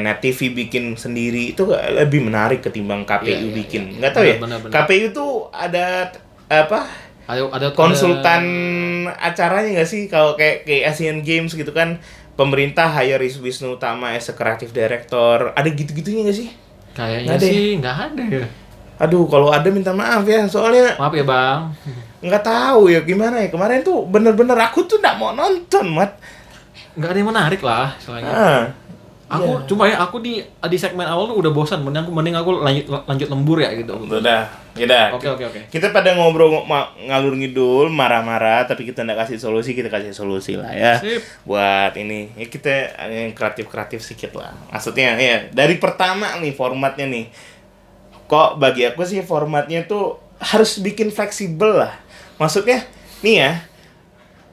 Net 0.00 0.18
TV 0.18 0.56
bikin 0.56 0.96
sendiri 0.96 1.52
itu 1.52 1.68
lebih 1.68 2.24
menarik 2.24 2.64
ketimbang 2.64 3.04
KPU 3.04 3.28
Iya, 3.28 3.36
iya, 3.44 3.52
bikin 3.52 3.82
iya. 3.92 3.96
nggak 4.00 4.12
tahu 4.12 4.24
ya 4.24 4.36
benar, 4.40 4.58
benar. 4.64 4.72
KPU 4.72 5.06
tuh 5.12 5.30
ada 5.52 6.08
apa 6.48 6.88
Ada, 7.24 7.40
ada 7.52 7.68
konsultan 7.72 8.42
ada- 9.06 9.32
acaranya 9.32 9.80
nggak 9.80 9.88
sih 9.88 10.08
kalau 10.08 10.32
kayak 10.32 10.64
kayak 10.64 10.92
Asian 10.92 11.20
Games 11.20 11.52
gitu 11.52 11.76
kan 11.76 12.00
pemerintah 12.34 12.88
hire 12.90 13.20
Wisnu 13.20 13.76
Tama 13.76 14.16
as 14.16 14.28
a 14.28 14.34
creative 14.34 14.72
director 14.72 15.52
ada 15.52 15.68
gitu-gitunya 15.68 16.24
nggak 16.24 16.38
sih 16.40 16.48
kayaknya 16.92 17.36
ada 17.36 17.44
ya? 17.44 17.52
sih 17.52 17.68
nggak 17.78 17.96
ada 18.10 18.24
ya. 18.24 18.46
Aduh 18.96 19.24
kalau 19.24 19.48
ada 19.48 19.66
minta 19.68 19.90
maaf 19.90 20.22
ya 20.22 20.44
soalnya 20.44 20.94
Maaf 20.94 21.10
ya 21.10 21.22
bang. 21.22 21.60
nggak 22.20 22.42
tahu 22.42 22.88
ya 22.88 23.00
gimana 23.00 23.36
ya 23.38 23.48
kemarin 23.48 23.80
tuh 23.80 24.04
bener-bener 24.04 24.54
aku 24.56 24.84
tuh 24.84 24.96
nggak 24.96 25.16
mau 25.16 25.30
nonton 25.30 25.90
mat 25.90 26.14
Nggak 26.94 27.10
ada 27.10 27.18
yang 27.18 27.28
menarik 27.28 27.60
lah 27.60 27.90
soalnya. 27.98 28.30
ah 28.30 28.62
Aku 29.26 29.50
iya. 29.50 29.66
cuma 29.66 29.82
ya 29.84 29.96
aku 29.98 30.20
di 30.20 30.38
di 30.44 30.76
segmen 30.76 31.02
awal 31.02 31.26
tuh 31.26 31.40
udah 31.40 31.50
bosan, 31.50 31.80
mending 31.80 32.04
aku 32.04 32.12
mending 32.12 32.36
aku 32.36 32.50
lanjut 32.54 32.86
lanjut 33.02 33.26
lembur 33.26 33.58
ya 33.58 33.72
gitu. 33.72 33.96
udah 33.96 34.46
ya 34.74 34.84
dah 34.84 35.06
Oke 35.10 35.26
oke 35.26 35.42
oke. 35.44 35.60
kita 35.68 35.90
pada 35.90 36.12
ngobrol 36.12 36.52
ng- 36.52 36.66
ngalur 37.08 37.34
ngidul 37.34 37.88
marah-marah 37.88 38.62
tapi 38.62 38.84
kita 38.84 39.00
nggak 39.00 39.24
kasih 39.24 39.40
solusi 39.40 39.72
kita 39.72 39.88
kasih 39.88 40.12
solusi 40.12 40.54
lah 40.54 40.70
ya 40.70 41.00
Sip. 41.00 41.24
buat 41.42 41.96
ini 41.96 42.36
ya 42.36 42.46
kita 42.46 42.70
yang 43.06 43.32
kreatif 43.32 43.66
kreatif 43.66 44.02
sedikit 44.02 44.36
lah 44.36 44.52
maksudnya 44.68 45.16
ya 45.16 45.48
dari 45.48 45.78
pertama 45.78 46.36
nih 46.36 46.52
formatnya 46.52 47.08
nih 47.08 47.24
kok 48.24 48.56
bagi 48.56 48.84
aku 48.84 49.02
sih 49.02 49.20
formatnya 49.20 49.84
tuh 49.84 50.16
harus 50.38 50.78
bikin 50.78 51.08
fleksibel 51.08 51.78
lah. 51.78 51.92
Maksudnya 52.34 52.82
nih 53.20 53.36
ya 53.38 53.52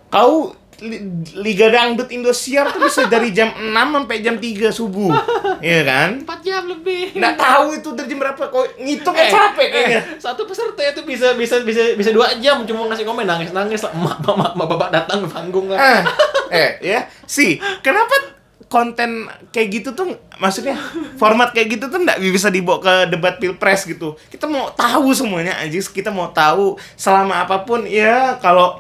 kau 0.08 0.52
li- 0.78 1.04
Liga 1.36 1.68
Dangdut 1.68 2.10
Indosiar 2.10 2.68
tuh 2.68 2.82
bisa 2.82 3.06
dari 3.06 3.30
jam 3.30 3.48
6 3.56 3.72
sampai 3.72 4.18
jam 4.20 4.36
3 4.36 4.44
subuh 4.70 5.12
Iya 5.60 5.82
kan? 5.84 6.10
4 6.22 6.42
jam 6.42 6.66
lebih. 6.68 7.14
nggak 7.14 7.36
tahu 7.36 7.66
itu 7.76 7.90
dari 7.92 8.08
jam 8.08 8.20
berapa 8.20 8.44
kok 8.44 8.66
ngitungnya 8.78 9.24
Eh, 9.24 9.32
capek 9.32 9.68
kayaknya. 9.70 10.00
eh, 10.00 10.18
satu 10.18 10.42
peserta 10.44 10.82
itu 10.82 11.02
bisa 11.04 11.32
bisa 11.34 11.62
bisa 11.62 11.94
bisa 11.94 12.10
dua 12.10 12.34
jam 12.38 12.64
cuma 12.64 12.86
ngasih 12.86 13.04
komen 13.04 13.24
nangis 13.24 13.52
nangis 13.52 13.82
lah. 13.82 13.94
Emak 13.94 14.20
emak 14.22 14.52
emak 14.52 14.68
bapak 14.68 14.90
datang 14.92 15.20
panggung 15.26 15.70
lah. 15.70 15.78
Ah, 15.78 16.02
eh 16.50 16.82
ya 16.82 17.00
si 17.24 17.56
kenapa 17.80 18.41
konten 18.72 19.28
kayak 19.52 19.68
gitu 19.70 19.92
tuh 19.92 20.16
maksudnya 20.40 20.80
format 21.20 21.52
kayak 21.52 21.76
gitu 21.76 21.92
tuh 21.92 22.00
nggak 22.00 22.24
bisa 22.24 22.48
dibawa 22.48 22.80
ke 22.80 22.94
debat 23.12 23.36
pilpres 23.36 23.84
gitu 23.84 24.16
kita 24.32 24.48
mau 24.48 24.72
tahu 24.72 25.12
semuanya 25.12 25.60
aja 25.60 25.76
kita 25.76 26.08
mau 26.08 26.32
tahu 26.32 26.80
selama 26.96 27.44
apa 27.44 27.68
pun 27.68 27.84
ya 27.84 28.40
kalau 28.40 28.80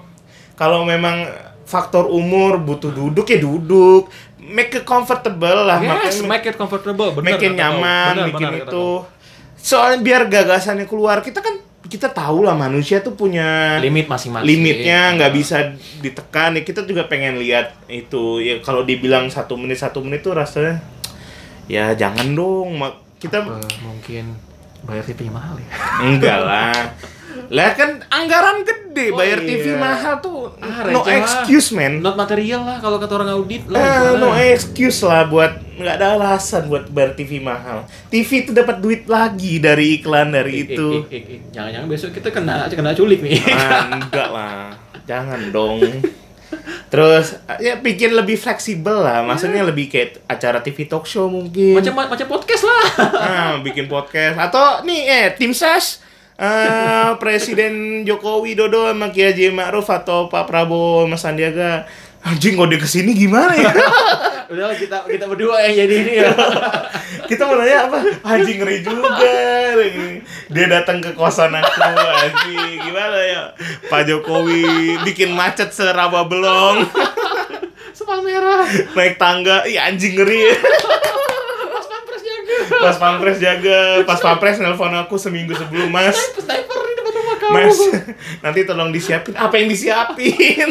kalau 0.55 0.87
memang 0.87 1.27
faktor 1.67 2.07
umur 2.07 2.55
butuh 2.57 2.89
duduk 2.89 3.27
ya 3.27 3.37
duduk 3.37 4.07
make 4.41 4.71
it 4.73 4.83
comfortable 4.83 5.67
lah 5.67 5.79
Yes, 5.79 6.23
make 6.23 6.43
it 6.43 6.55
comfortable, 6.55 7.11
bener. 7.11 7.37
kata 7.37 7.45
kau. 7.45 7.55
nyaman, 7.55 8.13
Bener, 8.17 8.27
bikin 8.33 8.47
bener 8.51 8.63
itu. 8.67 8.87
Soalnya 9.55 9.99
biar 10.01 10.21
gagasannya 10.25 10.89
keluar, 10.89 11.21
kita 11.21 11.39
kan 11.39 11.61
kita 11.83 12.07
tahu 12.07 12.41
lah 12.41 12.53
manusia 12.53 12.99
tuh 12.99 13.11
punya 13.11 13.77
limit 13.77 14.05
masing-masing. 14.05 14.45
limitnya 14.45 15.15
nggak 15.15 15.27
Ah. 15.27 15.35
bisa 15.35 15.57
ditekan. 15.97 16.53
Ya, 16.53 16.61
kita 16.61 16.83
juga 16.83 17.05
pengen 17.05 17.37
lihat 17.37 17.73
itu. 17.87 18.37
Ya 18.37 18.59
kalau 18.59 18.81
dibilang 18.81 19.27
satu 19.27 19.55
menit 19.55 19.77
satu 19.77 19.99
menit 19.99 20.21
tuh 20.21 20.33
rasanya 20.33 20.77
ya 21.65 21.93
jangan 21.93 22.31
dong. 22.31 22.77
Kita 23.17 23.37
Eh, 23.39 23.73
mungkin 23.79 24.33
bayar 24.83 25.01
TV 25.03 25.25
mahal 25.27 25.55
ya. 25.55 25.69
enggak 26.01 26.39
lah. 26.39 26.73
Lah 27.47 27.71
kan 27.71 28.03
anggaran 28.07 28.61
gede 28.61 28.79
Oh, 29.03 29.15
bayar 29.15 29.39
TV 29.39 29.65
iya. 29.65 29.79
mahal 29.79 30.19
tuh 30.19 30.51
Ah, 30.57 30.83
no 30.85 30.99
lah. 30.99 31.15
excuse 31.15 31.71
man. 31.71 31.99
Not 31.99 32.13
material 32.13 32.61
lah 32.61 32.77
kalau 32.77 32.97
kata 32.97 33.13
orang 33.13 33.31
audit 33.31 33.63
lah. 33.65 33.79
Eh, 33.79 34.11
no 34.15 34.29
excuse 34.33 34.99
lah 35.01 35.25
buat 35.25 35.51
nggak 35.73 35.95
ada 35.95 36.07
alasan 36.13 36.67
buat 36.67 36.85
bayar 36.87 37.13
TV 37.13 37.39
mahal. 37.39 37.87
TV 38.07 38.29
itu 38.41 38.51
dapat 38.51 38.77
duit 38.77 39.07
lagi 39.07 39.57
dari 39.57 39.97
iklan 39.97 40.29
dari 40.29 40.53
Ik, 40.57 40.59
ik, 40.61 40.71
itu. 40.71 40.89
ik. 41.07 41.23
Jangan-jangan 41.49 41.87
besok 41.87 42.09
kita 42.11 42.29
kena 42.29 42.67
kena 42.67 42.91
culik 42.91 43.19
nih. 43.19 43.39
Ah, 43.49 43.87
enggak 43.95 44.29
lah, 44.29 44.75
jangan 45.03 45.39
dong. 45.49 45.79
Terus 46.87 47.31
ya 47.57 47.79
bikin 47.79 48.11
lebih 48.11 48.35
fleksibel 48.35 48.99
lah, 48.99 49.23
maksudnya 49.23 49.63
lebih 49.63 49.87
kayak 49.87 50.19
acara 50.25 50.59
TV 50.59 50.83
talk 50.83 51.07
show 51.07 51.25
mungkin. 51.25 51.73
macam 51.73 51.95
macam 52.05 52.27
podcast 52.27 52.63
lah. 52.67 52.85
Ah, 53.15 53.51
bikin 53.57 53.87
podcast 53.87 54.35
atau 54.37 54.83
nih 54.83 54.99
eh 55.01 55.25
tim 55.31 55.55
ses 55.55 56.03
eh 56.41 57.09
Presiden 57.21 58.01
Joko 58.01 58.41
Widodo 58.41 58.89
sama 58.89 59.13
Kiai 59.13 59.29
Haji 59.29 59.53
Ma'ruf 59.53 59.85
atau 59.93 60.25
Pak 60.25 60.49
Prabowo 60.49 61.05
sama 61.05 61.17
Sandiaga 61.21 61.85
anjing 62.25 62.57
ngode 62.57 62.81
ke 62.81 62.89
sini 62.89 63.13
gimana 63.13 63.53
ya? 63.53 63.69
Udah 64.51 64.73
kita 64.73 65.05
kita 65.05 65.29
berdua 65.29 65.61
yang 65.69 65.85
jadi 65.85 65.95
ini 66.01 66.13
ya. 66.25 66.33
kita 67.29 67.45
mau 67.45 67.55
nanya 67.61 67.87
apa 67.87 67.99
anjing 68.25 68.57
ngeri 68.57 68.81
juga 68.83 69.37
dia 70.51 70.65
datang 70.67 70.99
ke 70.99 71.13
kosan 71.13 71.53
aku 71.53 71.79
anjing 72.25 72.89
gimana 72.89 73.17
ya 73.21 73.41
Pak 73.87 74.09
Jokowi 74.09 74.97
bikin 75.05 75.37
macet 75.37 75.69
seraba 75.71 76.25
belong 76.25 76.83
Sepal 77.95 78.23
merah. 78.25 78.65
naik 78.97 79.21
tangga 79.21 79.61
iya 79.69 79.85
anjing 79.91 80.17
ngeri. 80.17 80.57
Pas 82.79 82.95
pampres 82.95 83.37
jaga 83.41 84.05
pas 84.07 84.19
pampres 84.21 84.61
nelpon 84.63 84.93
aku 84.95 85.19
seminggu 85.19 85.51
sebelum 85.57 85.91
mas. 85.91 86.15
Sniper 86.39 86.79
di 86.87 86.93
depan 86.95 87.11
rumah 87.19 87.35
kamu. 87.37 87.53
mas 87.57 87.77
nanti 88.39 88.59
tolong 88.63 88.89
disiapin 88.95 89.35
apa 89.35 89.53
yang 89.59 89.67
disiapin. 89.67 90.69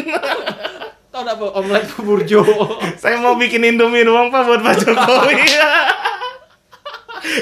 Tahu 1.11 1.21
enggak 1.27 1.35
apa 1.37 1.45
omelet 1.59 1.85
burjo. 1.99 2.41
saya 3.01 3.19
mau 3.19 3.35
bikin 3.35 3.67
indomie 3.67 4.07
doang 4.07 4.31
pak 4.31 4.47
buat 4.47 4.61
Pak 4.63 4.75
Jokowi. 4.79 5.43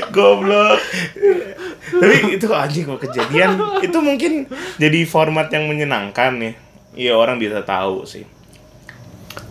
Goblok. 0.09 0.81
Tapi 1.89 2.17
itu 2.35 2.47
anjing 2.51 2.85
kok 2.89 2.99
kejadian 3.05 3.79
itu 3.85 3.97
mungkin 4.01 4.49
jadi 4.81 4.99
format 5.05 5.47
yang 5.53 5.69
menyenangkan 5.69 6.33
ya. 6.41 6.51
Iya 6.97 7.13
orang 7.15 7.37
bisa 7.37 7.61
tahu 7.61 8.03
sih. 8.09 8.25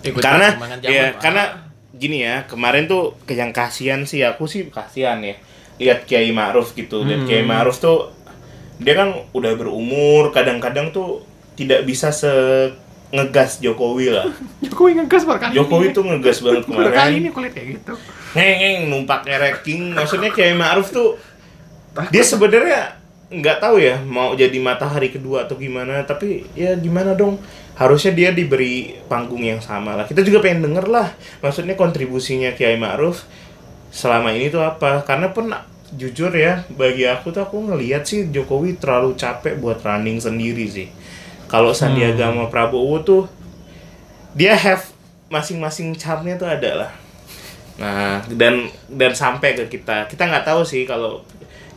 Ikut 0.02 0.18
karena 0.18 0.58
ya 0.82 1.14
karena 1.16 1.67
gini 1.96 2.20
ya 2.20 2.44
kemarin 2.44 2.84
tuh 2.84 3.16
ke 3.24 3.32
yang 3.32 3.54
kasihan 3.54 4.04
sih 4.04 4.20
aku 4.20 4.44
sih 4.44 4.68
kasihan 4.68 5.18
ya 5.24 5.38
lihat 5.78 6.04
Kiai 6.04 6.34
Ma'ruf 6.34 6.76
gitu 6.76 7.06
lihat 7.06 7.24
Kiai 7.24 7.46
Hmm. 7.46 7.50
Ma'ruf 7.54 7.78
tuh 7.78 8.12
dia 8.78 8.94
kan 8.94 9.10
udah 9.32 9.52
berumur 9.58 10.30
kadang-kadang 10.30 10.92
tuh 10.92 11.24
tidak 11.58 11.82
bisa 11.88 12.14
se 12.14 12.30
ngegas 13.08 13.58
Jokowi 13.64 14.12
lah 14.12 14.28
Jokowi 14.64 15.00
ngegas 15.00 15.24
berkali 15.24 15.56
Jokowi 15.56 15.86
tuh 15.96 16.04
ngegas 16.04 16.44
banget 16.44 16.62
Berkali 16.68 16.84
kemarin 16.84 17.12
ini 17.16 17.30
kulit 17.32 17.52
kayak 17.56 17.68
gitu. 17.80 17.94
Ngeng, 18.36 18.92
numpak 18.92 19.24
ranking. 19.24 19.96
Maksudnya 19.96 20.28
Kiai 20.30 20.52
Ma'ruf 20.52 20.92
tuh 20.92 21.16
dia 22.12 22.20
sebenarnya 22.22 23.00
nggak 23.28 23.60
tahu 23.60 23.80
ya 23.80 24.00
mau 24.04 24.32
jadi 24.36 24.54
matahari 24.60 25.08
kedua 25.08 25.48
atau 25.48 25.56
gimana. 25.56 26.04
Tapi 26.04 26.44
ya 26.52 26.76
gimana 26.76 27.16
dong? 27.16 27.40
Harusnya 27.78 28.10
dia 28.10 28.30
diberi 28.34 28.98
panggung 29.06 29.40
yang 29.46 29.62
sama 29.62 29.94
lah. 29.94 30.04
Kita 30.04 30.26
juga 30.26 30.42
pengen 30.42 30.66
denger 30.66 30.90
lah. 30.90 31.14
Maksudnya 31.38 31.78
kontribusinya 31.78 32.50
Kiai 32.58 32.74
Ma'ruf 32.74 33.22
selama 33.94 34.34
ini 34.34 34.50
tuh 34.50 34.66
apa? 34.66 35.06
Karena 35.06 35.30
pun 35.30 35.54
jujur 35.94 36.28
ya 36.36 36.68
bagi 36.76 37.08
aku 37.08 37.32
tuh 37.32 37.48
aku 37.48 37.72
ngelihat 37.72 38.04
sih 38.04 38.28
Jokowi 38.28 38.76
terlalu 38.76 39.16
capek 39.16 39.56
buat 39.56 39.80
running 39.80 40.20
sendiri 40.20 40.66
sih. 40.68 40.90
Kalau 41.48 41.72
Sandiaga 41.72 42.28
sama 42.28 42.52
Prabowo 42.52 43.00
tuh 43.00 43.24
dia 44.36 44.52
have 44.52 44.84
masing-masing 45.32 45.96
charmnya 45.96 46.36
tuh 46.36 46.50
ada 46.50 46.70
lah. 46.84 46.92
Nah, 47.78 48.20
dan 48.34 48.68
dan 48.90 49.14
sampai 49.14 49.54
ke 49.54 49.64
kita. 49.70 50.10
Kita 50.10 50.28
nggak 50.28 50.44
tahu 50.44 50.66
sih 50.66 50.82
kalau 50.84 51.24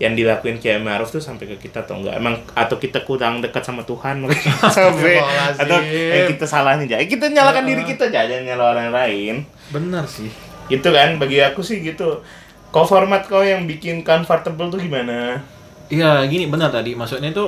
yang 0.02 0.18
dilakuin 0.18 0.58
Kiai 0.58 0.82
Ma'ruf 0.82 1.14
tuh 1.14 1.22
sampai 1.22 1.46
ke 1.46 1.70
kita 1.70 1.86
atau 1.86 2.02
enggak. 2.02 2.18
Emang 2.18 2.42
atau 2.58 2.82
kita 2.82 3.06
kurang 3.06 3.38
dekat 3.38 3.62
sama 3.62 3.86
Tuhan 3.86 4.26
sampai 4.74 5.22
atau 5.62 5.78
eh, 5.86 6.26
kita 6.26 6.50
salahnya 6.50 6.90
aja. 6.90 7.06
kita 7.06 7.30
nyalakan 7.30 7.70
diri 7.70 7.86
kita 7.86 8.10
aja, 8.10 8.26
jangan 8.26 8.50
nyala 8.50 8.64
orang 8.74 8.90
lain. 8.90 9.36
Benar 9.70 10.10
sih. 10.10 10.34
Gitu 10.66 10.90
kan 10.90 11.22
bagi 11.22 11.38
aku 11.46 11.62
sih 11.62 11.86
gitu. 11.86 12.26
Kau 12.74 12.88
format 12.88 13.30
kau 13.30 13.46
yang 13.46 13.70
bikin 13.70 14.02
comfortable 14.02 14.74
tuh 14.74 14.82
gimana? 14.82 15.38
Iya, 15.92 16.26
gini 16.26 16.50
benar 16.50 16.74
tadi. 16.74 16.98
Maksudnya 16.98 17.30
itu 17.30 17.46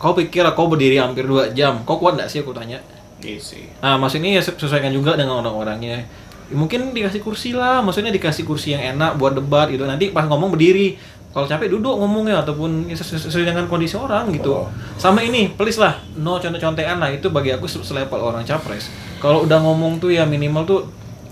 kau 0.00 0.16
pikir 0.16 0.48
kau 0.56 0.70
berdiri 0.72 0.96
hampir 0.96 1.28
2 1.28 1.52
jam. 1.52 1.84
Kau 1.84 2.00
kuat 2.00 2.16
nggak 2.16 2.30
sih 2.30 2.40
aku 2.40 2.56
tanya? 2.56 2.80
Iya 3.20 3.40
sih. 3.42 3.66
Nah, 3.82 4.00
maksudnya 4.00 4.38
ya 4.38 4.42
sesuaikan 4.42 4.94
juga 4.94 5.18
dengan 5.18 5.42
orang-orangnya. 5.44 6.06
Ya, 6.46 6.54
mungkin 6.54 6.94
dikasih 6.94 7.20
kursi 7.26 7.50
lah, 7.50 7.82
maksudnya 7.82 8.14
dikasih 8.14 8.46
kursi 8.46 8.78
yang 8.78 8.94
enak 8.96 9.18
buat 9.18 9.34
debat 9.34 9.66
gitu. 9.66 9.82
Nanti 9.82 10.14
pas 10.14 10.30
ngomong 10.30 10.54
berdiri. 10.54 10.94
Kalau 11.36 11.44
capek 11.44 11.68
duduk 11.68 12.00
ngomongnya 12.00 12.40
ataupun 12.40 12.88
ya 12.88 12.96
sesu- 12.96 13.20
sesuai 13.20 13.44
dengan 13.44 13.68
kondisi 13.68 13.92
orang 13.92 14.32
gitu. 14.32 14.56
Oh. 14.56 14.72
Sama 14.96 15.20
ini, 15.20 15.52
please 15.52 15.76
lah, 15.76 16.00
no 16.16 16.40
contek-contekan 16.40 16.96
lah 16.96 17.12
itu 17.12 17.28
bagi 17.28 17.52
aku 17.52 17.68
se- 17.68 17.84
selevel 17.84 18.16
orang 18.16 18.40
capres. 18.40 18.88
Kalau 19.20 19.44
udah 19.44 19.60
ngomong 19.60 20.00
tuh 20.00 20.16
ya 20.16 20.24
minimal 20.24 20.64
tuh 20.64 20.80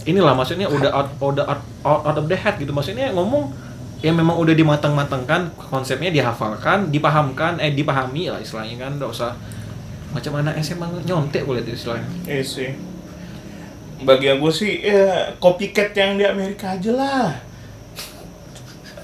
inilah 0.04 0.36
maksudnya 0.36 0.68
udah 0.68 0.92
out, 0.92 1.08
udah 1.16 1.48
out, 1.48 1.60
out, 1.88 2.00
out 2.04 2.16
of 2.20 2.28
the 2.28 2.36
head 2.36 2.60
gitu. 2.60 2.68
Maksudnya 2.68 3.16
ngomong 3.16 3.48
ya 4.04 4.12
memang 4.12 4.36
udah 4.36 4.52
dimatang-matangkan 4.52 5.48
konsepnya 5.56 6.12
dihafalkan, 6.12 6.92
dipahamkan, 6.92 7.56
eh 7.56 7.72
dipahami 7.72 8.28
lah 8.28 8.36
istilahnya 8.36 8.76
kan, 8.76 9.00
nggak 9.00 9.08
usah 9.08 9.32
macam 10.12 10.36
mana 10.36 10.52
SMA 10.60 10.84
nyontek 11.08 11.48
boleh 11.48 11.64
itu 11.64 11.80
istilahnya. 11.80 12.04
Iya 12.28 12.44
sih. 12.44 12.70
Bagi 14.04 14.28
aku 14.28 14.52
sih 14.52 14.84
ya 14.84 15.32
copycat 15.40 15.96
yang 15.96 16.20
di 16.20 16.28
Amerika 16.28 16.76
aja 16.76 16.92
lah. 16.92 17.32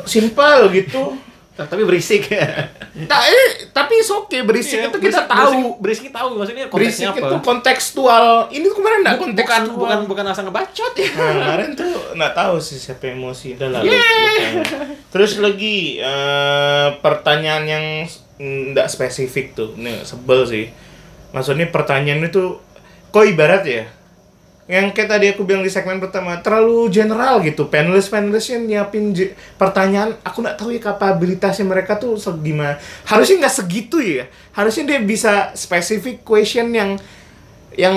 Simpel 0.06 0.70
gitu. 0.72 1.16
tapi 1.60 1.84
berisik 1.84 2.24
ya. 2.32 2.72
Nah, 3.04 3.20
eh, 3.20 3.68
tapi 3.68 4.00
it's 4.00 4.08
okay 4.08 4.40
berisik 4.40 4.80
itu 4.80 4.96
kita 4.96 5.28
tahu. 5.28 5.76
berisik, 5.76 6.08
berisik 6.08 6.08
tahu 6.08 6.26
maksudnya 6.40 6.72
Berisik 6.72 7.04
konteksnya 7.04 7.08
apa 7.12 7.18
itu 7.20 7.36
kontekstual. 7.44 8.24
Ini 8.48 8.64
tuh 8.64 8.76
kemarin 8.80 8.98
enggak 9.04 9.16
bukan 9.20 9.28
kontekstual. 9.36 9.76
bukan 9.76 9.98
bukan 10.08 10.24
asal 10.32 10.42
ngebacot 10.48 10.92
ya 10.96 11.08
Nah, 11.12 11.32
kemarin 11.36 11.70
tuh 11.76 11.92
nggak 12.16 12.32
tahu 12.32 12.54
sih 12.56 12.78
siapa 12.80 13.12
emosi 13.12 13.60
lah. 13.60 13.84
lupain. 13.84 14.52
Terus 15.12 15.36
lagi 15.36 16.00
eh, 16.00 16.88
pertanyaan 17.04 17.64
yang 17.68 17.84
nggak 18.40 18.88
spesifik 18.88 19.52
tuh, 19.52 19.76
nih 19.76 20.00
sebel 20.08 20.48
sih. 20.48 20.72
Maksudnya 21.36 21.68
pertanyaan 21.68 22.24
itu 22.24 22.56
kok 23.12 23.24
ibarat 23.28 23.68
ya? 23.68 23.84
Yang 24.70 24.94
kayak 24.94 25.08
tadi 25.10 25.26
aku 25.34 25.42
bilang 25.42 25.66
di 25.66 25.72
segmen 25.72 25.98
pertama 25.98 26.38
terlalu 26.38 26.86
general 26.94 27.42
gitu. 27.42 27.66
Panelis 27.66 28.06
panelis 28.06 28.46
yang 28.46 28.70
nyiapin 28.70 29.10
pertanyaan, 29.58 30.14
aku 30.22 30.46
nggak 30.46 30.54
tahu 30.54 30.70
ya 30.70 30.78
kapabilitasnya 30.78 31.66
mereka 31.66 31.98
tuh 31.98 32.14
segimana. 32.14 32.78
Harusnya 33.02 33.42
nggak 33.42 33.56
segitu 33.58 33.98
ya. 33.98 34.30
Harusnya 34.54 34.94
dia 34.94 35.02
bisa 35.02 35.50
spesifik 35.58 36.22
question 36.22 36.70
yang 36.70 36.94
yang 37.74 37.94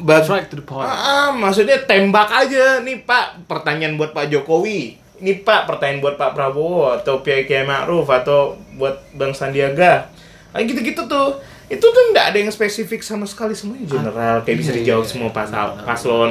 bag- 0.00 0.24
strike 0.24 0.48
to 0.48 0.56
the 0.60 0.64
point 0.64 0.88
Ah, 0.88 1.28
ah, 1.28 1.28
maksudnya 1.32 1.84
tembak 1.84 2.32
aja 2.32 2.80
nih 2.80 3.04
Pak, 3.04 3.44
pertanyaan 3.44 3.96
buat 3.96 4.16
Pak 4.16 4.32
Jokowi. 4.32 4.96
Ini 5.20 5.44
Pak, 5.44 5.64
pertanyaan 5.68 6.00
buat 6.00 6.16
Pak 6.16 6.32
Prabowo 6.36 6.92
atau 6.92 7.24
Kiai 7.24 7.48
Kiai 7.48 7.64
Ma'ruf 7.64 8.04
atau 8.08 8.60
buat 8.76 9.00
Bang 9.16 9.32
Sandiaga. 9.32 10.12
Nah, 10.52 10.60
gitu-gitu 10.64 11.04
tuh. 11.08 11.40
Itu 11.66 11.82
tuh 11.82 12.02
nggak 12.14 12.26
ada 12.30 12.38
yang 12.38 12.50
spesifik 12.54 13.02
sama 13.02 13.26
sekali 13.26 13.50
semuanya 13.52 13.86
general, 13.90 14.36
kayak 14.46 14.58
bisa 14.62 14.70
iya, 14.70 14.78
dijawab 14.82 15.04
iya, 15.04 15.10
semua 15.10 15.30
iya, 15.30 15.34
pasal 15.34 15.66
paslon. 15.82 16.30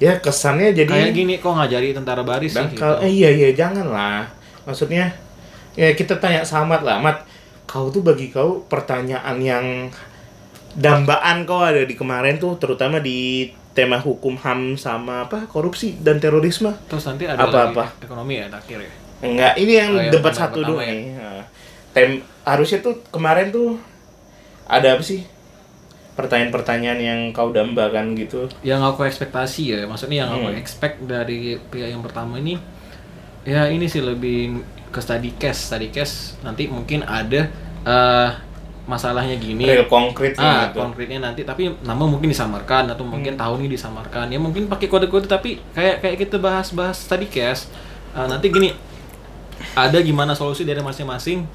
Ya 0.00 0.12
kesannya 0.16 0.72
jadi 0.72 0.88
kayak 0.88 1.12
gini 1.12 1.34
kok 1.42 1.52
ngajari 1.52 1.92
tentara 1.92 2.22
baris 2.24 2.56
sih 2.56 2.66
gitu. 2.72 2.80
eh 3.04 3.10
iya 3.10 3.28
iya 3.34 3.50
jangan 3.52 3.84
lah. 3.90 4.24
Maksudnya 4.64 5.12
ya 5.74 5.92
kita 5.92 6.16
tanya 6.22 6.46
Samad 6.46 6.80
lah, 6.86 7.02
Mat. 7.02 7.26
Kau 7.68 7.90
tuh 7.92 8.00
bagi 8.02 8.30
kau 8.32 8.64
pertanyaan 8.66 9.36
yang 9.38 9.66
dambaan 10.74 11.44
kau 11.46 11.60
ada 11.66 11.82
di 11.82 11.94
kemarin 11.98 12.38
tuh 12.38 12.54
terutama 12.56 13.02
di 13.02 13.50
tema 13.70 13.98
hukum 13.98 14.34
HAM 14.34 14.74
sama 14.78 15.26
apa 15.26 15.46
korupsi 15.46 15.98
dan 15.98 16.18
terorisme. 16.18 16.70
Terus 16.90 17.04
nanti 17.06 17.26
ada 17.26 17.46
Apa-apa? 17.46 17.84
lagi 17.90 18.06
ekonomi 18.06 18.34
ya 18.38 18.46
terakhir 18.50 18.78
ya. 18.86 18.92
Enggak, 19.20 19.52
ini 19.60 19.72
yang 19.76 19.90
Oh, 19.92 20.00
yang 20.00 20.12
debat 20.14 20.34
satu 20.34 20.58
doang 20.64 20.80
ya? 20.80 20.90
nih. 20.90 21.02
Nah, 21.14 21.42
Tem 21.90 22.10
harusnya 22.46 22.78
tuh 22.80 22.94
kemarin 23.10 23.50
tuh 23.50 23.76
ada 24.70 24.94
apa 24.94 25.02
sih? 25.02 25.26
Pertanyaan-pertanyaan 26.14 27.00
yang 27.00 27.20
kau 27.30 27.50
dambakan 27.50 28.12
gitu. 28.14 28.44
Yang 28.60 28.80
aku 28.86 29.02
ekspektasi 29.04 29.62
ya, 29.72 29.80
maksudnya 29.84 30.26
yang 30.26 30.30
aku 30.30 30.52
Hmm. 30.52 30.58
expect 30.58 30.96
dari 31.02 31.56
pihak 31.58 31.90
yang 31.90 32.02
pertama 32.02 32.36
ini 32.36 32.60
ya 33.42 33.66
ini 33.66 33.88
sih 33.88 33.98
lebih 34.00 34.60
ke 34.90 35.00
study 35.00 35.32
case, 35.34 35.72
study 35.72 35.88
case 35.88 36.36
nanti 36.40 36.68
mungkin 36.68 37.02
ada 37.02 37.48
eh, 37.80 38.28
masalahnya 38.84 39.38
gini. 39.38 39.64
Real 39.64 39.88
konkret 39.88 40.36
ah 40.36 40.68
gitu. 40.68 40.82
konkretnya 40.82 41.22
nanti 41.22 41.46
tapi 41.46 41.72
nama 41.80 42.04
mungkin 42.04 42.28
disamarkan 42.28 42.90
atau 42.90 43.06
mungkin 43.06 43.38
tahun 43.38 43.64
ini 43.64 43.72
disamarkan 43.72 44.28
ya 44.28 44.36
mungkin 44.36 44.68
pakai 44.68 44.90
kode-kode 44.90 45.24
tapi 45.24 45.62
kayak 45.72 46.04
kayak 46.04 46.16
kita 46.20 46.36
bahas-bahas 46.36 47.00
tadi 47.06 47.24
case 47.24 47.70
ah, 48.12 48.26
nanti 48.26 48.50
gini 48.50 48.74
ada 49.72 49.96
gimana 49.96 50.34
solusi 50.34 50.66
dari 50.66 50.82
masing-masing 50.82 51.46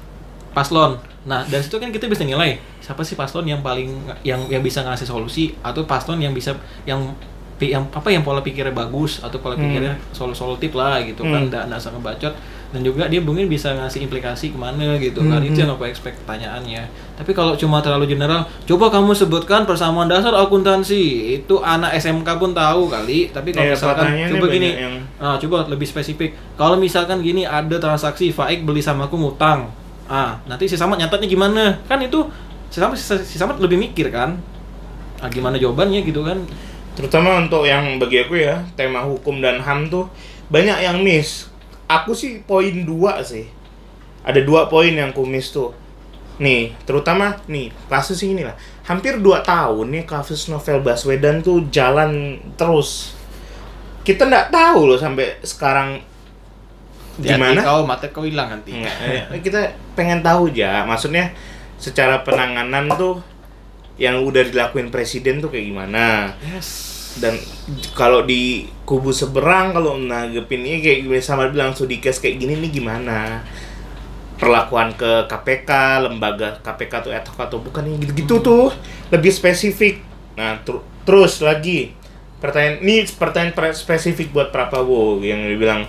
paslon. 0.56 0.96
Nah 1.22 1.44
dari 1.44 1.60
situ 1.60 1.76
kan 1.76 1.92
kita 1.92 2.08
bisa 2.08 2.24
nilai 2.24 2.56
siapa 2.80 3.04
sih 3.04 3.12
paslon 3.12 3.44
yang 3.44 3.60
paling 3.60 3.92
yang 4.22 4.40
yang 4.48 4.60
bisa 4.60 4.80
ngasih 4.80 5.04
solusi 5.04 5.52
atau 5.60 5.84
paslon 5.84 6.16
yang 6.16 6.32
bisa 6.32 6.56
yang 6.82 7.12
yang 7.58 7.84
apa 7.90 8.08
yang 8.08 8.20
pola 8.20 8.40
pikirnya 8.40 8.68
bagus 8.70 9.20
atau 9.20 9.36
pola 9.36 9.52
pikirnya 9.54 9.96
sol 10.10 10.32
solutif 10.32 10.72
lah 10.72 11.00
gitu 11.00 11.20
kan 11.22 11.44
Hmm. 11.44 11.48
nggak 11.48 11.62
nggak 11.66 11.80
sangat 11.82 12.00
bacot. 12.00 12.34
Dan 12.66 12.82
juga 12.82 13.06
dia 13.06 13.22
mungkin 13.22 13.46
bisa 13.46 13.72
ngasih 13.72 14.02
implikasi 14.02 14.50
ke 14.50 14.58
mana 14.58 14.98
gitu 14.98 15.22
kan. 15.22 15.38
Hmm. 15.38 15.48
itu 15.48 15.54
yang 15.56 15.70
aku 15.70 15.86
expect 15.86 16.18
pertanyaannya. 16.20 16.82
Tapi 17.14 17.30
kalau 17.30 17.54
cuma 17.54 17.80
terlalu 17.80 18.10
general 18.10 18.44
coba 18.62 18.90
kamu 18.90 19.14
sebutkan 19.14 19.64
persamaan 19.64 20.04
dasar 20.06 20.34
akuntansi. 20.34 21.00
Itu 21.36 21.60
anak 21.60 21.94
SMK 21.94 22.26
pun 22.36 22.52
tahu 22.52 22.90
kali. 22.90 23.30
Tapi 23.30 23.50
kalau 23.50 23.64
Iya, 23.64 23.72
misalkan 23.72 24.06
coba 24.28 24.46
gini 24.50 24.70
yang- 24.74 25.00
ah, 25.16 25.36
coba 25.38 25.64
lebih 25.64 25.86
spesifik. 25.86 26.34
Kalau 26.54 26.76
misalkan 26.76 27.20
gini 27.20 27.42
ada 27.42 27.78
transaksi 27.78 28.28
Faik 28.28 28.62
beli 28.62 28.80
sama 28.80 29.06
aku 29.06 29.16
ngutang 29.16 29.70
ah 30.06 30.38
nanti 30.46 30.70
si 30.70 30.78
Samad 30.78 31.02
nyatetnya 31.02 31.26
gimana 31.26 31.82
kan 31.90 31.98
itu 31.98 32.26
si 32.70 32.78
Samad, 32.78 32.98
si 32.98 33.36
Samad 33.36 33.58
lebih 33.58 33.78
mikir 33.78 34.10
kan 34.14 34.38
ah, 35.18 35.28
gimana 35.30 35.58
jawabannya 35.58 36.06
gitu 36.06 36.22
kan 36.22 36.42
Terutama 36.96 37.44
untuk 37.44 37.68
yang 37.68 38.00
bagi 38.00 38.24
aku 38.24 38.40
ya, 38.40 38.64
tema 38.72 39.04
hukum 39.04 39.44
dan 39.44 39.60
HAM 39.60 39.92
tuh 39.92 40.08
banyak 40.48 40.80
yang 40.80 41.04
miss. 41.04 41.52
Aku 41.84 42.16
sih 42.16 42.40
poin 42.40 42.88
dua 42.88 43.20
sih. 43.20 43.44
Ada 44.24 44.40
dua 44.40 44.72
poin 44.72 44.88
yang 44.88 45.12
ku 45.12 45.28
miss 45.28 45.52
tuh. 45.52 45.76
Nih, 46.40 46.72
terutama 46.88 47.36
nih, 47.52 47.68
kasus 47.92 48.24
ini 48.24 48.48
lah. 48.48 48.56
Hampir 48.88 49.20
dua 49.20 49.44
tahun 49.44 49.92
nih 49.92 50.04
kasus 50.08 50.48
novel 50.48 50.80
Baswedan 50.80 51.44
tuh 51.44 51.68
jalan 51.68 52.40
terus. 52.56 53.12
Kita 54.00 54.24
nggak 54.24 54.48
tahu 54.48 54.88
loh 54.88 54.96
sampai 54.96 55.36
sekarang 55.44 56.00
gimana. 57.20 57.60
kau 57.64 57.82
mata 57.88 58.06
kau 58.12 58.24
hilang 58.24 58.52
nanti 58.52 58.76
eh, 58.76 59.40
kita 59.40 59.72
pengen 59.96 60.20
tahu 60.20 60.52
aja. 60.52 60.84
Maksudnya 60.84 61.32
secara 61.80 62.20
penanganan 62.24 62.92
tuh 62.96 63.20
yang 63.96 64.20
udah 64.20 64.44
dilakuin 64.44 64.92
presiden 64.92 65.40
tuh 65.40 65.48
kayak 65.48 65.72
gimana? 65.72 66.32
yes 66.44 66.96
dan 67.16 67.34
kalau 67.96 68.28
di 68.28 68.68
kubu 68.84 69.08
seberang 69.08 69.72
kalau 69.72 69.96
nanggepin 69.96 70.60
ini 70.60 70.78
kayak 70.84 71.24
sama 71.24 71.48
bilang 71.48 71.72
sudikes 71.72 72.20
kayak 72.20 72.36
gini 72.36 72.60
nih 72.60 72.80
gimana 72.80 73.40
perlakuan 74.36 74.92
ke 74.92 75.24
KPK 75.24 75.70
lembaga 76.04 76.60
KPK 76.60 76.92
tuh 77.08 77.12
etok 77.16 77.40
atau 77.40 77.58
bukan 77.64 77.88
yang 77.88 77.96
gitu-gitu 78.04 78.44
tuh 78.44 78.68
lebih 79.08 79.32
spesifik 79.32 80.04
nah 80.36 80.60
ter- 80.60 80.84
terus 81.08 81.40
lagi 81.40 81.96
pertanyaan 82.36 82.84
ini 82.84 83.08
pertanyaan 83.16 83.72
spesifik 83.72 84.36
buat 84.36 84.52
Prabowo 84.52 85.24
yang 85.24 85.40
dibilang 85.48 85.88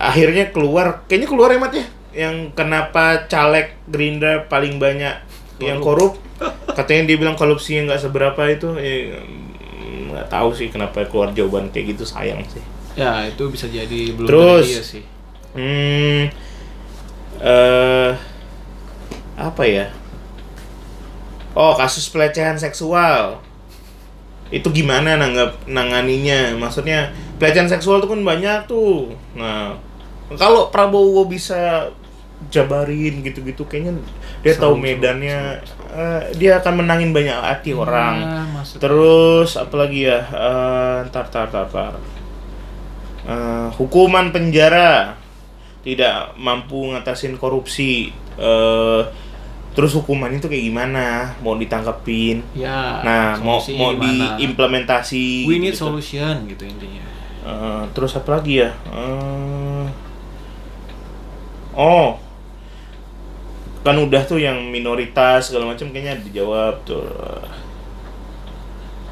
akhirnya 0.00 0.48
keluar 0.48 1.04
kayaknya 1.04 1.28
keluar 1.28 1.52
hemat 1.52 1.72
ya? 1.76 1.86
Yang 2.16 2.56
kenapa 2.56 3.28
caleg 3.28 3.76
Gerindra 3.86 4.48
paling 4.48 4.80
banyak 4.80 5.14
yang 5.60 5.78
korup. 5.84 6.16
katanya 6.72 7.12
dia 7.12 7.16
bilang 7.20 7.36
korupsinya 7.36 7.92
nggak 7.92 8.00
seberapa 8.00 8.42
itu. 8.48 8.72
Eh, 8.80 9.12
mm, 9.12 10.16
nggak 10.16 10.32
tahu 10.32 10.56
sih 10.56 10.72
kenapa 10.72 11.04
keluar 11.04 11.36
jawaban 11.36 11.68
kayak 11.68 11.94
gitu 11.94 12.08
sayang 12.08 12.40
sih. 12.48 12.64
Ya 12.96 13.28
itu 13.28 13.44
bisa 13.52 13.68
jadi 13.68 14.16
belum 14.16 14.26
Terus. 14.26 14.66
dia 14.66 14.82
sih. 14.82 15.04
hmm 15.52 16.20
eh 17.44 18.12
apa 19.36 19.62
ya? 19.68 19.92
Oh 21.52 21.76
kasus 21.76 22.08
pelecehan 22.08 22.56
seksual. 22.56 23.36
Itu 24.48 24.72
gimana 24.72 25.20
nanggap 25.20 25.68
nanganinya? 25.68 26.56
Maksudnya 26.56 27.12
pelecehan 27.36 27.68
seksual 27.68 28.00
tuh 28.00 28.16
kan 28.16 28.24
banyak 28.24 28.64
tuh. 28.64 29.12
Nah 29.36 29.89
kalau 30.32 30.68
Prabowo 30.68 31.24
bisa 31.24 31.90
jabarin 32.48 33.20
gitu-gitu 33.20 33.64
kayaknya 33.64 34.00
dia 34.40 34.52
Seru, 34.52 34.62
tahu 34.62 34.74
seru, 34.74 34.82
medannya 34.82 35.38
eh, 35.88 36.22
dia 36.34 36.56
akan 36.56 36.72
menangin 36.78 37.10
banyak 37.10 37.36
hati 37.36 37.70
orang 37.70 38.14
Ya, 38.18 38.40
maksud- 38.50 38.78
Terus 38.78 39.50
apalagi 39.54 40.04
ya? 40.04 40.20
Eh, 40.24 40.96
ntar, 41.06 41.26
ntar, 41.26 41.46
ntar, 41.46 41.66
ntar. 41.66 41.94
Eh, 43.22 43.68
hukuman 43.74 44.30
penjara 44.30 45.14
tidak 45.80 46.32
mampu 46.34 46.90
ngatasin 46.90 47.36
korupsi. 47.36 48.08
Eh, 48.34 49.02
terus 49.70 49.92
hukuman 49.92 50.28
itu 50.30 50.44
kayak 50.44 50.64
gimana? 50.64 51.06
Mau 51.38 51.54
ditangkapin? 51.54 52.40
ya 52.54 53.00
Nah, 53.00 53.36
mau 53.38 53.60
mau 53.70 53.92
gimana? 53.92 54.36
diimplementasi. 54.36 55.44
we 55.44 55.58
need 55.58 55.72
gitu. 55.72 55.86
solution 55.86 56.44
gitu 56.46 56.64
intinya 56.64 57.04
Eh, 57.40 57.84
terus 57.90 58.12
apa 58.14 58.36
lagi 58.36 58.60
ya? 58.60 58.72
Eh, 58.86 59.69
oh, 61.72 62.18
kan 63.80 63.96
udah 63.96 64.22
tuh 64.22 64.36
yang 64.36 64.68
minoritas 64.68 65.48
segala 65.48 65.64
macam 65.66 65.88
kayaknya 65.88 66.20
dijawab 66.20 66.76
tuh. 66.84 67.00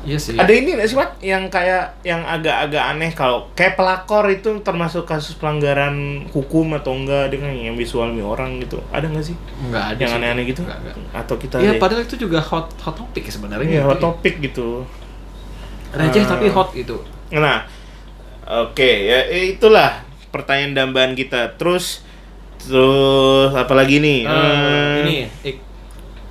iya 0.01 0.15
sih 0.15 0.33
Ada 0.33 0.53
ini 0.55 0.73
nggak 0.73 0.87
sih, 0.87 0.97
Mat? 0.97 1.11
Yang 1.19 1.51
kayak 1.51 2.01
yang 2.03 2.23
agak-agak 2.23 2.81
aneh 2.87 3.11
kalau 3.13 3.51
kayak 3.53 3.75
pelakor 3.75 4.25
itu 4.27 4.63
termasuk 4.63 5.05
kasus 5.05 5.35
pelanggaran 5.35 6.23
hukum 6.31 6.73
atau 6.73 6.95
enggak 6.95 7.29
dengan 7.29 7.51
yang 7.53 7.75
visualnya 7.75 8.23
orang 8.23 8.57
gitu. 8.59 8.79
Ada 8.89 9.05
nggak 9.05 9.25
sih? 9.25 9.37
nggak 9.69 9.85
ada 9.85 10.01
yang 10.01 10.13
aneh-aneh 10.17 10.45
gitu? 10.47 10.63
Nggak, 10.63 10.79
nggak. 10.81 10.95
Atau 11.13 11.35
kita 11.37 11.57
Iya, 11.59 11.77
ada- 11.77 11.83
padahal 11.83 12.03
itu 12.05 12.17
juga 12.17 12.39
hot 12.39 12.73
hot 12.79 12.95
topic 12.95 13.23
ya 13.23 13.33
sebenarnya. 13.35 13.67
Iya, 13.69 13.75
gitu 13.75 13.89
hot 13.91 13.99
ya. 13.99 14.03
topik 14.03 14.35
gitu. 14.41 14.69
Receh 15.91 16.23
Ah. 16.25 16.29
tapi 16.31 16.47
hot 16.49 16.69
gitu. 16.73 16.97
Nah, 17.31 17.59
oke 18.47 18.91
ya 19.03 19.19
eh, 19.27 19.53
itulah 19.53 19.99
pertanyaan 20.31 20.73
dambaan 20.79 21.13
kita. 21.13 21.59
Terus 21.59 22.07
terus 22.59 23.51
apalagi 23.53 23.99
nih? 23.99 24.19
Eh, 24.23 24.29
Eh, 24.29 24.95
ini, 25.01 25.17
Ik. 25.43 25.57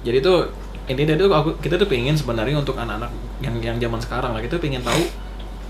jadi 0.02 0.20
tuh 0.20 0.52
intinya 0.86 1.16
tuh 1.16 1.28
aku 1.28 1.50
kita 1.58 1.76
tuh 1.76 1.86
pengen 1.86 2.13
sebenarnya 2.13 2.56
untuk 2.56 2.76
anak-anak 2.76 3.12
yang 3.40 3.56
yang 3.60 3.78
zaman 3.78 4.00
sekarang 4.00 4.32
lah 4.32 4.40
kita 4.40 4.56
pengen 4.58 4.80
tahu 4.80 5.04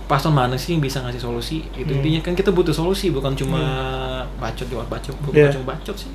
paslon 0.06 0.32
mana 0.32 0.56
sih 0.56 0.72
yang 0.72 0.80
bisa 0.80 1.02
ngasih 1.02 1.20
solusi 1.20 1.68
itu 1.72 1.84
Hmm. 1.86 2.00
intinya 2.00 2.20
kan 2.22 2.34
kita 2.34 2.50
butuh 2.50 2.72
solusi 2.72 3.10
bukan 3.10 3.34
cuma 3.34 3.60
bacot 4.38 4.64
cuma 4.66 4.86
bacot 4.86 5.12
bukan 5.20 5.36
Iya. 5.38 5.52
cuma 5.52 5.74
bacot 5.74 5.96
sih 5.96 6.12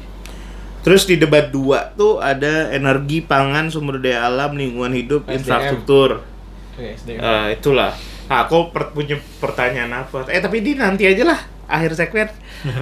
Terus 0.82 1.06
di 1.06 1.14
debat 1.14 1.46
dua 1.48 1.94
tuh 1.94 2.18
ada 2.18 2.66
energi, 2.68 3.22
pangan, 3.22 3.70
sumber 3.70 4.02
daya 4.02 4.26
alam, 4.26 4.58
lingkungan 4.58 4.90
hidup, 4.90 5.22
SDM. 5.22 5.38
infrastruktur. 5.38 6.26
Oke, 6.74 6.98
SDM. 6.98 7.22
Eh, 7.22 7.46
itulah. 7.54 7.94
Nah, 8.26 8.42
aku 8.42 8.74
per- 8.74 8.90
punya 8.90 9.14
pertanyaan 9.38 10.02
apa? 10.02 10.26
Eh 10.26 10.42
tapi 10.42 10.58
di 10.58 10.74
nanti 10.74 11.06
aja 11.06 11.22
lah 11.22 11.38
akhir 11.72 11.96
segmen. 11.96 12.28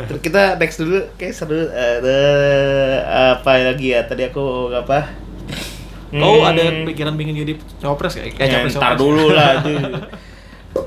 Terus 0.05 0.20
kita 0.20 0.59
next 0.59 0.76
dulu 0.76 0.98
kayak 1.14 1.33
seru 1.33 1.70
ada 1.70 2.20
apa 3.38 3.53
lagi 3.62 3.94
ya? 3.94 4.03
Tadi 4.03 4.26
aku 4.26 4.74
apa? 4.74 5.14
Kau 6.12 6.42
Hmm, 6.42 6.42
ada 6.42 6.62
pikiran 6.83 7.14
pengen 7.14 7.38
jadi 7.38 7.55
cawapres 7.79 8.18
kayak 8.18 8.35
kayak 8.35 8.50
ya, 8.50 8.55
capres 8.59 8.74
ntar 8.74 8.98
cawapres? 8.98 8.98
dulu 8.98 9.31
lah. 9.31 9.48
aduh. 9.57 9.79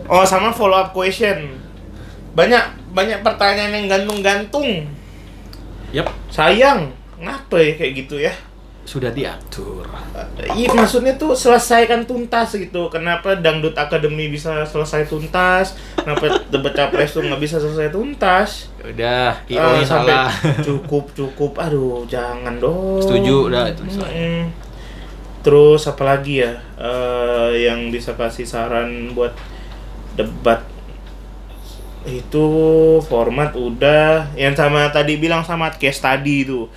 oh, 0.05 0.25
sama 0.27 0.51
follow 0.51 0.75
up 0.75 0.91
question. 0.91 1.55
Banyak 2.35 2.63
banyak 2.91 3.23
pertanyaan 3.23 3.71
yang 3.73 3.87
gantung-gantung. 3.87 4.91
Yap, 5.89 6.09
Sayang, 6.27 6.91
ngapa 7.17 7.55
ya 7.61 7.71
kayak 7.77 7.93
gitu 7.95 8.17
ya? 8.19 8.33
Sudah 8.83 9.09
diatur. 9.09 9.87
Iya 10.53 10.75
maksudnya 10.75 11.15
tuh 11.15 11.31
selesaikan 11.31 12.03
tuntas 12.03 12.51
gitu. 12.51 12.91
Kenapa 12.91 13.39
dangdut 13.39 13.71
akademi 13.73 14.27
bisa 14.27 14.67
selesai 14.67 15.07
tuntas? 15.07 15.79
Kenapa 15.95 16.43
debat 16.51 16.75
capres 16.75 17.15
tuh 17.15 17.23
nggak 17.23 17.39
bisa 17.39 17.63
selesai 17.63 17.89
tuntas? 17.89 18.67
Udah, 18.83 19.39
Eh, 19.47 19.55
IO 19.55 19.79
nya 19.79 19.87
sampai 19.87 20.11
salah. 20.11 20.31
cukup 20.59 21.15
cukup. 21.15 21.55
Aduh 21.57 22.03
jangan 22.05 22.59
dong. 22.59 22.99
Setuju, 22.99 23.47
udah, 23.47 23.71
itu 23.71 23.87
selesai. 23.87 24.11
Mm-mm. 24.11 24.41
Terus 25.43 25.81
apa 25.87 26.03
lagi 26.03 26.43
ya 26.43 26.51
eh, 26.75 27.67
yang 27.67 27.87
bisa 27.87 28.15
kasih 28.15 28.43
saran 28.43 29.15
buat 29.15 29.31
debat 30.19 30.59
itu 32.03 32.45
format 33.07 33.55
udah 33.55 34.27
yang 34.35 34.51
sama 34.51 34.91
tadi 34.91 35.15
bilang 35.15 35.39
sama 35.39 35.71
case 35.71 36.03
tadi 36.03 36.43
itu 36.43 36.67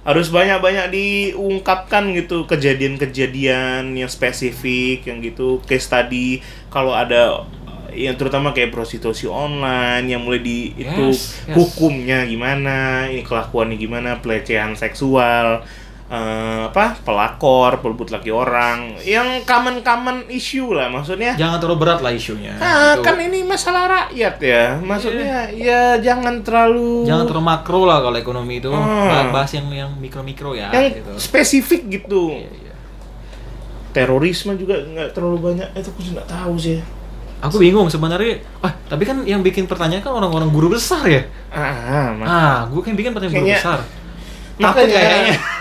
harus 0.00 0.32
banyak-banyak 0.32 0.88
diungkapkan 0.90 2.16
gitu 2.16 2.48
kejadian-kejadian 2.48 3.92
yang 4.00 4.08
spesifik 4.08 5.04
yang 5.04 5.20
gitu 5.20 5.60
case 5.68 5.84
study 5.84 6.40
kalau 6.72 6.96
ada 6.96 7.44
yang 7.92 8.14
terutama 8.14 8.54
kayak 8.54 8.70
prostitusi 8.70 9.26
online 9.26 10.06
yang 10.08 10.22
mulai 10.22 10.40
di 10.40 10.72
itu 10.78 11.10
Yes, 11.10 11.42
yes. 11.44 11.54
hukumnya 11.58 12.22
gimana 12.24 13.10
ini 13.10 13.26
kelakuannya 13.26 13.76
gimana 13.76 14.22
pelecehan 14.22 14.78
seksual 14.78 15.66
eh, 16.10 16.60
apa 16.66 16.98
pelakor 16.98 17.78
pelebut 17.78 18.10
laki 18.10 18.28
orang 18.28 18.98
yang 19.00 19.42
common-common 19.42 20.26
issue 20.28 20.70
lah 20.70 20.86
maksudnya 20.86 21.38
Jangan 21.38 21.56
terlalu 21.56 21.78
berat 21.80 22.00
lah 22.00 22.10
isunya. 22.10 22.50
Ah, 22.56 22.98
gitu. 22.98 23.06
kan 23.06 23.14
ini 23.16 23.40
masalah 23.40 23.86
rakyat 23.86 24.34
ya. 24.38 24.64
Maksudnya 24.76 25.48
ya 25.50 25.96
jangan 25.96 26.42
terlalu 26.42 27.06
Jangan 27.06 27.24
terlalu 27.24 27.46
makro 27.46 27.86
lah 27.86 27.98
kalau 28.00 28.16
ekonomi 28.16 28.58
itu. 28.58 28.68
Ah. 28.68 29.30
Bahas 29.30 29.50
yang 29.52 29.70
yang 29.70 29.90
mikro-mikro 29.94 30.50
ya 30.52 30.68
yang 30.68 30.90
gitu. 30.92 31.14
spesifik 31.16 31.86
gitu. 31.88 32.34
Iya, 32.34 32.50
iya. 32.50 32.74
Terorisme 33.90 34.54
juga 34.54 34.78
nggak 34.78 35.10
terlalu 35.12 35.38
banyak. 35.44 35.66
Itu 35.72 35.90
aku 35.90 36.00
nggak 36.04 36.26
tahu 36.26 36.54
sih. 36.56 36.78
Aku 37.40 37.56
bingung 37.56 37.86
sebenarnya. 37.86 38.42
Ah, 38.60 38.74
tapi 38.84 39.02
kan 39.02 39.22
yang 39.24 39.40
bikin 39.40 39.64
pertanyaan 39.64 39.98
kan 40.00 40.12
orang-orang 40.12 40.50
guru 40.50 40.68
besar 40.68 41.06
ya. 41.06 41.22
Ah, 41.48 42.12
mak- 42.12 42.26
Ah, 42.26 42.58
gue 42.66 42.80
kan 42.80 42.92
bikin 42.92 43.10
pertanyaan 43.10 43.32
guru 43.32 43.46
Kayaknya- 43.46 43.62
besar. 43.62 43.78
Takut 44.60 44.86
kayaknya. 44.86 45.34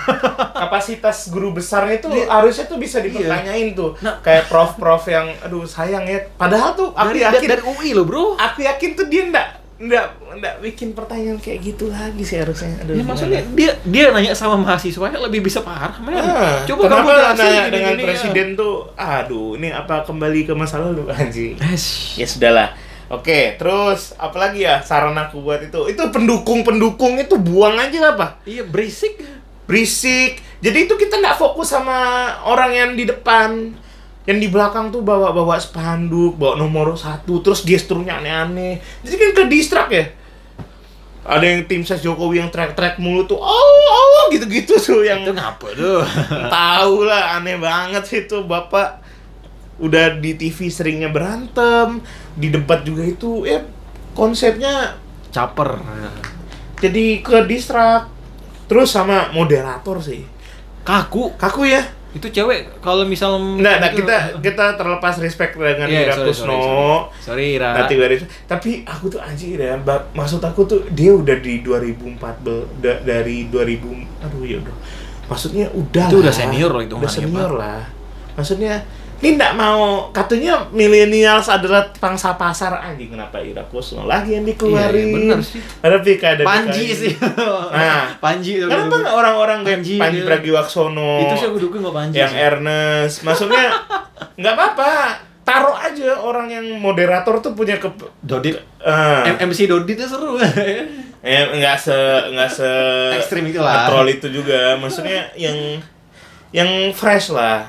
kapasitas 0.52 1.30
guru 1.30 1.52
besarnya 1.52 2.00
tuh 2.00 2.12
harusnya 2.26 2.66
tuh 2.66 2.78
bisa 2.78 3.00
dipertanyain 3.00 3.74
tuh. 3.74 3.96
Iya. 3.96 4.04
Nah. 4.04 4.16
Kayak 4.20 4.44
prof-prof 4.48 5.04
yang 5.06 5.28
aduh 5.40 5.64
sayang 5.64 6.06
ya. 6.06 6.20
Padahal 6.36 6.74
tuh 6.74 6.92
aku 6.92 7.14
Dari, 7.14 7.26
yakin 7.26 7.48
dari 7.48 7.64
UI 7.64 7.90
loh, 7.94 8.06
Bro. 8.06 8.36
aku 8.36 8.62
yakin 8.62 8.90
tuh 8.94 9.06
dia 9.08 9.28
nggak 9.28 9.48
nggak 9.80 10.06
nggak 10.44 10.56
bikin 10.60 10.92
pertanyaan 10.92 11.40
kayak 11.40 11.64
gitu 11.64 11.88
lagi 11.88 12.20
sih 12.20 12.36
harusnya. 12.36 12.76
Aduh, 12.84 13.00
Ya 13.00 13.04
maksudnya 13.04 13.40
dia 13.56 13.72
dia 13.88 14.12
nanya 14.12 14.36
sama 14.36 14.60
mahasiswa 14.60 15.08
lebih 15.08 15.40
bisa 15.40 15.64
parah, 15.64 15.96
men. 16.04 16.20
Ah, 16.20 16.68
Coba 16.68 16.92
kamu 16.92 17.08
jelasin 17.08 17.40
nanya 17.40 17.62
gini, 17.64 17.72
dengan 17.72 17.94
gini, 17.96 18.04
presiden 18.04 18.48
tuh, 18.60 18.92
aduh, 19.00 19.56
ini 19.56 19.72
apa 19.72 20.04
kembali 20.04 20.44
ke 20.44 20.54
masa 20.54 20.84
lalu 20.84 21.08
anjing? 21.16 21.56
Ya. 21.56 21.72
Es. 21.72 22.12
Ya 22.20 22.28
sudahlah. 22.28 22.76
Oke, 23.10 23.58
terus 23.58 24.14
apalagi 24.22 24.68
ya 24.68 24.86
saran 24.86 25.18
aku 25.18 25.42
buat 25.42 25.64
itu? 25.66 25.82
Itu 25.90 26.14
pendukung-pendukung 26.14 27.18
itu 27.18 27.42
buang 27.42 27.74
aja 27.74 28.14
apa? 28.14 28.38
Iya 28.46 28.68
berisik. 28.70 29.18
Berisik. 29.70 30.42
Jadi 30.66 30.90
itu 30.90 30.98
kita 30.98 31.22
nggak 31.22 31.38
fokus 31.38 31.70
sama 31.70 32.34
orang 32.50 32.74
yang 32.74 32.92
di 32.98 33.06
depan. 33.06 33.78
Yang 34.26 34.38
di 34.42 34.48
belakang 34.50 34.90
tuh 34.90 35.06
bawa-bawa 35.06 35.62
spanduk, 35.62 36.42
bawa 36.42 36.58
nomor 36.58 36.98
satu, 36.98 37.46
terus 37.46 37.62
gesturnya 37.62 38.18
aneh-aneh. 38.18 38.82
Jadi 39.06 39.16
kan 39.16 39.30
ke 39.38 39.44
distrak 39.46 39.90
ya. 39.94 40.06
Ada 41.30 41.46
yang 41.46 41.62
tim 41.70 41.86
ses 41.86 42.02
Jokowi 42.02 42.42
yang 42.42 42.50
track-track 42.50 42.98
mulu 42.98 43.30
tuh, 43.30 43.38
oh, 43.38 43.86
oh, 43.94 44.24
gitu-gitu 44.34 44.82
tuh 44.82 45.06
yang 45.06 45.22
Itu 45.22 45.38
ngapa 45.38 45.68
tuh? 45.78 46.02
tahu 46.58 47.06
lah 47.06 47.38
aneh 47.38 47.62
banget 47.62 48.04
sih 48.10 48.26
itu 48.26 48.42
bapak 48.50 49.02
udah 49.80 50.20
di 50.20 50.36
TV 50.36 50.68
seringnya 50.68 51.08
berantem 51.10 52.04
di 52.36 52.52
debat 52.52 52.84
juga 52.84 53.08
itu 53.08 53.48
ya 53.48 53.64
konsepnya 54.12 55.00
Caper. 55.32 55.80
jadi 56.84 57.24
ke 57.24 57.48
distrak 57.48 58.12
terus 58.70 58.88
sama 58.88 59.28
moderator 59.30 59.98
sih 59.98 60.22
Kaku. 60.82 61.34
kaku 61.36 61.68
ya 61.68 61.82
Itu 62.10 62.26
cewek 62.28 62.80
kalau 62.80 63.04
misal 63.04 63.38
Nggak, 63.38 63.76
nah, 63.76 63.90
gitu- 63.90 64.02
kita 64.02 64.18
kita 64.42 64.66
terlepas 64.74 65.14
respect 65.18 65.54
dengan 65.54 65.86
Iya, 65.86 66.02
Ira 66.04 66.14
sorry, 66.16 66.28
Kusno 66.28 66.46
sorry, 66.48 66.58
sorry. 66.58 67.22
Sorry, 67.22 67.46
Ira. 67.54 67.70
Tati 67.76 67.94
Waris. 67.96 68.22
tapi 68.46 68.72
aku 68.82 69.06
tuh 69.08 69.20
anjir 69.20 69.58
ya 69.58 69.78
maksud 70.12 70.40
aku 70.40 70.62
tuh 70.64 70.80
dia 70.90 71.12
udah 71.12 71.38
di 71.38 71.62
2014 71.62 72.26
da- 72.78 73.02
dari 73.04 73.46
2000 73.46 73.94
aduh 74.20 74.42
ya 74.44 74.58
udah 74.58 74.76
maksudnya 75.26 75.70
udah 75.70 76.06
Itu 76.08 76.18
udah 76.20 76.26
lah. 76.26 76.34
senior 76.36 76.70
loh 76.70 76.78
udah 76.78 76.86
hitungannya, 76.88 77.14
senior 77.16 77.52
lah 77.56 77.82
maksudnya 78.34 78.74
ini 79.20 79.36
nggak 79.36 79.52
mau 79.54 79.82
katanya 80.10 80.64
millennials 80.70 81.48
adalah 81.48 81.92
pangsa 81.94 82.34
pasar 82.34 82.72
anjing 82.74 83.12
kenapa 83.12 83.36
Ira 83.38 83.62
Kusno 83.64 84.04
lagi 84.04 84.32
yang 84.32 84.44
dikeluarin 84.44 84.96
Iya, 84.96 85.04
iya, 85.04 85.14
bener 85.14 85.40
sih. 85.42 85.60
ada 85.78 85.98
Pika 86.00 86.28
ada 86.32 86.44
Panji 86.44 86.84
Pika. 86.86 86.96
sih. 86.98 87.14
Nah. 87.76 88.16
Panji 88.18 88.52
itu. 88.58 88.66
kenapa 88.66 88.96
nggak 88.98 89.14
orang-orang 89.14 89.60
kayak 89.62 89.80
Panji, 89.80 89.96
Panji. 89.98 90.20
Pragiwaksono 90.24 91.12
Itu 91.22 91.36
sih 91.36 91.48
aku 91.48 91.58
dukung 91.60 91.82
kok 91.82 91.92
Panji. 91.94 92.16
yang 92.16 92.32
sih. 92.32 92.40
Ernest 92.40 93.16
maksudnya 93.22 93.66
nggak 94.40 94.54
apa-apa 94.54 94.92
taruh 95.42 95.76
aja 95.76 96.16
orang 96.16 96.48
yang 96.48 96.66
moderator 96.78 97.40
tuh 97.40 97.52
punya 97.52 97.76
ke 97.76 97.92
Dodit. 98.20 98.56
eh 98.80 99.24
M- 99.28 99.40
MC 99.46 99.66
Dodit 99.66 99.94
itu 99.94 100.06
seru. 100.06 100.38
eh, 101.20 101.44
nggak 101.52 101.76
se 101.76 101.98
nggak 102.32 102.48
se 102.50 102.72
Ekstrim 103.18 103.44
itulah. 103.46 103.84
troll 103.84 104.08
itu 104.08 104.32
juga 104.32 104.74
maksudnya 104.76 105.28
yang 105.36 105.76
yang 106.50 106.70
fresh 106.90 107.30
lah 107.30 107.68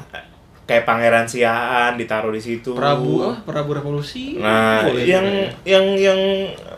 kayak 0.71 0.87
Pangeran 0.87 1.27
Siaan 1.27 1.99
ditaruh 1.99 2.31
di 2.31 2.39
situ 2.39 2.71
Prabu, 2.73 3.27
oh, 3.27 3.35
Prabu 3.43 3.75
Revolusi. 3.75 4.39
nah 4.39 4.87
Boleh, 4.87 5.03
yang 5.03 5.27
boleh. 5.27 5.51
yang 5.67 5.87
yang 5.99 6.21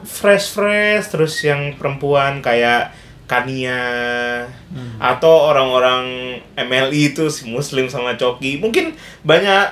fresh 0.02 0.48
fresh 0.50 1.12
terus 1.12 1.36
yang 1.44 1.76
perempuan 1.76 2.40
kayak 2.40 2.96
Kania 3.28 3.84
Hmm. 4.72 4.96
atau 4.96 5.52
orang-orang 5.52 6.04
MLI 6.56 7.12
itu 7.12 7.28
si 7.28 7.44
Muslim 7.44 7.84
sama 7.86 8.16
Coki 8.16 8.56
mungkin 8.56 8.96
banyak 9.20 9.68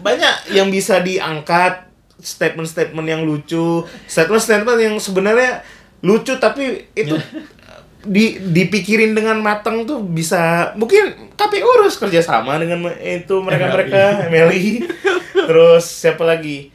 banyak 0.00 0.56
yang 0.56 0.72
bisa 0.72 0.96
diangkat 0.98 1.84
statement-statement 2.16 3.04
yang 3.04 3.22
lucu 3.22 3.84
statement-statement 4.06 4.78
yang 4.78 4.96
sebenarnya 4.96 5.60
lucu 6.00 6.36
tapi 6.36 6.88
itu 6.94 7.12
di 8.00 8.40
dipikirin 8.40 9.12
dengan 9.12 9.44
matang 9.44 9.84
tuh 9.84 10.00
bisa 10.00 10.72
mungkin 10.72 11.32
KPU 11.36 11.68
urus 11.80 12.00
kerjasama 12.00 12.56
dengan 12.56 12.88
itu 12.96 13.44
mereka 13.44 13.68
mereka 13.76 14.02
MLI 14.32 14.88
terus 15.50 15.84
siapa 15.84 16.24
lagi? 16.24 16.72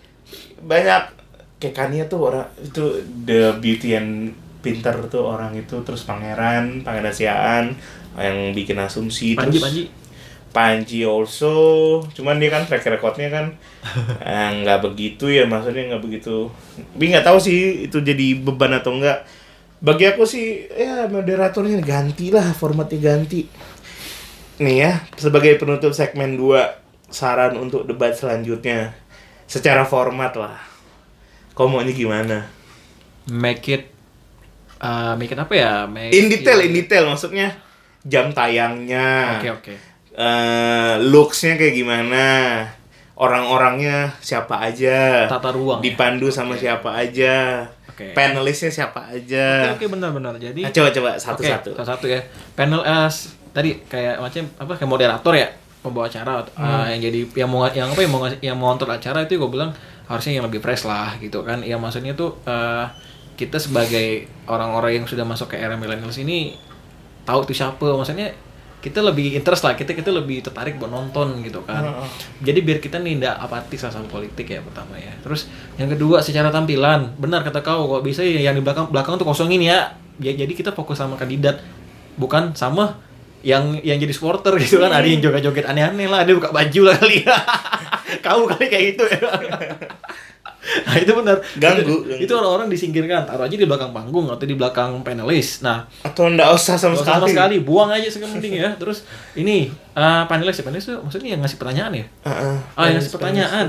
Banyak. 0.61 1.17
Kayak 1.55 1.75
Kania 1.75 2.03
tuh 2.11 2.29
orang 2.29 2.51
itu 2.59 2.99
the 3.23 3.55
beauty 3.63 3.95
and 3.95 4.35
pinter 4.59 4.93
tuh 5.07 5.25
orang 5.25 5.55
itu. 5.55 5.81
Terus 5.81 6.05
pangeran 6.05 6.83
pangeran 6.85 7.15
siaan 7.15 7.65
yang 8.19 8.51
bikin 8.53 8.77
asumsi. 8.77 9.33
Panji, 9.33 9.57
terus 9.57 9.63
Panji. 9.65 9.83
Panji 10.51 10.99
also. 11.07 11.55
Cuman 12.13 12.37
dia 12.37 12.51
kan 12.51 12.67
track 12.67 12.85
recordnya 12.85 13.31
kan 13.31 13.45
eh, 14.21 14.49
nggak 14.61 14.83
begitu 14.83 15.31
ya 15.31 15.47
maksudnya 15.49 15.95
nggak 15.95 16.03
begitu. 16.03 16.51
Tapi 16.75 17.05
nggak 17.15 17.25
tahu 17.25 17.37
sih 17.41 17.87
itu 17.89 17.97
jadi 18.03 18.37
beban 18.37 18.75
atau 18.75 18.93
enggak 18.93 19.25
bagi 19.77 20.05
aku 20.07 20.23
sih 20.23 20.65
ya 20.67 21.05
moderatornya 21.05 21.79
ganti 21.79 22.31
lah 22.31 22.51
formatnya 22.51 22.99
ganti 23.01 23.45
nih 24.57 24.75
ya 24.79 24.91
sebagai 25.13 25.59
penutup 25.59 25.91
segmen 25.91 26.39
2 26.39 27.11
saran 27.11 27.53
untuk 27.55 27.83
debat 27.83 28.15
selanjutnya 28.15 28.95
secara 29.45 29.83
format 29.83 30.33
lah 30.33 30.57
kau 31.53 31.67
maunya 31.67 31.91
gimana 31.91 32.49
Make 33.25 33.65
it 33.67 33.83
uh, 34.77 35.17
make 35.17 35.33
it 35.33 35.39
apa 35.39 35.53
ya? 35.53 35.73
Make 35.89 36.13
in 36.13 36.29
detail 36.29 36.61
in 36.61 36.71
detail 36.71 37.09
maksudnya 37.09 37.57
jam 38.05 38.29
tayangnya 38.29 39.41
Oke, 39.41 39.49
oke. 39.49 39.73
eh 40.13 40.93
looksnya 41.01 41.57
kayak 41.57 41.73
gimana 41.73 42.25
orang-orangnya 43.17 44.13
siapa 44.21 44.61
aja 44.61 45.25
Tata 45.25 45.49
ruang. 45.49 45.81
ya? 45.81 45.83
dipandu 45.83 46.29
sama 46.29 46.53
Oke. 46.53 46.69
siapa 46.69 46.93
aja 46.93 47.65
Oke. 47.95 48.11
panelisnya 48.11 48.67
siapa 48.69 48.99
aja 49.07 49.71
Oke, 49.71 49.87
oke 49.87 49.95
benar-benar. 49.95 50.35
Jadi 50.35 50.61
Nah, 50.61 50.69
coba 50.69 50.91
coba 50.91 51.09
satu-satu 51.15 51.71
satu 51.79 52.05
ya. 52.05 52.19
Panel 52.51 52.83
s- 53.07 53.31
tadi 53.49 53.79
kayak 53.81 54.19
macam 54.19 54.43
apa 54.57 54.75
kayak 54.75 54.89
moderator 54.89 55.31
ya, 55.33 55.47
pembawa 55.79 56.05
acara 56.05 56.43
Hmm. 56.53 56.67
eh, 56.83 56.85
yang 56.91 57.01
jadi 57.01 57.19
yang 57.37 57.47
mau 57.47 57.63
yang 57.65 57.87
apa 57.87 57.99
yang 57.99 58.11
mau 58.11 58.21
yang 58.27 58.55
mau 58.55 58.67
ngontrol 58.69 58.91
acara 58.91 59.23
itu 59.23 59.35
gue 59.35 59.47
bilang 59.47 59.71
harusnya 60.05 60.35
yang 60.35 60.45
lebih 60.45 60.59
fresh 60.59 60.83
lah 60.83 61.15
gitu 61.17 61.39
kan. 61.41 61.63
Ya 61.63 61.79
maksudnya 61.79 62.11
tuh 62.13 62.35
eh, 62.43 62.85
kita 63.33 63.55
sebagai 63.55 64.27
orang-orang 64.43 64.91
yang 64.93 65.05
sudah 65.05 65.23
masuk 65.23 65.49
ke 65.49 65.57
era 65.57 65.73
millennials 65.73 66.15
ini 66.17 66.59
tahu 67.23 67.43
tuh 67.43 67.51
siapa 67.51 67.87
maksudnya 67.89 68.29
kita 68.85 69.01
lebih 69.01 69.33
interest 69.33 69.65
lah 69.65 69.73
kita 69.73 69.97
kita 69.97 70.13
lebih 70.13 70.45
tertarik 70.45 70.77
buat 70.77 70.93
nonton 70.93 71.41
gitu 71.41 71.65
kan. 71.65 71.81
Heeh. 71.81 72.07
jadi 72.45 72.59
biar 72.61 72.77
kita 72.77 73.01
nih 73.01 73.17
tidak 73.17 73.35
apatis 73.41 73.81
sama 73.81 74.05
politik 74.05 74.45
ya 74.45 74.61
pertama 74.61 74.93
ya. 75.01 75.09
Terus 75.25 75.49
yang 75.81 75.89
kedua 75.89 76.21
secara 76.21 76.53
tampilan. 76.53 77.17
Benar 77.17 77.41
kata 77.41 77.65
kau 77.65 77.89
kok 77.97 78.05
bisa 78.05 78.21
ya 78.21 78.45
yang 78.45 78.53
di 78.53 78.61
belakang 78.61 78.93
belakang 78.93 79.17
tuh 79.17 79.25
kosongin 79.25 79.65
ya. 79.65 79.97
Ya 80.21 80.37
jadi 80.37 80.53
kita 80.53 80.69
fokus 80.77 81.01
sama 81.01 81.17
kandidat 81.17 81.65
bukan 82.21 82.53
sama 82.53 83.01
yang 83.41 83.81
yang 83.81 83.97
jadi 83.97 84.13
supporter 84.13 84.53
gitu 84.61 84.77
kan. 84.77 84.93
Ada 84.93 85.07
yang 85.09 85.25
joget-joget 85.25 85.65
aneh-aneh 85.65 86.05
lah 86.05 86.21
ada 86.21 86.31
buka 86.37 86.53
baju 86.53 86.81
lah 86.85 86.95
kali 87.01 87.25
kau 88.25 88.45
kali 88.45 88.65
kayak 88.69 88.85
gitu 88.93 89.03
ya 89.09 89.17
nah 90.85 90.95
itu 90.97 91.11
benar. 91.13 91.37
Ganggu, 91.61 92.09
itu, 92.09 92.33
orang-orang 92.33 92.67
disingkirkan. 92.67 93.29
Taruh 93.29 93.45
aja 93.45 93.55
di 93.55 93.67
belakang 93.67 93.93
panggung 93.93 94.25
atau 94.29 94.45
di 94.45 94.55
belakang 94.57 95.05
panelis. 95.05 95.61
Nah 95.61 95.85
atau 96.01 96.29
enggak 96.29 96.49
usah 96.53 96.75
sama 96.75 96.97
sekali. 96.97 97.13
sama 97.21 97.27
sekali. 97.29 97.55
Buang 97.61 97.89
aja 97.93 98.07
sepenting 98.09 98.57
ya 98.57 98.73
terus 98.81 99.05
ini 99.37 99.69
eh, 99.71 100.23
panelis 100.25 100.57
ya? 100.57 100.63
Panelis 100.65 100.85
tuh 100.89 100.97
maksudnya 101.01 101.37
yang 101.37 101.41
ngasih 101.45 101.57
pertanyaan 101.61 101.91
ya? 101.93 102.05
Heeh. 102.25 102.55
ah. 102.77 102.83
Yang 102.89 102.95
ngasih 103.01 103.13
pertanyaan. 103.13 103.67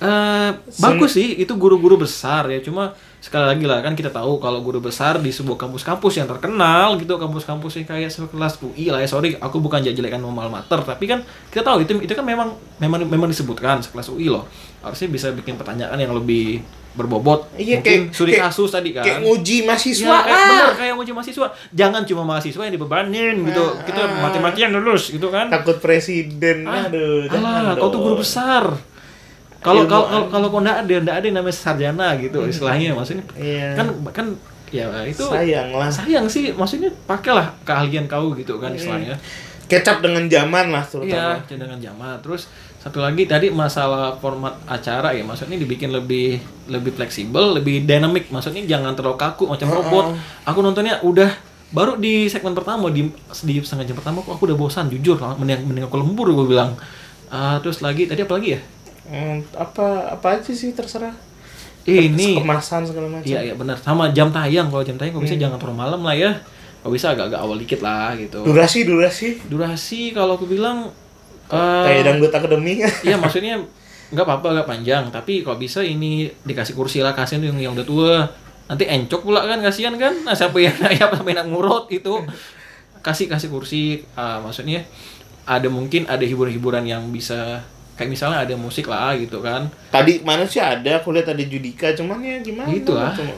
Eh 0.00 0.50
bagus 0.80 1.12
sih. 1.12 1.36
Itu 1.36 1.60
guru-guru 1.60 2.00
besar 2.00 2.48
ya. 2.48 2.64
Cuma 2.64 2.96
sekali 3.20 3.44
lagi 3.44 3.68
lah 3.68 3.84
kan 3.84 3.92
kita 3.92 4.08
tahu 4.08 4.40
kalau 4.40 4.64
guru 4.64 4.80
besar 4.80 5.20
di 5.20 5.28
sebuah 5.28 5.60
kampus-kampus 5.60 6.24
yang 6.24 6.24
terkenal 6.24 6.96
gitu 6.96 7.20
kampus-kampus 7.20 7.84
yang 7.84 7.86
kayak 7.92 8.08
sekelas 8.08 8.56
UI 8.64 8.88
lah 8.88 9.04
ya. 9.04 9.08
Sorry 9.12 9.36
aku 9.36 9.60
bukan 9.60 9.84
jelek-jelekan 9.84 10.24
normal 10.24 10.48
mater. 10.48 10.80
Tapi 10.80 11.04
kan 11.04 11.20
kita 11.52 11.60
tahu 11.60 11.84
itu 11.84 12.00
itu 12.00 12.16
kan 12.16 12.24
memang 12.24 12.56
memang 12.80 13.04
memang 13.04 13.28
disebutkan 13.28 13.84
sekelas 13.84 14.08
UI 14.08 14.32
loh 14.32 14.48
harusnya 14.80 15.08
bisa 15.08 15.28
bikin 15.30 15.54
pertanyaan 15.54 15.94
yang 15.94 16.12
lebih 16.12 16.60
berbobot 16.90 17.46
Iya, 17.54 17.78
mungkin 17.78 18.10
kayak- 18.10 18.12
studi 18.12 18.32
kayak- 18.34 18.50
kasus 18.50 18.68
tadi 18.68 18.90
kan 18.90 19.04
Kayak 19.06 19.20
nguji 19.22 19.56
mahasiswa. 19.62 20.10
Ya, 20.10 20.18
kayak, 20.20 20.34
ah. 20.34 20.48
bener 20.50 20.70
kayak 20.74 20.92
nguji 20.96 21.12
mahasiswa. 21.12 21.46
Jangan 21.70 22.02
cuma 22.02 22.22
mahasiswa 22.24 22.62
yang 22.62 22.74
dibebanin 22.74 23.34
gitu. 23.46 23.64
Kita 23.80 24.02
Ah. 24.02 24.26
mati-matian 24.26 24.70
lulus 24.72 25.08
gitu 25.08 25.28
kan. 25.28 25.46
Takut 25.46 25.78
presiden. 25.78 26.66
Ah, 26.66 26.90
Aduh, 26.90 27.30
Alah, 27.30 27.76
kau 27.76 27.88
tuh 27.88 28.00
guru 28.00 28.16
besar. 28.18 28.66
Kalau 29.60 29.84
Ilmu 29.84 29.92
kalau 29.92 30.20
kalau 30.26 30.46
kau 30.48 30.58
nggak 30.58 30.78
ada 30.80 30.94
nggak 30.98 31.16
ada 31.20 31.26
yang 31.26 31.36
namanya 31.36 31.52
sarjana 31.54 32.16
gitu 32.16 32.40
istilahnya 32.42 32.96
maksudnya. 32.96 33.22
Iya. 33.36 33.76
Kan 33.76 33.86
kan 34.10 34.26
ya 34.72 34.88
itu 35.04 35.20
Sayang 35.20 35.68
lah. 35.70 35.90
sayang 35.92 36.24
sih 36.26 36.50
maksudnya 36.50 36.88
pakailah 37.04 37.54
keahlian 37.62 38.08
kau 38.08 38.32
gitu 38.32 38.56
kan 38.56 38.72
istilahnya. 38.72 39.14
Kecap 39.68 40.00
dengan 40.00 40.26
zaman 40.26 40.72
lah 40.72 40.80
Iya, 40.80 40.90
terutama. 40.90 41.32
dengan 41.46 41.78
zaman. 41.78 42.16
Terus 42.18 42.48
satu 42.80 43.04
lagi 43.04 43.28
tadi 43.28 43.52
masalah 43.52 44.16
format 44.16 44.56
acara 44.64 45.12
ya, 45.12 45.20
maksudnya 45.20 45.60
dibikin 45.60 45.92
lebih 45.92 46.40
lebih 46.64 46.96
fleksibel, 46.96 47.60
lebih 47.60 47.84
dynamic. 47.84 48.32
Maksudnya 48.32 48.64
jangan 48.64 48.96
terlalu 48.96 49.20
kaku 49.20 49.44
macam 49.52 49.68
robot. 49.68 50.16
Aku 50.48 50.64
nontonnya 50.64 50.96
udah 51.04 51.28
baru 51.76 52.00
di 52.00 52.24
segmen 52.32 52.56
pertama 52.56 52.88
di 52.88 53.12
di 53.44 53.54
setengah 53.60 53.84
jam 53.84 53.96
pertama 54.00 54.24
kok 54.24 54.32
aku 54.32 54.48
udah 54.48 54.58
bosan 54.58 54.90
jujur 54.90 55.20
mending 55.38 55.68
mending 55.68 55.84
aku 55.86 56.00
lembur 56.00 56.32
gue 56.32 56.56
bilang. 56.56 56.72
Ah, 57.28 57.60
terus 57.60 57.84
lagi 57.84 58.08
tadi 58.08 58.24
apa 58.24 58.32
lagi 58.40 58.56
ya? 58.56 58.60
Hmm, 59.12 59.44
apa 59.60 60.16
apa 60.16 60.40
aja 60.40 60.50
sih 60.50 60.72
terserah. 60.72 61.12
Ini 61.84 62.40
Kemasan 62.40 62.88
segala 62.88 63.12
macam. 63.12 63.28
Iya 63.28 63.44
iya 63.44 63.54
benar. 63.60 63.76
Sama 63.76 64.08
jam 64.16 64.32
tayang 64.32 64.72
kalau 64.72 64.80
jam 64.80 64.96
tayang 64.96 65.20
kok 65.20 65.24
bisa 65.28 65.36
jangan 65.36 65.60
terlalu 65.60 65.84
malam 65.84 66.00
lah 66.00 66.16
ya. 66.16 66.32
Kalau 66.80 66.96
bisa 66.96 67.12
agak-agak 67.12 67.44
awal 67.44 67.60
dikit 67.60 67.84
lah 67.84 68.16
gitu. 68.16 68.40
Durasi 68.40 68.88
durasi. 68.88 69.28
Durasi 69.52 70.16
kalau 70.16 70.40
aku 70.40 70.48
bilang 70.48 70.88
eh, 71.52 71.82
Kayak 71.86 72.02
dangdut 72.06 72.32
akademi. 72.32 72.72
Iya 73.06 73.16
maksudnya 73.22 73.60
nggak 74.10 74.24
apa-apa 74.26 74.46
nggak 74.60 74.68
panjang. 74.68 75.04
Tapi 75.10 75.46
kalau 75.46 75.58
bisa 75.58 75.82
ini 75.82 76.30
dikasih 76.46 76.74
kursi 76.74 76.98
lah 77.02 77.14
kasihan 77.14 77.42
yang 77.42 77.58
yang 77.58 77.72
udah 77.74 77.86
tua. 77.86 78.16
Nanti 78.70 78.86
encok 78.86 79.26
pula 79.26 79.42
kan 79.46 79.58
kasihan 79.60 79.94
kan? 79.98 80.14
Nah 80.22 80.34
siapa 80.34 80.54
yang 80.62 80.74
ya 80.94 81.10
sampai 81.10 81.34
nak 81.34 81.50
ngurut 81.50 81.90
itu 81.90 82.22
kasih 83.02 83.26
kasih 83.26 83.50
kursi. 83.50 84.06
Ah, 84.14 84.38
maksudnya 84.38 84.86
ada 85.48 85.66
mungkin 85.66 86.06
ada 86.06 86.22
hiburan-hiburan 86.22 86.86
yang 86.86 87.10
bisa 87.10 87.66
kayak 88.00 88.16
misalnya 88.16 88.40
ada 88.40 88.54
musik 88.56 88.88
lah 88.88 89.12
gitu 89.12 89.44
kan. 89.44 89.68
Tadi 89.92 90.24
mana 90.24 90.48
sih 90.48 90.56
ada, 90.56 91.04
aku 91.04 91.12
lihat 91.12 91.36
ada 91.36 91.44
Judika, 91.44 91.92
cuman 91.92 92.24
ya 92.24 92.40
gimana? 92.40 92.72
Gitu 92.72 92.96
lah. 92.96 93.12
Cuma, 93.12 93.34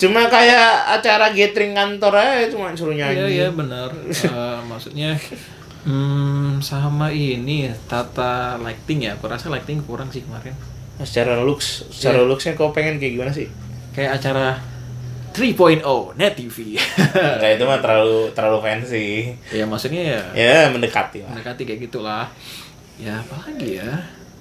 cuma 0.00 0.20
kayak 0.32 0.96
acara 0.96 1.36
gathering 1.36 1.76
kantor 1.76 2.24
aja, 2.24 2.48
cuma 2.48 2.72
suruh 2.72 2.96
iya 2.96 3.12
nyanyi. 3.12 3.44
iya 3.44 3.48
benar. 3.52 3.92
Eh, 4.08 4.58
maksudnya 4.64 5.12
hmm, 5.86 6.58
sama 6.60 7.08
ini 7.08 7.70
tata 7.86 8.58
lighting 8.58 8.98
ya 9.02 9.14
aku 9.14 9.26
rasa 9.26 9.46
lighting 9.48 9.80
kurang 9.80 10.10
sih 10.10 10.20
kemarin 10.20 10.52
Nah, 10.96 11.04
secara 11.04 11.36
looks, 11.38 11.84
secara 11.90 12.18
Iya. 12.18 12.24
looksnya 12.24 12.52
kau 12.52 12.72
pengen 12.72 12.96
kayak 12.96 13.12
gimana 13.14 13.28
sih? 13.30 13.46
kayak 13.92 14.16
acara 14.16 14.56
3.0 15.30 15.84
net 16.14 16.32
TV 16.34 16.80
Nah, 17.40 17.44
itu 17.46 17.62
mah 17.62 17.78
terlalu 17.78 18.32
terlalu 18.32 18.58
fancy. 18.60 19.36
ya 19.50 19.64
maksudnya 19.64 20.02
ya 20.02 20.20
Ya 20.32 20.56
mendekati 20.66 21.20
lah. 21.20 21.28
mendekati 21.30 21.62
kayak 21.62 21.80
gitulah 21.82 22.32
ya 22.96 23.12
apalagi 23.18 23.76
ya 23.76 23.92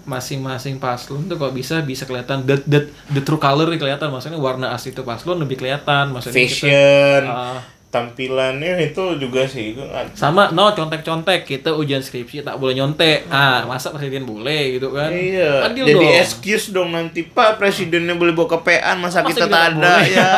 masing-masing 0.06 0.78
paslon 0.78 1.26
tuh 1.26 1.36
kalau 1.36 1.52
bisa 1.52 1.82
bisa 1.82 2.06
kelihatan 2.06 2.46
the, 2.46 2.56
the, 2.64 2.80
the 3.10 3.20
true 3.20 3.36
color 3.36 3.68
nih 3.68 3.76
kelihatan 3.78 4.08
maksudnya 4.08 4.38
warna 4.38 4.70
asli 4.70 4.91
itu 4.91 5.02
paslon 5.02 5.36
lebih 5.38 5.58
kelihatan 5.58 6.08
maksudnya 6.10 6.39
kita- 6.39 6.48
Fashion, 6.48 7.22
Ah. 7.26 7.60
Tampilannya 7.96 8.76
itu 8.84 9.16
juga 9.16 9.48
sih. 9.48 9.72
sama 10.12 10.52
no 10.52 10.68
contek-contek 10.70 11.48
kita 11.48 11.72
ujian 11.72 12.00
skripsi 12.00 12.43
tak 12.43 12.60
boleh 12.60 12.76
nyontek 12.76 13.24
ah 13.28 13.64
masa 13.64 13.89
presiden 13.89 14.24
boleh 14.24 14.76
gitu 14.76 14.91
kan 14.91 15.08
Iya, 15.08 15.64
Adil 15.66 15.88
jadi 15.88 15.96
dong. 15.98 16.20
excuse 16.20 16.66
dong 16.70 16.91
nanti 16.91 17.24
Pak 17.24 17.56
presidennya 17.56 18.14
boleh 18.14 18.32
bawa 18.32 18.60
kepean 18.60 19.00
masa, 19.00 19.24
Masa 19.24 19.32
kita 19.32 19.46
tak 19.48 19.64
ada 19.72 19.96
boleh? 19.96 20.12
ya. 20.12 20.32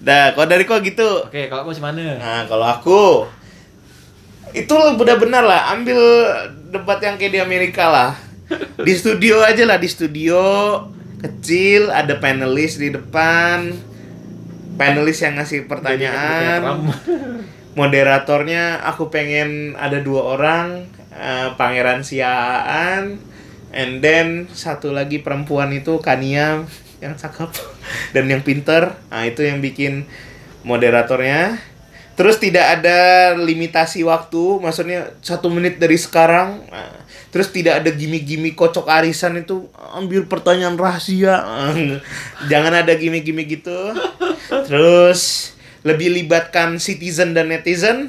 Dah, 0.00 0.32
kalau 0.32 0.46
dari 0.46 0.64
kau 0.64 0.80
gitu. 0.80 1.24
oke 1.24 1.40
kalau 1.46 1.62
aku 1.62 1.76
mana 1.78 2.16
Nah, 2.16 2.40
kalau 2.44 2.64
aku 2.64 3.02
itu 4.52 4.70
benar-benar 4.94 5.42
lah 5.42 5.72
ambil 5.72 5.98
debat 6.70 7.00
yang 7.00 7.16
kayak 7.16 7.32
di 7.32 7.40
Amerika 7.40 7.84
lah. 7.86 8.10
Di 8.76 8.92
studio 8.92 9.40
aja 9.40 9.64
lah, 9.64 9.76
di 9.76 9.88
studio 9.88 10.38
kecil 11.18 11.88
ada 11.88 12.14
panelis 12.14 12.76
di 12.76 12.92
depan. 12.92 13.72
Panelis 14.74 15.22
yang 15.22 15.38
ngasih 15.38 15.70
pertanyaan. 15.70 16.90
Moderatornya 17.74 18.86
aku 18.86 19.10
pengen 19.10 19.74
ada 19.74 19.98
dua 19.98 20.38
orang 20.38 20.86
eh, 21.10 21.48
pangeran 21.58 22.06
siaan 22.06 23.18
and 23.74 23.98
then 23.98 24.46
satu 24.54 24.94
lagi 24.94 25.18
perempuan 25.18 25.74
itu 25.74 25.98
Kania 25.98 26.62
yang 27.02 27.14
cakep 27.18 27.50
dan 28.14 28.24
yang 28.30 28.42
pinter. 28.46 28.94
Nah 29.10 29.26
itu 29.26 29.42
yang 29.42 29.58
bikin 29.58 30.06
moderatornya. 30.62 31.58
Terus 32.14 32.38
tidak 32.38 32.78
ada 32.78 33.34
limitasi 33.34 34.06
waktu 34.06 34.62
maksudnya 34.62 35.18
satu 35.18 35.50
menit 35.50 35.82
dari 35.82 35.98
sekarang. 35.98 36.62
Nah, 36.70 37.02
terus 37.34 37.50
tidak 37.50 37.82
ada 37.82 37.90
gimmick-gimmick 37.90 38.54
kocok 38.54 38.86
arisan 38.86 39.42
itu 39.42 39.66
ambil 39.98 40.30
pertanyaan 40.30 40.78
rahasia. 40.78 41.42
Jangan 42.50 42.86
ada 42.86 42.94
gimmick-gimmick 42.94 43.58
gitu 43.58 43.98
terus 44.48 45.52
lebih 45.84 46.08
libatkan 46.10 46.80
citizen 46.80 47.36
dan 47.36 47.52
netizen? 47.52 48.08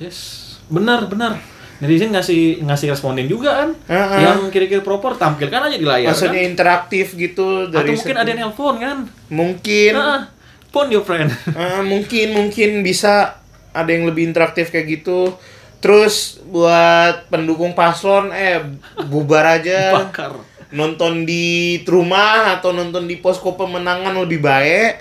Yes. 0.00 0.56
Benar 0.68 1.08
benar. 1.08 1.36
Netizen 1.78 2.10
ngasih 2.10 2.64
ngasih 2.66 2.90
responden 2.90 3.30
juga 3.30 3.62
kan? 3.64 3.70
Heeh. 3.86 4.18
yang 4.24 4.40
kira-kira 4.50 4.82
proper 4.82 5.14
tampilkan 5.14 5.70
aja 5.70 5.76
di 5.78 5.86
layar 5.86 6.10
maksudnya 6.10 6.42
kan? 6.42 6.50
interaktif 6.50 7.14
gitu 7.14 7.70
atau 7.70 7.74
dari 7.78 7.94
mungkin 7.94 8.14
segi- 8.14 8.18
ada 8.18 8.28
yang 8.34 8.40
nelpon 8.50 8.74
kan? 8.82 8.98
Mungkin. 9.30 9.92
Nah, 9.94 10.26
phone 10.74 10.90
your 10.90 11.06
friend. 11.06 11.30
eh, 11.54 11.82
mungkin 11.86 12.34
mungkin 12.34 12.82
bisa 12.82 13.38
ada 13.70 13.90
yang 13.94 14.10
lebih 14.10 14.26
interaktif 14.26 14.74
kayak 14.74 15.00
gitu. 15.00 15.38
Terus 15.78 16.42
buat 16.42 17.30
pendukung 17.30 17.78
paslon 17.78 18.34
eh 18.34 18.58
bubar 19.06 19.62
aja. 19.62 19.92
Bakar. 20.02 20.34
nonton 20.68 21.24
di 21.24 21.80
rumah 21.88 22.60
atau 22.60 22.76
nonton 22.76 23.08
di 23.08 23.16
posko 23.16 23.56
pemenangan 23.56 24.12
lebih 24.20 24.44
baik 24.44 25.00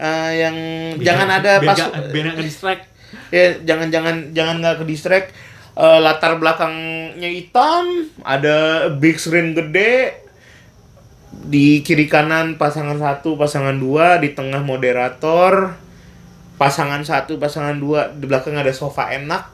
Eh, 0.00 0.32
yang 0.40 0.56
jangan 0.98 1.28
ada 1.28 1.60
biar 1.60 1.68
pas 1.68 1.78
biar 2.08 2.24
nggak 2.32 2.40
distract. 2.42 2.82
ya 3.28 3.52
jangan 3.62 3.92
jangan 3.92 4.16
jangan 4.32 4.56
nggak 4.58 4.76
ke 4.80 4.86
distract 4.88 5.28
Eh, 5.70 5.98
latar 6.02 6.36
belakangnya 6.36 7.30
hitam 7.30 8.04
ada 8.20 8.90
big 8.90 9.16
screen 9.16 9.54
gede 9.54 10.12
di 11.30 11.80
kiri 11.80 12.04
kanan 12.04 12.58
pasangan 12.58 12.98
satu 12.98 13.38
pasangan 13.38 13.78
dua 13.78 14.18
di 14.18 14.34
tengah 14.34 14.60
moderator 14.60 15.72
pasangan 16.58 17.00
satu 17.00 17.40
pasangan 17.40 17.78
dua 17.78 18.12
di 18.12 18.28
belakang 18.28 18.58
ada 18.58 18.68
sofa 18.74 19.08
enak 19.08 19.48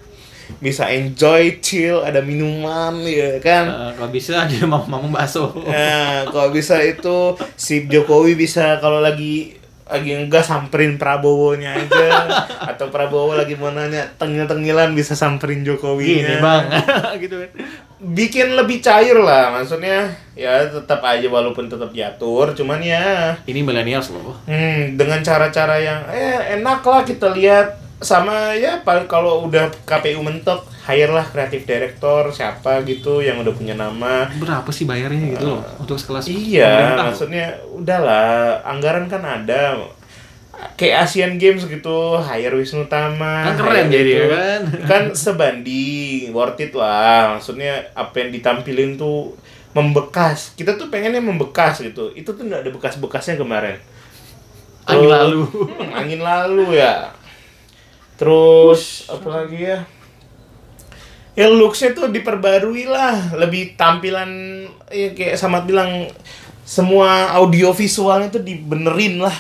bisa 0.59 0.89
enjoy 0.91 1.59
chill 1.61 2.03
ada 2.03 2.23
minuman 2.23 2.97
ya 3.07 3.39
kan 3.39 3.65
Eh, 3.67 3.91
kalau 3.95 4.11
bisa 4.11 4.47
aja 4.47 4.63
mau 4.73 4.83
mau 4.89 5.03
bakso. 5.07 5.53
Nah, 5.63 6.27
kalau 6.27 6.51
bisa 6.51 6.81
itu 6.83 7.35
si 7.55 7.87
Jokowi 7.87 8.35
bisa 8.35 8.79
kalau 8.79 8.99
lagi 8.99 9.55
lagi 9.87 10.19
enggak 10.19 10.43
samperin 10.43 10.99
Prabowo-nya 10.99 11.79
aja. 11.79 12.27
Atau 12.75 12.91
Prabowo 12.91 13.39
lagi 13.39 13.55
mau 13.55 13.71
nanya 13.71 14.11
tengil-tengilan 14.19 14.93
bisa 14.93 15.15
samperin 15.15 15.63
Jokowi 15.63 16.27
Gini 16.27 16.43
bang, 16.43 16.65
gitu. 17.23 17.39
Kan. 17.39 17.51
bikin 17.97 18.59
lebih 18.59 18.83
cair 18.83 19.15
lah 19.17 19.55
maksudnya. 19.55 20.11
Ya 20.35 20.67
tetap 20.67 21.01
aja 21.01 21.25
walaupun 21.31 21.71
tetap 21.71 21.95
diatur 21.95 22.53
cuman 22.53 22.83
ya 22.83 23.39
Ini 23.47 23.63
millennials 23.63 24.11
loh. 24.11 24.37
hmm, 24.45 24.99
dengan 24.99 25.23
cara-cara 25.23 25.79
yang 25.79 26.03
eh 26.11 26.59
enak 26.59 26.83
lah 26.83 27.07
kita 27.07 27.31
lihat 27.33 27.86
sama 27.97 28.53
ya 28.53 28.81
paling 28.81 29.07
kalau 29.07 29.47
udah 29.47 29.73
KPU 29.83 30.21
mentok 30.21 30.61
hire 30.85 31.09
lah 31.09 31.25
kreatif 31.25 31.65
director 31.65 32.29
siapa 32.29 32.85
gitu 32.85 33.19
yang 33.19 33.41
udah 33.41 33.51
punya 33.51 33.73
nama 33.73 34.29
Berapa 34.31 34.69
sih 34.69 34.85
bayarnya 34.85 35.33
gitu 35.33 35.49
loh 35.49 35.65
untuk 35.77 35.97
sekelas 35.97 36.29
Iya, 36.29 36.69
pemerintah 36.69 36.93
loh. 36.95 37.07
maksudnya 37.09 37.45
udahlah, 37.67 38.29
anggaran 38.63 39.07
kan 39.07 39.23
ada. 39.23 39.81
Kayak 40.73 41.05
Asian 41.05 41.37
Games 41.37 41.65
gitu, 41.65 41.97
hire 42.19 42.53
Wisnu 42.55 42.85
Tama. 42.87 43.45
Kan 43.45 43.55
keren 43.57 43.89
jadi 43.89 44.09
gitu. 44.11 44.27
kan? 44.31 44.61
Kan 44.91 45.03
sebanding, 45.13 46.33
worth 46.33 46.57
it 46.59 46.73
lah. 46.73 47.37
Maksudnya 47.37 47.93
apa 47.93 48.13
yang 48.19 48.33
ditampilin 48.33 48.97
tuh 48.97 49.37
membekas. 49.73 50.53
Kita 50.53 50.77
tuh 50.77 50.89
pengennya 50.89 51.21
membekas 51.21 51.81
gitu. 51.81 52.09
Itu 52.13 52.33
tuh 52.33 52.45
nggak 52.45 52.65
ada 52.65 52.71
bekas-bekasnya 52.73 53.37
kemarin. 53.37 53.77
Angin 54.87 55.09
lalu. 55.09 55.45
Hmm, 55.45 55.93
angin 56.01 56.21
lalu 56.21 56.81
ya. 56.81 57.13
Terus 58.17 58.81
apa 59.07 59.29
lagi 59.31 59.61
ya? 59.63 59.79
Ya 61.33 61.47
looksnya 61.47 61.93
tuh 61.93 62.09
diperbarui 62.09 62.89
lah, 62.89 63.37
lebih 63.37 63.77
tampilan 63.77 64.29
ya 64.89 65.13
kayak 65.13 65.37
sama 65.37 65.61
bilang 65.61 66.09
semua 66.63 67.29
audio 67.31 67.71
visualnya 67.71 68.29
tuh 68.31 68.41
dibenerin 68.41 69.21
lah. 69.21 69.37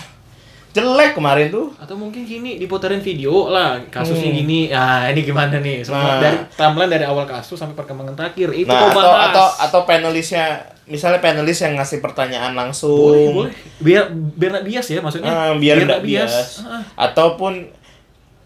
Jelek 0.70 1.16
kemarin 1.16 1.48
tuh. 1.48 1.72
Atau 1.80 1.96
mungkin 1.96 2.28
gini 2.28 2.60
diputerin 2.60 3.00
video 3.00 3.48
lah 3.48 3.80
kasusnya 3.88 4.28
Hmm. 4.28 4.36
gini. 4.36 4.60
Ah 4.68 5.08
ini 5.08 5.24
gimana 5.24 5.56
nih? 5.56 5.80
Nah. 5.80 5.84
Semua 5.88 6.12
dari 6.20 6.36
timeline 6.52 6.90
dari 6.92 7.04
awal 7.04 7.24
kasus 7.24 7.56
sampai 7.56 7.72
perkembangan 7.74 8.12
terakhir 8.12 8.52
itu 8.52 8.68
Nah, 8.68 8.84
atau 8.86 9.00
bahas. 9.02 9.24
atau 9.26 9.46
atau 9.58 9.80
panelisnya 9.82 10.44
misalnya 10.84 11.18
panelis 11.18 11.56
yang 11.58 11.74
ngasih 11.74 11.98
pertanyaan 11.98 12.52
langsung. 12.52 12.92
boleh 12.92 13.32
boleh 13.32 13.52
biar 13.80 14.04
biar 14.12 14.50
nggak 14.52 14.66
bias 14.68 14.86
ya 14.86 15.00
maksudnya 15.00 15.32
Ah, 15.32 15.56
biar 15.56 15.80
nggak 15.80 16.04
bias. 16.04 16.60
Ah, 16.60 16.84
Ataupun 17.08 17.72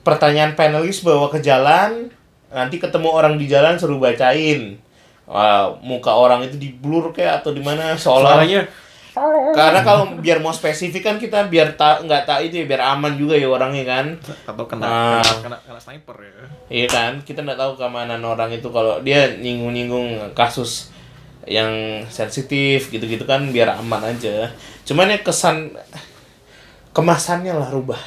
pertanyaan 0.03 0.57
panelis 0.57 1.05
bawa 1.05 1.28
ke 1.28 1.40
jalan, 1.40 2.09
nanti 2.51 2.76
ketemu 2.80 3.09
orang 3.11 3.34
di 3.36 3.46
jalan 3.46 3.76
suruh 3.76 4.01
bacain. 4.01 4.80
Wah, 5.30 5.70
muka 5.78 6.11
orang 6.11 6.42
itu 6.42 6.59
di 6.59 6.74
blur 6.74 7.14
kayak 7.14 7.44
atau 7.44 7.55
di 7.55 7.62
mana? 7.62 7.94
Seolah. 7.94 8.42
Suaranya? 8.42 8.62
Karena 9.55 9.82
kalau 9.82 10.22
biar 10.22 10.38
mau 10.38 10.55
spesifik 10.55 11.03
kan 11.03 11.16
kita 11.18 11.51
biar 11.51 11.74
tak 11.74 12.07
nggak 12.07 12.30
tak 12.30 12.46
itu 12.46 12.62
ya 12.62 12.64
biar 12.70 12.94
aman 12.94 13.18
juga 13.18 13.34
ya 13.34 13.51
orangnya 13.51 13.82
kan. 13.86 14.07
Atau 14.46 14.64
kena 14.70 14.86
Ah. 14.86 15.22
kena, 15.22 15.42
kena 15.42 15.57
kena 15.66 15.80
sniper 15.82 16.16
ya. 16.18 16.32
Iya 16.70 16.86
kan? 16.86 17.12
Kita 17.26 17.42
nggak 17.42 17.59
tahu 17.59 17.72
keamanan 17.74 18.22
orang 18.22 18.55
itu. 18.55 18.70
Kalau 18.70 19.03
dia 19.03 19.34
nyinggung-nyinggung 19.34 20.34
kasus 20.34 20.94
yang 21.46 22.03
sensitif 22.07 22.90
gitu-gitu 22.94 23.26
kan 23.26 23.51
biar 23.51 23.74
aman 23.82 24.14
aja. 24.14 24.46
Cuman 24.86 25.11
ya 25.11 25.18
kesan 25.26 25.74
kemasannya 26.94 27.55
lah 27.55 27.68
rubah. 27.70 27.98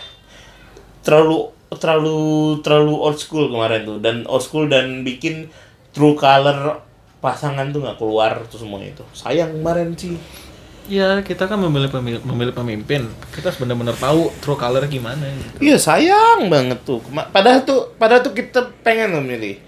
Terlalu 1.03 1.51
terlalu 1.77 2.59
terlalu 2.65 2.93
old 2.95 3.17
school 3.17 3.49
kemarin 3.49 3.85
tuh 3.87 3.97
dan 3.99 4.25
old 4.25 4.43
school 4.43 4.65
dan 4.65 5.05
bikin 5.05 5.49
true 5.93 6.17
color 6.17 6.81
pasangan 7.23 7.71
tuh 7.71 7.85
nggak 7.85 7.97
keluar 7.97 8.43
tuh 8.51 8.59
semua 8.59 8.83
itu 8.83 9.05
sayang 9.15 9.55
kemarin 9.61 9.95
sih 9.95 10.17
ya 10.91 11.23
kita 11.23 11.47
kan 11.47 11.55
memilih 11.55 11.87
pemimpin, 11.87 12.27
memilih 12.27 12.51
pemimpin 12.51 13.07
kita 13.31 13.51
harus 13.51 13.59
benar-benar 13.59 13.95
tahu 13.95 14.27
true 14.43 14.59
color 14.59 14.83
gimana 14.91 15.23
gitu. 15.23 15.57
Iya 15.63 15.77
sayang 15.79 16.51
banget 16.51 16.83
tuh. 16.83 16.99
Padahal 17.31 17.63
tuh, 17.63 17.95
padahal 17.95 18.19
tuh 18.19 18.35
kita 18.35 18.67
pengen 18.83 19.15
memilih. 19.23 19.63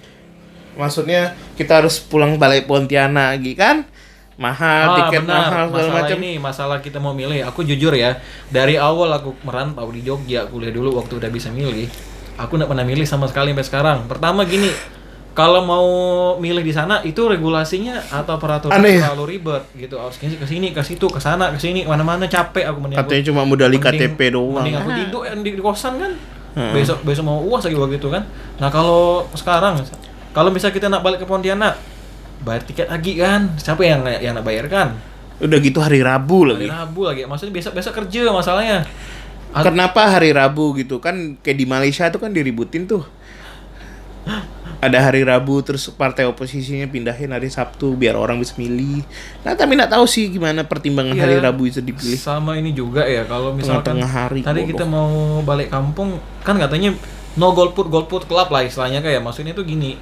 Maksudnya 0.76 1.40
kita 1.56 1.80
harus 1.80 2.04
pulang 2.04 2.36
balik 2.36 2.68
Pontianak 2.68 3.40
lagi 3.40 3.56
kan? 3.56 3.88
Mahal, 4.36 4.84
Ah, 4.86 4.96
tiket 5.02 5.24
benar. 5.24 5.36
mahal 5.42 5.66
segala 5.66 5.72
masalah 5.72 6.02
macam. 6.02 6.18
ini 6.18 6.32
masalah 6.36 6.78
kita 6.80 6.98
mau 6.98 7.12
milih 7.12 7.40
aku 7.42 7.64
jujur 7.64 7.92
ya 7.92 8.20
dari 8.48 8.76
awal 8.76 9.08
aku 9.10 9.32
merantau 9.42 9.88
di 9.88 10.02
Jogja 10.02 10.44
kuliah 10.46 10.70
dulu 10.70 10.98
waktu 10.98 11.16
udah 11.16 11.30
bisa 11.30 11.48
milih 11.50 11.88
aku 12.36 12.52
nggak 12.54 12.68
pernah 12.68 12.84
milih 12.84 13.04
sama 13.04 13.26
sekali 13.26 13.50
sampai 13.50 13.64
sekarang 13.64 13.98
pertama 14.06 14.44
gini 14.44 14.68
kalau 15.32 15.60
mau 15.62 15.88
milih 16.36 16.60
di 16.60 16.72
sana 16.72 17.00
itu 17.02 17.20
regulasinya 17.22 17.96
atau 18.06 18.36
peraturan 18.36 18.72
Aneh 18.74 19.00
ya? 19.00 19.08
terlalu 19.08 19.26
ribet 19.34 19.64
gitu 19.74 19.96
harus 19.96 20.16
ke 20.16 20.28
sini 20.42 20.68
ke 20.70 20.80
situ 20.80 21.08
ke 21.08 21.16
sana 21.18 21.50
ke 21.50 21.58
sini 21.58 21.84
mana-mana 21.84 22.24
capek 22.26 22.64
aku 22.66 22.80
mending 22.82 22.96
aku- 22.98 23.08
Katanya 23.08 23.24
cuma 23.26 23.42
modali 23.42 23.76
mending- 23.76 24.12
KTP 24.12 24.20
doang. 24.30 24.60
mending 24.60 24.76
aku 24.76 24.90
Ah. 24.90 24.98
tidur 24.98 25.22
yang 25.24 25.40
di, 25.40 25.50
di 25.50 25.62
kosan 25.62 25.96
kan 25.96 26.12
Heeh. 26.54 26.72
besok 26.74 27.04
besok 27.04 27.24
mau 27.24 27.40
uas 27.42 27.64
lagi 27.64 27.76
begitu 27.78 28.08
kan 28.10 28.28
nah 28.58 28.68
kalau 28.68 29.32
sekarang 29.32 29.80
kalau 30.32 30.52
misalnya 30.52 30.72
kita 30.74 30.88
nak 30.88 31.00
balik 31.00 31.20
ke 31.20 31.26
Pontianak 31.26 31.80
bayar 32.46 32.62
tiket 32.62 32.88
lagi 32.88 33.18
kan 33.18 33.50
siapa 33.58 33.82
yang 33.82 34.06
yang 34.16 34.32
nak 34.32 34.46
bayarkan 34.46 34.94
Udah 35.36 35.60
gitu 35.60 35.82
hari 35.82 36.00
Rabu 36.00 36.48
lagi. 36.48 36.64
hari 36.64 36.72
Rabu 36.72 37.02
lagi 37.04 37.22
maksudnya 37.26 37.52
besok 37.52 37.74
besok 37.74 37.94
kerja 37.98 38.30
masalahnya 38.30 38.86
Kenapa 39.56 40.06
hari 40.10 40.30
Rabu 40.30 40.76
gitu 40.76 41.00
kan 41.00 41.40
kayak 41.40 41.56
di 41.56 41.66
Malaysia 41.66 42.08
tuh 42.08 42.20
kan 42.20 42.28
diributin 42.30 42.84
tuh. 42.86 43.08
Ada 44.78 45.00
hari 45.02 45.24
Rabu 45.24 45.64
terus 45.64 45.88
partai 45.90 46.28
oposisinya 46.28 46.84
pindahin 46.86 47.32
hari 47.32 47.48
Sabtu 47.48 47.96
biar 47.96 48.14
orang 48.14 48.36
bisa 48.36 48.54
milih. 48.56 49.02
Nah 49.42 49.56
tapi 49.56 49.74
nggak 49.74 49.90
tahu 49.90 50.04
sih 50.06 50.28
gimana 50.28 50.62
pertimbangan 50.62 51.16
Iya. 51.16 51.24
hari 51.24 51.36
Rabu 51.40 51.64
itu 51.66 51.80
dipilih. 51.80 52.20
sama 52.20 52.54
ini 52.54 52.70
juga 52.70 53.02
ya 53.02 53.24
kalau 53.24 53.52
misalkan 53.52 53.96
Tengah-tengah 53.96 54.12
hari, 54.12 54.40
tadi 54.44 54.60
bodoh. 54.60 54.70
kita 54.70 54.84
mau 54.86 55.10
balik 55.42 55.70
kampung 55.70 56.10
kan 56.42 56.60
katanya 56.60 56.92
no 57.34 57.48
golput 57.50 57.88
golput 57.88 58.24
club 58.26 58.48
lah 58.48 58.62
istilahnya 58.62 59.00
kayak 59.00 59.20
maksudnya 59.20 59.52
itu 59.52 59.64
gini 59.64 59.96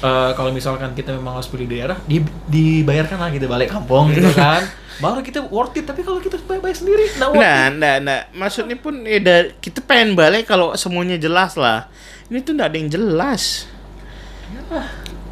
eh, 0.00 0.30
kalau 0.34 0.50
misalkan 0.50 0.90
kita 0.96 1.14
memang 1.14 1.38
harus 1.38 1.46
beli 1.46 1.68
daerah 1.70 2.00
di, 2.08 2.18
dibayarkan 2.50 3.18
lah 3.20 3.30
kita 3.30 3.46
balik 3.46 3.70
kampung 3.70 4.10
gitu 4.10 4.32
kan 4.34 4.64
baru 4.94 5.26
kita 5.26 5.42
worth 5.50 5.74
it 5.74 5.84
tapi 5.90 6.06
kalau 6.06 6.22
kita 6.22 6.38
bayar, 6.46 6.70
sendiri 6.70 7.10
nggak 7.18 7.28
worth 7.34 7.42
Nah, 7.42 7.66
it 7.66 7.72
nah, 7.82 7.94
nah, 7.98 8.20
maksudnya 8.30 8.78
pun 8.78 9.02
ya 9.02 9.18
da- 9.18 9.50
kita 9.58 9.82
pengen 9.82 10.14
balik 10.14 10.46
kalau 10.46 10.78
semuanya 10.78 11.18
jelas 11.18 11.58
lah. 11.58 11.90
Ini 12.30 12.38
tuh 12.46 12.54
nggak 12.54 12.68
ada 12.70 12.78
yang 12.78 12.90
jelas. 12.90 13.66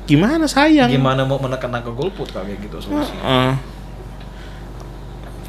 Gimana 0.03 0.51
sayang? 0.51 0.91
gimana 0.91 1.23
mau 1.23 1.39
menekan 1.39 1.71
angka 1.71 1.95
golput 1.95 2.27
kayak 2.35 2.59
gitu 2.59 2.83
solusinya 2.83 3.23
Heeh. 3.23 3.53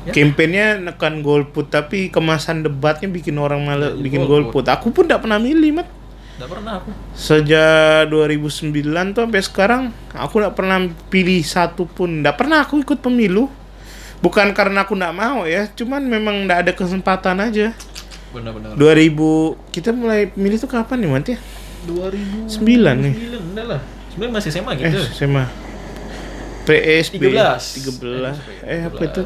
Ya. 0.04 0.12
Kampanyenya 0.12 0.84
nekan 0.84 1.24
golput 1.24 1.72
tapi 1.72 2.12
kemasan 2.12 2.62
debatnya 2.62 3.08
bikin 3.08 3.40
orang 3.40 3.64
malah 3.64 3.96
bikin 3.96 4.28
golput. 4.28 4.68
Aku 4.68 4.92
pun 4.92 5.08
nggak 5.08 5.24
pernah 5.24 5.40
milih, 5.40 5.80
Mat. 5.80 5.88
Nggak 6.34 6.50
pernah 6.50 6.74
aku 6.82 6.90
Sejak 7.14 8.10
2009 8.10 8.74
tuh 9.14 9.22
sampai 9.30 9.42
sekarang 9.46 9.84
aku 10.12 10.42
nggak 10.42 10.56
pernah 10.58 10.78
pilih 11.08 11.42
satu 11.46 11.86
pun. 11.86 12.26
Nggak 12.26 12.36
pernah 12.42 12.66
aku 12.66 12.82
ikut 12.82 13.00
pemilu. 13.00 13.48
Bukan 14.18 14.56
karena 14.56 14.88
aku 14.88 14.96
nggak 14.96 15.14
mau 15.14 15.44
ya, 15.44 15.68
cuman 15.68 16.00
memang 16.00 16.48
nggak 16.48 16.60
ada 16.68 16.72
kesempatan 16.74 17.38
aja. 17.44 17.76
benar-benar 18.34 18.74
2000 18.74 19.70
kita 19.70 19.94
mulai 19.94 20.26
milih 20.34 20.58
tuh 20.58 20.66
kapan 20.66 21.06
nih, 21.06 21.38
ya? 21.38 21.40
2009 21.86 22.50
Sembilan 22.50 22.96
nih. 22.98 23.14
enggak 23.38 23.66
lah 23.70 23.82
sebenarnya 24.10 24.34
masih 24.34 24.50
SMA 24.50 24.72
Eh, 24.74 24.90
gitu 24.90 25.00
SMA. 25.14 25.46
PSB 26.64 27.22
13. 27.30 27.78
13. 27.84 28.34
Eh, 28.64 28.82
apa 28.88 29.02
itu? 29.04 29.22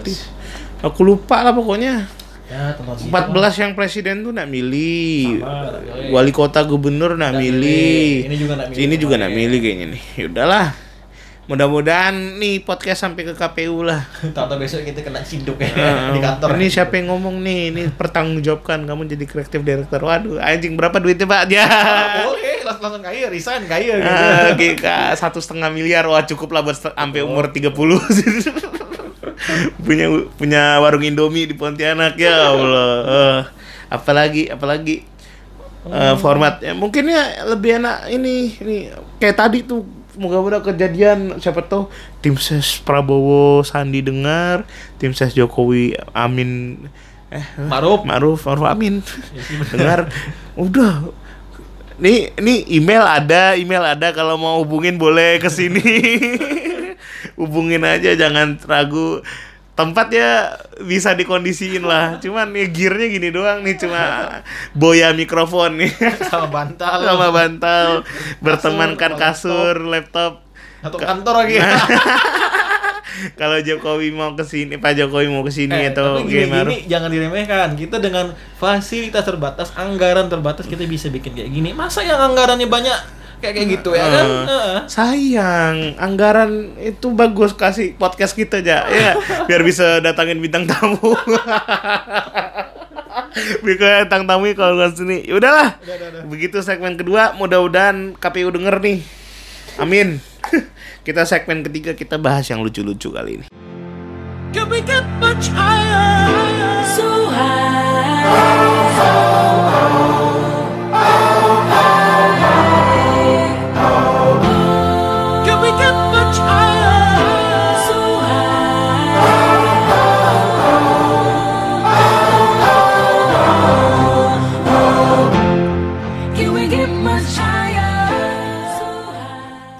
Aku 0.83 1.05
lupa 1.05 1.45
lah 1.45 1.53
pokoknya. 1.53 2.09
Ya 2.47 2.71
tonton 2.79 2.95
14 3.11 3.61
yang 3.61 3.71
presiden 3.75 4.23
tuh 4.23 4.31
nak 4.31 4.47
milih. 4.47 5.43
Sama. 5.43 6.15
Wali 6.15 6.31
kota 6.31 6.63
gubernur 6.63 7.19
nak 7.19 7.35
milih. 7.35 8.27
Ini 8.27 8.35
juga 8.39 8.53
nak 8.55 8.67
milih 8.71 8.83
Ini 8.87 8.95
juga 8.95 9.15
nak 9.19 9.31
milih 9.35 9.59
kayaknya 9.59 9.85
nih. 9.95 10.03
Yaudahlah. 10.23 10.67
Mudah-mudahan 11.47 12.11
nih 12.43 12.59
podcast 12.59 13.07
sampai 13.07 13.23
ke 13.23 13.31
KPU 13.31 13.79
lah. 13.79 14.03
Tahu 14.35 14.59
besok 14.59 14.83
kita 14.83 14.99
kena 14.99 15.23
ciduk 15.23 15.55
ya 15.63 15.71
Eh, 15.71 15.95
di 16.15 16.19
kantor. 16.19 16.59
Ini 16.59 16.67
siapa 16.67 16.99
yang 16.99 17.15
ngomong 17.15 17.39
nih? 17.39 17.71
Ini 17.71 17.81
pertanggungjawabkan 17.95 18.83
kamu 18.83 19.07
jadi 19.15 19.23
kreatif 19.23 19.63
director. 19.63 20.03
Waduh, 20.03 20.43
anjing 20.43 20.75
berapa 20.75 20.99
duitnya 20.99 21.23
Pak? 21.23 21.47
Ya. 21.47 21.63
Ah, 21.63 22.27
boleh 22.27 22.67
langsung, 22.67 22.83
langsung 22.83 23.03
kaya, 23.03 23.31
resign 23.31 23.63
kaya 23.63 23.93
gitu. 23.95 24.11
GK 24.59 24.85
satu 25.15 25.39
setengah 25.39 25.71
miliar 25.71 26.03
wah 26.03 26.19
cukup 26.27 26.51
lah 26.51 26.61
buat 26.67 26.75
sampai 26.75 27.23
umur 27.23 27.47
30 27.47 27.71
punya 29.85 30.07
punya 30.37 30.77
warung 30.81 31.03
Indomie 31.03 31.49
di 31.49 31.55
Pontianak 31.57 32.15
ya 32.19 32.53
Allah. 32.53 32.91
Eh, 33.05 33.39
apalagi 33.87 34.51
apalagi 34.51 35.03
eh, 35.87 36.15
formatnya 36.19 36.75
mungkin 36.75 37.07
ya 37.07 37.47
lebih 37.47 37.79
enak 37.79 38.11
ini 38.11 38.55
ini 38.59 38.77
kayak 39.17 39.37
tadi 39.39 39.63
tuh 39.63 39.87
moga-moga 40.17 40.73
kejadian 40.73 41.37
siapa 41.37 41.61
tahu 41.61 41.87
tim 42.25 42.35
ses 42.35 42.81
Prabowo 42.81 43.61
Sandi 43.61 44.01
dengar 44.01 44.65
tim 44.97 45.13
ses 45.13 45.31
Jokowi 45.37 45.93
Amin 46.11 46.81
eh 47.29 47.45
Maruf. 47.69 48.01
Maruf 48.03 48.39
Maruf 48.49 48.65
Amin 48.65 49.05
dengar. 49.71 50.09
Udah. 50.57 51.13
Nih 51.97 52.29
nih 52.37 52.77
email 52.77 53.01
ada 53.01 53.57
email 53.57 53.81
ada 53.81 54.13
kalau 54.13 54.37
mau 54.37 54.61
hubungin 54.61 55.01
boleh 55.01 55.41
ke 55.41 55.49
sini 55.49 55.81
hubungin 57.39 57.83
aja 57.83 58.13
jangan 58.13 58.57
ragu. 58.65 59.21
Tempatnya 59.77 60.57
bisa 60.89 61.13
dikondisiin 61.13 61.85
lah. 61.85 62.17
Cuman 62.17 62.49
nih 62.49 62.73
gearnya 62.73 63.07
gini 63.13 63.29
doang 63.29 63.61
nih 63.61 63.77
cuma 63.77 64.01
boya 64.73 65.13
mikrofon 65.13 65.77
nih. 65.77 65.93
Sama 66.33 66.49
bantal. 66.49 66.97
sama 67.05 67.29
bantal. 67.29 67.87
Bertemankan 68.41 69.13
kasur 69.21 69.77
laptop. 69.85 70.41
Atau 70.81 70.97
kantor 70.97 71.45
lagi. 71.45 71.61
kalau 73.39 73.57
Jokowi 73.61 74.13
mau 74.13 74.37
ke 74.37 74.45
sini 74.45 74.77
Pak 74.77 74.93
Jokowi 74.93 75.27
mau 75.29 75.41
ke 75.41 75.49
sini 75.53 75.73
Eh, 75.73 75.89
atau 75.93 76.21
gimana? 76.25 76.69
jangan 76.85 77.09
diremehkan. 77.09 77.73
Kita 77.73 77.97
dengan 78.01 78.33
fasilitas 78.57 79.25
terbatas, 79.25 79.73
anggaran 79.73 80.29
terbatas 80.29 80.65
kita 80.69 80.85
bisa 80.85 81.09
bikin 81.09 81.33
kayak 81.33 81.49
gini. 81.49 81.73
Masa 81.73 82.05
yang 82.05 82.17
anggarannya 82.21 82.69
banyak 82.69 82.97
kayak 83.37 83.53
kayak 83.53 83.67
gitu 83.79 83.89
ya 83.93 84.05
kan? 84.09 84.27
Heeh. 84.49 84.77
sayang 84.89 85.77
anggaran 86.01 86.73
itu 86.81 87.13
bagus 87.13 87.53
kasih 87.53 87.93
podcast 87.95 88.33
kita 88.33 88.65
aja 88.65 88.89
ya 88.89 89.11
biar 89.45 89.61
bisa 89.61 90.01
datangin 90.01 90.41
bintang 90.41 90.65
tamu 90.65 90.97
biar 93.63 94.09
bintang 94.09 94.25
tamu 94.25 94.49
kalau 94.57 94.81
nggak 94.81 94.97
sini 94.97 95.21
ya 95.25 95.37
udahlah 95.37 95.77
begitu 96.25 96.65
segmen 96.65 96.97
kedua 96.97 97.37
mudah-mudahan 97.37 98.17
KPU 98.17 98.49
denger 98.49 98.81
nih 98.81 98.99
amin 99.77 100.17
kita 101.07 101.29
segmen 101.29 101.61
ketiga 101.61 101.93
kita 101.93 102.17
bahas 102.17 102.49
yang 102.49 102.65
lucu-lucu 102.65 103.13
kali 103.13 103.41
ini 103.41 103.47
Can 104.55 104.71
we 104.71 104.79
get 104.81 105.03
much 105.19 105.51
higher? 105.51 106.23
So 106.95 107.27
high. 107.29 108.23
So 108.95 109.11
high. 109.69 110.16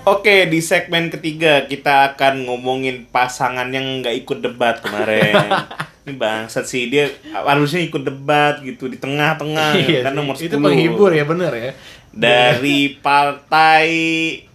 Oke, 0.08 0.48
di 0.48 0.64
segmen 0.64 1.12
ketiga 1.12 1.68
kita 1.68 2.16
akan 2.16 2.48
ngomongin 2.48 3.04
pasangan 3.12 3.68
yang 3.68 4.00
nggak 4.00 4.24
ikut 4.24 4.40
debat 4.40 4.80
kemarin. 4.80 5.36
Ini 6.08 6.16
bangsat 6.16 6.64
sih 6.64 6.88
dia 6.88 7.12
harusnya 7.36 7.84
ikut 7.84 8.08
debat 8.08 8.64
gitu 8.64 8.88
di 8.88 8.96
tengah-tengah 8.96 9.76
Iya 9.76 10.08
kan 10.08 10.16
nomor 10.16 10.40
10. 10.40 10.48
Itu 10.48 10.64
penghibur 10.64 11.12
ya 11.12 11.28
bener 11.28 11.52
ya. 11.52 11.72
Dari 12.16 12.96
partai 13.04 13.90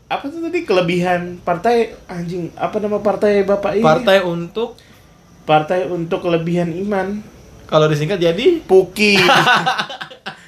apa 0.09 0.25
tuh 0.33 0.41
tadi 0.41 0.65
kelebihan 0.65 1.37
partai 1.45 2.01
anjing 2.09 2.49
apa 2.57 2.81
nama 2.81 3.05
partai 3.05 3.45
Bapak 3.45 3.77
ini? 3.77 3.85
Partai 3.85 4.25
untuk 4.25 4.81
Partai 5.45 5.85
untuk 5.91 6.25
kelebihan 6.25 6.73
iman. 6.87 7.21
kalau 7.69 7.93
disingkat 7.93 8.21
jadi 8.21 8.65
Puki. 8.65 9.21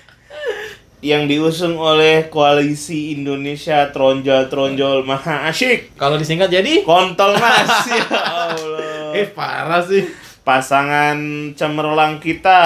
yang 1.04 1.28
diusung 1.28 1.76
oleh 1.76 2.32
koalisi 2.32 3.12
Indonesia 3.12 3.92
tronjol-tronjol 3.92 5.04
maha 5.04 5.52
asyik. 5.52 5.92
kalau 6.00 6.16
disingkat 6.16 6.48
jadi 6.48 6.80
Kontol 6.80 7.36
mas 7.36 7.68
ya 7.92 8.08
Allah. 8.08 9.12
eh 9.12 9.28
parah 9.28 9.84
sih. 9.84 10.08
Pasangan 10.40 11.16
cemerlang 11.52 12.24
kita 12.24 12.60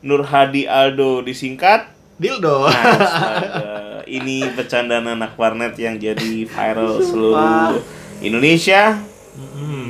Nur 0.00 0.24
Hadi 0.24 0.64
Aldo 0.64 1.20
disingkat 1.20 1.92
Dildo. 2.16 2.64
Astaga. 2.72 4.00
Ini 4.08 4.56
bercandaan 4.56 5.04
anak 5.04 5.36
warnet 5.36 5.76
yang 5.76 6.00
jadi 6.00 6.48
viral 6.48 6.96
seluruh 7.12 7.76
Indonesia. 8.20 8.96
Hmm, 9.36 9.83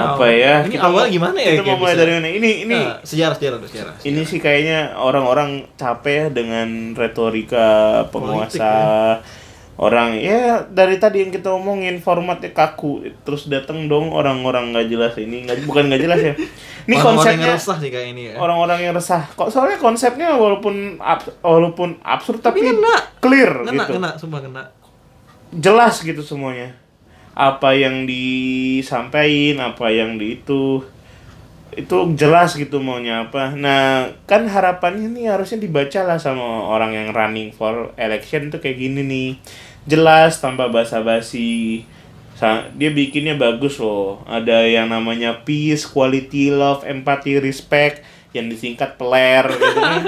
apa 0.00 0.14
awal- 0.16 0.34
ya? 0.34 0.54
Ini 0.60 0.70
Kita 0.70 0.84
awal 0.84 1.02
mau- 1.02 1.10
gimana 1.10 1.38
ya? 1.38 1.50
Kita 1.52 1.64
mau 1.64 1.76
mulai 1.76 1.94
dari 1.94 2.12
mana? 2.12 2.28
Ini 2.30 2.50
ini 2.62 2.78
Nah, 2.78 2.96
sejarah 3.02 3.34
sejarah 3.34 3.56
dulu, 3.56 3.68
sejarah. 3.68 3.94
ini 4.00 4.20
sih 4.22 4.38
kayaknya 4.38 4.78
orang-orang 4.94 5.50
capek 5.74 6.14
ya 6.14 6.26
dengan 6.30 6.68
retorika 6.92 7.66
penguasa 8.08 8.72
orang 9.76 10.18
ya 10.18 10.66
dari 10.66 10.96
tadi 10.96 11.22
yang 11.22 11.30
kita 11.30 11.48
omongin 11.48 11.98
formatnya 11.98 12.50
kaku 12.50 12.98
terus 13.20 13.46
datang 13.46 13.86
dong 13.86 14.10
orang-orang 14.10 14.74
nggak 14.74 14.86
jelas 14.88 15.14
ini 15.16 15.46
nggak 15.46 15.62
bukan 15.64 15.86
nggak 15.86 16.02
jelas 16.02 16.18
ya 16.20 16.34
ini 16.82 16.92
yang 16.92 17.04
konsepnya 17.04 17.54
resah 17.54 17.78
sih 17.78 17.86
kayak 17.88 18.08
ini 18.10 18.22
ya. 18.24 18.34
orang-orang 18.36 18.78
yang 18.80 18.92
resah 18.92 19.22
kok 19.30 19.46
soalnya 19.48 19.78
konsepnya 19.78 20.34
walaupun 20.34 20.98
ab- 20.98 21.30
walaupun 21.40 21.94
absurd 22.00 22.40
tapi, 22.40 22.58
ngena. 22.60 23.14
clear 23.18 23.54
Kena, 23.62 23.86
gitu 23.86 23.92
kena, 23.94 24.10
sumpah 24.16 24.40
kena. 24.40 24.62
jelas 25.52 26.02
gitu 26.02 26.20
semuanya 26.20 26.74
apa 27.38 27.70
yang 27.78 28.02
disampaikan 28.02 29.62
apa 29.62 29.94
yang 29.94 30.18
di 30.18 30.42
itu 30.42 30.82
itu 31.78 31.96
jelas 32.18 32.58
gitu 32.58 32.82
maunya 32.82 33.30
apa. 33.30 33.54
Nah 33.54 34.10
kan 34.26 34.50
harapannya 34.50 35.14
nih 35.14 35.30
harusnya 35.30 35.62
dibaca 35.62 36.02
lah 36.02 36.18
sama 36.18 36.42
orang 36.66 36.98
yang 36.98 37.08
running 37.14 37.54
for 37.54 37.94
election 37.94 38.50
tuh 38.50 38.58
kayak 38.58 38.82
gini 38.82 39.06
nih. 39.06 39.30
Jelas 39.86 40.42
tanpa 40.42 40.66
basa-basi. 40.66 41.86
Sa- 42.34 42.66
dia 42.74 42.90
bikinnya 42.90 43.38
bagus 43.38 43.78
loh. 43.78 44.26
Ada 44.26 44.66
yang 44.66 44.90
namanya 44.90 45.46
peace 45.46 45.86
quality 45.86 46.50
love 46.50 46.82
empathy 46.82 47.38
respect 47.38 48.02
yang 48.34 48.50
disingkat 48.50 48.98
peler 48.98 49.46
gitu 49.46 49.78
kan. 49.78 50.02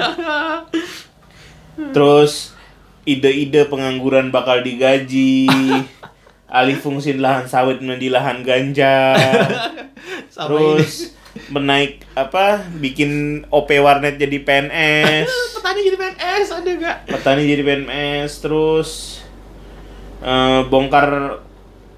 Terus 1.95 2.51
ide-ide 3.07 3.65
pengangguran 3.65 4.29
bakal 4.29 4.61
digaji, 4.61 5.47
alih 6.51 6.75
fungsi 6.75 7.15
lahan 7.15 7.47
sawit 7.47 7.79
menjadi 7.79 8.19
lahan 8.19 8.43
ganja. 8.43 9.15
Sama 10.35 10.51
terus 10.51 11.15
menaik 11.47 12.03
apa 12.11 12.67
bikin 12.75 13.43
OP 13.47 13.71
warnet 13.79 14.19
jadi 14.19 14.43
PNS, 14.43 15.31
Petani 15.55 15.79
jadi 15.87 15.97
PNS 15.97 16.47
ada 16.51 16.71
gak? 16.75 16.97
petani 17.07 17.43
jadi 17.47 17.63
PNS, 17.63 18.31
terus 18.43 18.89
eh, 20.19 20.61
bongkar 20.67 21.39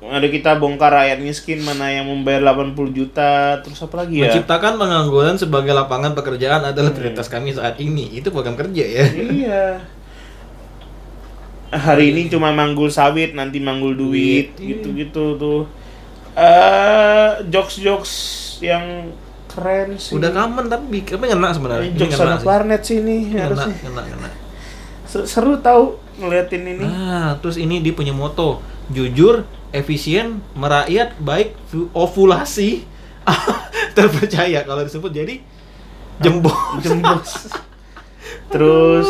ada 0.04 0.28
kita 0.28 0.60
bongkar 0.60 0.92
rakyat 0.92 1.24
miskin 1.24 1.64
mana 1.64 1.90
yang 1.90 2.12
membayar 2.12 2.54
80 2.54 2.76
juta, 2.94 3.64
terus 3.64 3.80
apa 3.82 4.06
lagi 4.06 4.22
ya? 4.22 4.30
Menciptakan 4.30 4.76
pengangguran 4.76 5.40
sebagai 5.40 5.72
lapangan 5.72 6.12
pekerjaan 6.14 6.62
adalah 6.68 6.92
prioritas 6.92 7.32
kami 7.32 7.56
saat 7.56 7.80
ini. 7.80 8.12
Itu 8.12 8.30
program 8.30 8.60
kerja 8.60 8.84
ya. 8.84 9.06
Iya. 9.10 9.66
Hari 11.74 12.14
ini 12.14 12.30
cuma 12.30 12.54
manggul 12.54 12.88
sawit, 12.88 13.34
nanti 13.34 13.58
manggul 13.58 13.98
duit, 13.98 14.54
iya. 14.56 14.78
gitu-gitu 14.78 15.36
tuh. 15.36 15.66
Eh, 16.34 17.30
jokes-jokes 17.50 18.12
yang 18.62 19.10
keren 19.50 19.98
sih. 19.98 20.18
Udah 20.18 20.30
common 20.30 20.66
tapi 20.66 21.02
tapi 21.02 21.26
ngena 21.26 21.50
sebenarnya. 21.50 21.90
Eh, 21.90 21.94
Ini 21.94 21.98
jokes 21.98 22.18
anak 22.18 22.42
warnet 22.42 22.82
sih 22.82 23.02
ini 23.02 23.30
Ngena, 23.30 23.44
harusnya. 23.50 23.76
ngena, 23.86 24.02
ngena. 24.06 24.30
Se- 25.06 25.26
Seru 25.26 25.58
tahu 25.58 25.98
ngeliatin 26.18 26.62
ini. 26.66 26.86
Nah, 26.86 27.38
terus 27.38 27.58
ini 27.58 27.82
dia 27.82 27.94
punya 27.94 28.14
moto, 28.14 28.62
jujur, 28.90 29.46
efisien, 29.70 30.42
merakyat, 30.54 31.18
baik, 31.18 31.54
ovulasi, 31.94 32.86
terpercaya 33.98 34.66
kalau 34.66 34.82
disebut 34.82 35.10
jadi 35.10 35.38
jembos. 36.18 36.54
Jembos. 36.82 37.30
Terus 38.50 39.10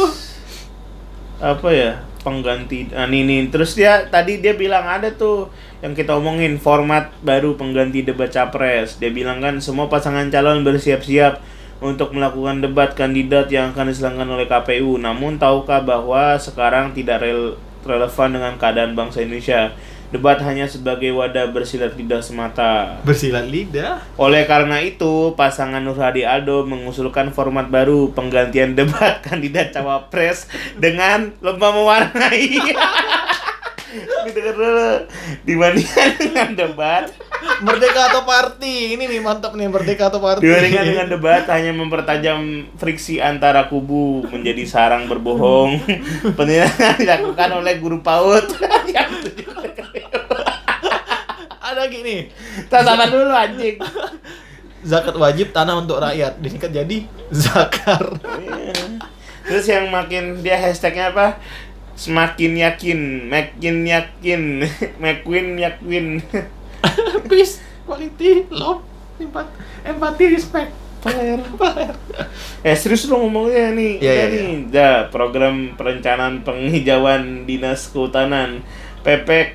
apa 1.39 1.70
ya? 1.72 1.91
Pengganti 2.24 2.88
ah, 2.96 3.06
ini 3.06 3.28
nih. 3.28 3.52
Terus 3.52 3.76
dia 3.76 4.08
tadi 4.08 4.40
dia 4.40 4.56
bilang 4.56 4.88
ada 4.88 5.12
tuh 5.12 5.52
yang 5.84 5.92
kita 5.92 6.16
omongin 6.16 6.56
format 6.56 7.12
baru 7.20 7.60
pengganti 7.60 8.08
debat 8.08 8.32
capres. 8.32 8.96
Dia 8.96 9.12
bilang 9.12 9.44
kan 9.44 9.60
semua 9.60 9.92
pasangan 9.92 10.32
calon 10.32 10.64
bersiap-siap 10.64 11.44
untuk 11.84 12.16
melakukan 12.16 12.64
debat 12.64 12.96
kandidat 12.96 13.52
yang 13.52 13.76
akan 13.76 13.92
diselenggarakan 13.92 14.40
oleh 14.40 14.48
KPU. 14.48 14.96
Namun 14.96 15.36
tahukah 15.36 15.84
bahwa 15.84 16.40
sekarang 16.40 16.96
tidak 16.96 17.20
rel- 17.28 17.60
relevan 17.84 18.30
dengan 18.32 18.54
keadaan 18.56 18.96
bangsa 18.96 19.20
Indonesia? 19.20 19.76
Debat 20.14 20.38
hanya 20.45 20.70
sebagai 20.70 21.09
wadah 21.09 21.49
bersilat 21.49 21.97
lidah 21.97 22.22
semata. 22.22 23.01
Bersilat 23.01 23.49
lidah. 23.49 23.97
Oleh 24.22 24.45
karena 24.45 24.78
itu, 24.78 25.34
pasangan 25.34 25.82
Nur 25.82 25.97
Hadi 25.97 26.22
Aldo 26.22 26.70
mengusulkan 26.70 27.34
format 27.34 27.66
baru 27.74 28.14
penggantian 28.14 28.78
debat 28.78 29.20
kandidat 29.26 29.74
cawapres 29.74 30.45
dengan 30.78 31.34
lomba 31.41 31.74
mewarnai. 31.74 32.45
Ini 33.93 34.30
denger 34.30 34.53
dulu. 34.53 34.93
Dibandingkan 35.45 36.09
dengan 36.22 36.49
debat, 36.53 37.09
Merdeka 37.64 38.01
atau 38.11 38.22
party. 38.28 38.95
Ini 38.95 39.03
nih 39.07 39.22
mantap 39.24 39.55
nih 39.55 39.68
merdeka 39.68 40.11
atau 40.11 40.20
party. 40.20 40.43
dibandingkan 40.43 40.86
dengan 40.88 41.07
debat 41.07 41.43
hanya 41.51 41.72
mempertajam 41.76 42.72
friksi 42.76 43.20
antara 43.20 43.68
kubu 43.68 44.28
menjadi 44.28 44.64
sarang 44.68 45.07
berbohong. 45.07 45.80
Penilaian 46.39 46.95
dilakukan 46.99 47.49
oleh 47.59 47.74
guru 47.80 47.99
PAUD 48.03 48.47
yang 48.91 49.11
Ada 51.64 51.88
gini. 51.88 52.28
Tatapan 52.68 53.07
dulu 53.07 53.32
anjing. 53.32 53.80
Zakat 54.91 55.16
wajib 55.16 55.55
tanah 55.55 55.80
untuk 55.80 56.03
rakyat. 56.03 56.43
Disingkat 56.43 56.76
jadi 56.76 57.07
zakar. 57.32 58.20
Terus 59.47 59.66
yang 59.72 59.88
makin 59.88 60.43
dia 60.43 60.59
hashtagnya 60.59 61.16
apa? 61.16 61.39
Semakin 61.95 62.59
yakin, 62.59 62.99
makin 63.32 63.88
yakin, 63.88 64.41
McQueen 65.01 65.55
yakin. 65.55 66.20
Peace, 67.32 67.64
quality, 67.88 68.43
love, 68.51 68.84
empat, 69.24 69.47
empati, 69.88 70.36
respect. 70.36 70.72
Peler, 71.03 71.43
Eh 72.64 72.76
serius 72.80 73.11
lo 73.11 73.20
ngomongnya 73.20 73.76
nih, 73.76 73.99
Udah 73.99 74.07
iya, 74.07 74.24
nih, 74.32 74.51
dah 74.72 74.95
program 75.11 75.76
perencanaan 75.76 76.47
penghijauan 76.47 77.43
dinas 77.43 77.91
kehutanan, 77.91 78.64
pepek. 79.04 79.47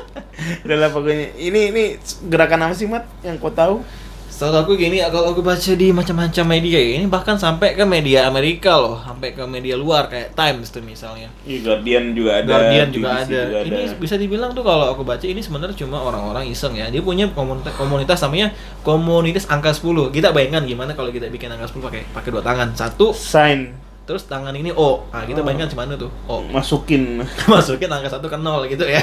Udah 0.66 0.76
lah 0.76 0.90
pokoknya. 0.90 1.36
Ini 1.38 1.60
ini 1.70 1.82
gerakan 2.26 2.66
apa 2.66 2.74
sih 2.74 2.88
mat 2.90 3.06
yang 3.22 3.38
kau 3.38 3.52
tahu? 3.52 3.84
Setahu 4.32 4.64
aku 4.64 4.72
gini, 4.80 4.96
kalau 4.98 5.36
aku 5.36 5.44
baca 5.44 5.72
di 5.76 5.92
macam-macam 5.92 6.56
media 6.56 6.80
ini 6.80 7.04
bahkan 7.04 7.36
sampai 7.36 7.76
ke 7.76 7.84
media 7.84 8.26
Amerika 8.26 8.80
loh, 8.80 8.96
sampai 9.04 9.36
ke 9.36 9.44
media 9.44 9.76
luar 9.76 10.08
kayak 10.08 10.32
Times 10.32 10.72
tuh 10.72 10.80
misalnya. 10.80 11.28
Iya 11.44 11.60
Guardian 11.60 12.16
juga 12.16 12.40
ada. 12.40 12.48
Guardian 12.48 12.88
juga 12.90 13.22
BBC 13.22 13.28
ada. 13.28 13.60
Ini 13.60 13.82
bisa 14.00 14.16
dibilang 14.16 14.56
tuh 14.56 14.64
kalau 14.64 14.88
aku 14.96 15.04
baca 15.04 15.22
ini 15.22 15.44
sebenarnya 15.44 15.76
cuma 15.76 16.00
orang-orang 16.00 16.48
iseng 16.48 16.72
ya. 16.72 16.88
Dia 16.88 17.04
punya 17.04 17.28
komunitas, 17.36 17.76
komunitas 17.76 18.18
namanya 18.24 18.56
komunitas 18.80 19.44
angka 19.52 19.76
10. 19.76 20.08
Kita 20.10 20.32
bayangkan 20.32 20.64
gimana 20.64 20.96
kalau 20.96 21.12
kita 21.12 21.28
bikin 21.28 21.52
angka 21.52 21.68
10 21.68 21.84
pakai 21.84 22.02
pakai 22.10 22.30
dua 22.32 22.42
tangan. 22.42 22.72
Satu, 22.72 23.12
sign 23.12 23.81
terus 24.02 24.26
tangan 24.26 24.50
ini 24.52 24.70
O. 24.70 25.06
Nah, 25.08 25.22
kita 25.22 25.40
Oh. 25.40 25.46
bayangkan 25.46 25.68
gimana 25.68 25.94
tuh? 25.94 26.10
O. 26.26 26.42
masukin. 26.54 27.22
Masukin 27.50 27.86
angka 27.86 28.10
satu 28.10 28.26
ke 28.26 28.36
nol 28.36 28.66
gitu 28.66 28.82
ya. 28.82 28.98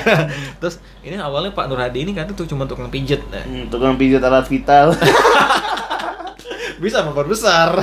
terus 0.58 0.78
ini 1.00 1.16
awalnya 1.16 1.52
Pak 1.52 1.66
Nur 1.66 1.78
Hadi 1.78 2.04
ini 2.04 2.12
kan 2.12 2.28
tuh 2.30 2.44
cuma 2.44 2.64
tukang 2.64 2.88
pijet. 2.88 3.24
Nah, 3.28 3.42
Hmm, 3.42 3.68
tukang 3.68 3.96
pijat 3.96 4.20
alat 4.20 4.46
vital. 4.46 4.92
bisa 6.84 7.04
memperbesar. 7.04 7.76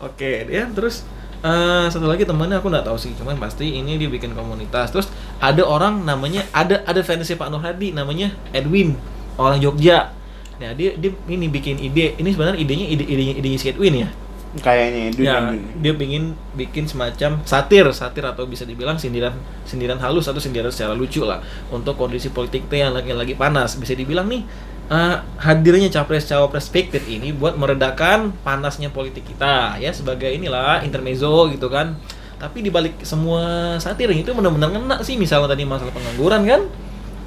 Oke, 0.00 0.44
dia 0.44 0.68
terus 0.68 1.04
eh 1.40 1.86
satu 1.88 2.08
lagi 2.08 2.24
temannya 2.24 2.56
aku 2.56 2.68
nggak 2.68 2.84
tahu 2.84 2.96
sih, 2.96 3.12
cuman 3.14 3.36
pasti 3.36 3.68
ini 3.74 3.96
dia 3.96 4.08
bikin 4.08 4.32
komunitas. 4.32 4.88
Terus 4.88 5.08
ada 5.38 5.60
orang 5.60 6.04
namanya 6.04 6.44
ada 6.50 6.80
ada 6.82 7.00
fansnya 7.00 7.36
Pak 7.36 7.48
Nur 7.48 7.60
Hadi 7.60 7.92
namanya 7.92 8.32
Edwin, 8.50 8.96
orang 9.36 9.60
Jogja. 9.60 10.12
Nah, 10.54 10.72
dia 10.72 10.94
dia 10.94 11.12
ini 11.26 11.48
bikin 11.48 11.76
ide. 11.78 12.16
Ini 12.16 12.28
sebenarnya 12.30 12.60
idenya 12.60 12.86
ide 12.86 13.04
idenya 13.04 13.34
idenya 13.34 13.58
si 13.58 13.68
Edwin 13.68 13.94
ya. 14.04 14.08
Kayaknya 14.56 15.00
Edwin 15.08 15.24
Ya, 15.24 15.36
Edwin. 15.40 15.62
dia 15.78 15.92
pingin 15.94 16.24
bikin 16.52 16.84
semacam 16.84 17.42
satir, 17.42 17.82
satir 17.90 18.22
atau 18.22 18.44
bisa 18.44 18.62
dibilang 18.62 18.94
sindiran 18.94 19.34
sindiran 19.62 19.98
halus 19.98 20.24
atau 20.24 20.38
sindiran 20.38 20.68
secara 20.68 20.92
lucu 20.92 21.22
lah 21.22 21.42
untuk 21.68 21.94
kondisi 21.94 22.28
politik 22.28 22.66
yang 22.68 22.92
lagi 22.92 23.10
lagi 23.10 23.34
panas. 23.34 23.74
Bisa 23.74 23.92
dibilang 23.92 24.26
nih 24.26 24.46
eh, 24.86 25.14
hadirnya 25.38 25.88
capres 25.88 26.24
cawapres 26.24 26.68
fake 26.68 26.92
it 26.92 27.06
ini 27.08 27.30
buat 27.30 27.54
meredakan 27.54 28.30
panasnya 28.40 28.88
politik 28.88 29.24
kita 29.24 29.74
ya 29.76 29.90
sebagai 29.90 30.28
inilah 30.28 30.82
intermezzo 30.82 31.48
gitu 31.48 31.66
kan. 31.66 31.98
Tapi 32.34 32.60
dibalik 32.60 33.00
semua 33.00 33.42
satir 33.78 34.10
itu 34.10 34.30
benar-benar 34.30 34.68
ngena 34.70 34.96
sih 35.00 35.16
misalnya 35.16 35.50
tadi 35.50 35.64
masalah 35.64 35.90
pengangguran 35.90 36.42
kan. 36.44 36.62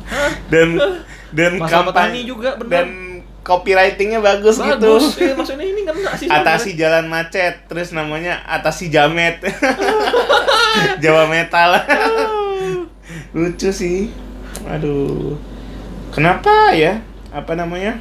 Hah? 0.08 0.32
dan 0.48 0.80
dan 1.36 1.60
Masalah 1.60 1.92
kampanye- 1.92 1.92
petani 1.92 2.22
juga, 2.24 2.50
bener. 2.56 2.72
dan 2.72 2.88
copywritingnya 3.48 4.20
bagus, 4.20 4.60
Bagus, 4.60 5.16
gitu 5.16 5.24
eh, 5.24 5.32
maksudnya 5.32 5.64
ini 5.64 5.88
ngena 5.88 6.12
sih. 6.20 6.28
atasi 6.28 6.76
jalan 6.76 7.08
macet 7.08 7.64
terus 7.72 7.96
namanya 7.96 8.44
atasi 8.44 8.92
jamet. 8.92 9.40
Jawa 11.04 11.32
metal. 11.32 11.80
Lucu 13.38 13.72
sih. 13.72 14.12
Aduh. 14.68 15.40
Kenapa 16.12 16.76
ya? 16.76 17.00
Apa 17.32 17.56
namanya? 17.56 17.96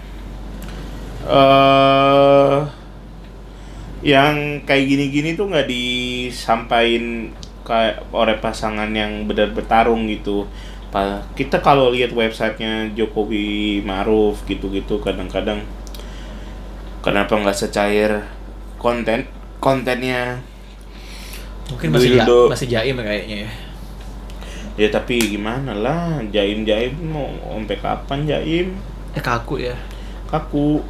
Eh 1.23 2.59
yang 4.07 4.63
kayak 4.63 4.87
gini-gini 4.87 5.35
tuh 5.35 5.51
nggak 5.51 5.67
disampaikan 5.67 7.35
kayak 7.67 8.07
oleh 8.15 8.39
pasangan 8.39 8.87
yang 8.95 9.27
benar 9.27 9.51
bertarung 9.51 10.07
gitu 10.07 10.47
kita 11.37 11.61
kalau 11.61 11.93
lihat 11.93 12.15
websitenya 12.17 12.89
Jokowi 12.97 13.85
Maruf 13.85 14.41
gitu-gitu 14.49 14.97
kadang-kadang 15.03 15.61
kenapa 17.05 17.37
nggak 17.37 17.55
secair 17.55 18.25
konten 18.81 19.29
kontennya? 19.61 20.41
Mungkin 21.67 21.91
masih 21.91 22.11
ja, 22.17 22.25
masih 22.27 22.67
jaim 22.71 22.97
kayaknya 22.99 23.37
ya. 23.47 23.51
ya 24.79 24.89
tapi 24.95 25.19
gimana 25.19 25.75
lah 25.75 26.23
jaim 26.31 26.63
jaim 26.63 26.95
mau 27.03 27.27
sampai 27.59 27.77
kapan 27.79 28.21
jaim? 28.27 28.67
Eh 29.15 29.23
kaku 29.23 29.63
ya. 29.63 29.77
kaku. 30.31 30.83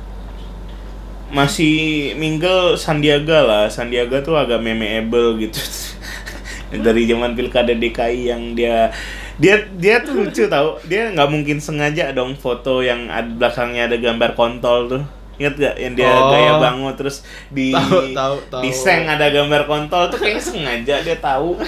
Masih 1.27 2.15
mingle 2.15 2.79
Sandiaga 2.79 3.43
lah 3.43 3.65
Sandiaga 3.67 4.23
tuh 4.23 4.39
agak 4.39 4.63
memeable 4.63 5.43
gitu. 5.43 5.59
Dari 6.87 7.03
zaman 7.09 7.35
pilkada 7.35 7.75
DKI 7.75 8.31
yang 8.31 8.55
dia 8.55 8.95
dia 9.37 9.55
dia 9.73 10.01
tuh 10.01 10.17
lucu 10.17 10.47
tau 10.47 10.81
dia 10.83 11.11
nggak 11.11 11.29
mungkin 11.29 11.57
sengaja 11.59 12.09
dong 12.11 12.33
foto 12.35 12.81
yang 12.81 13.05
ada 13.07 13.29
belakangnya 13.29 13.85
ada 13.85 13.97
gambar 13.97 14.33
kontol 14.33 14.89
tuh 14.89 15.03
ingat 15.37 15.53
gak 15.55 15.77
yang 15.77 15.93
dia 15.93 16.09
Oh. 16.09 16.33
gaya 16.33 16.53
bangun 16.57 16.97
terus 16.97 17.21
di 17.47 17.69
Tahu, 17.69 18.17
tahu, 18.17 18.35
tahu. 18.49 18.63
di 18.65 18.71
seng 18.73 19.05
ada 19.05 19.29
gambar 19.29 19.63
kontol 19.65 20.09
tuh 20.09 20.17
kayaknya 20.17 20.41
sengaja 20.43 20.95
dia 21.03 21.17
tahu 21.19 21.61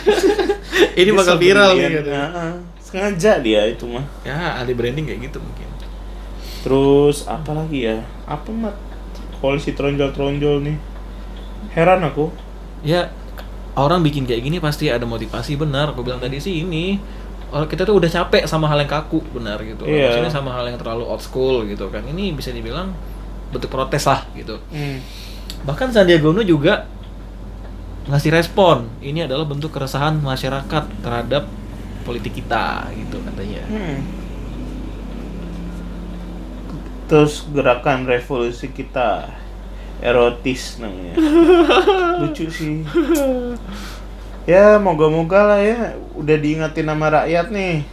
Ini 0.96 1.04
Dia 1.04 1.12
bakal 1.12 1.36
viral 1.36 1.68
nih 1.68 1.76
sebelian. 1.76 1.92
gitu. 2.00 2.10
Heeh. 2.10 2.52
sengaja 2.78 3.32
dia 3.38 3.60
itu 3.66 3.84
mah 3.84 4.04
Ya, 4.22 4.36
ahli 4.56 4.72
branding 4.72 5.04
kayak 5.04 5.20
gitu 5.22 5.38
mungkin. 5.38 5.68
Terus 6.58 7.24
apa 7.24 7.52
lagi 7.52 7.84
ya? 7.84 8.00
Apa 8.24 8.48
mat? 8.48 8.76
Koalisi 9.38 9.72
tronjol-tronjol 9.72 10.64
nih. 10.64 10.76
Heran 11.70 12.02
aku. 12.02 12.32
Ya, 12.80 13.10
orang 13.74 14.00
bikin 14.00 14.24
kayak 14.24 14.40
gini 14.40 14.58
pasti 14.58 14.88
ada 14.88 15.04
motivasi 15.04 15.54
benar. 15.54 15.92
Aku 15.92 16.00
bilang 16.00 16.18
tadi 16.18 16.38
sih 16.38 16.62
ini 16.62 16.98
kita 17.48 17.88
tuh 17.88 17.96
udah 17.96 18.10
capek 18.12 18.44
sama 18.44 18.68
hal 18.68 18.84
yang 18.84 18.90
kaku 18.90 19.24
benar 19.32 19.56
gitu. 19.64 19.88
Iya. 19.88 20.12
Maksudnya 20.12 20.32
sama 20.32 20.52
hal 20.52 20.68
yang 20.68 20.76
terlalu 20.76 21.04
old 21.08 21.24
school 21.24 21.64
gitu 21.64 21.88
kan. 21.88 22.04
Ini 22.04 22.36
bisa 22.36 22.52
dibilang 22.52 22.92
bentuk 23.48 23.72
protes 23.72 24.04
lah 24.04 24.28
gitu. 24.36 24.60
Hmm. 24.68 25.00
Bahkan 25.64 25.88
Sandiaga 25.92 26.28
Uno 26.28 26.44
juga 26.44 26.84
ngasih 28.08 28.32
respon. 28.32 28.88
Ini 29.00 29.24
adalah 29.24 29.48
bentuk 29.48 29.72
keresahan 29.72 30.20
masyarakat 30.20 30.84
terhadap 31.00 31.48
politik 32.04 32.36
kita 32.36 32.88
gitu 32.92 33.20
katanya. 33.24 33.64
Hmm. 33.68 33.98
Terus 37.08 37.48
gerakan 37.48 38.04
revolusi 38.04 38.68
kita 38.68 39.32
erotis 40.04 40.76
namanya. 40.76 41.16
Lucu 42.20 42.46
sih. 42.52 42.84
Ya, 44.48 44.80
moga-moga 44.80 45.44
lah 45.44 45.60
ya 45.60 45.92
udah 46.16 46.36
diingetin 46.40 46.88
nama 46.88 47.20
rakyat 47.20 47.52
nih. 47.52 47.84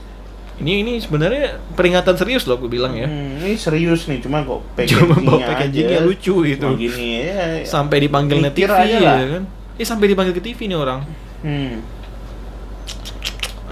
Ini 0.56 0.88
ini 0.88 0.93
sebenarnya 1.03 1.60
peringatan 1.76 2.16
serius 2.16 2.47
loh 2.47 2.56
aku 2.56 2.72
bilang 2.72 2.95
ya. 2.95 3.12
Hmm, 3.12 3.43
ini 3.43 3.60
serius 3.60 4.08
nih, 4.08 4.24
cuma 4.24 4.39
kok 4.47 4.64
Cuma 4.88 5.20
bawa 5.20 5.43
packagingnya 5.43 5.99
lucu 6.08 6.47
gitu. 6.47 6.64
Cuma 6.72 6.80
gini 6.80 7.28
ya. 7.28 7.60
Sampai 7.68 7.99
dipanggil 8.08 8.39
net 8.39 8.56
Mikir 8.56 8.72
TV 8.72 8.80
aja 8.88 8.97
lah. 9.03 9.16
ya 9.20 9.28
kan. 9.36 9.43
Eh 9.76 9.84
sampai 9.84 10.06
dipanggil 10.08 10.32
ke 10.32 10.39
TV 10.39 10.72
nih 10.72 10.80
orang. 10.80 11.03
Hmm. 11.43 11.84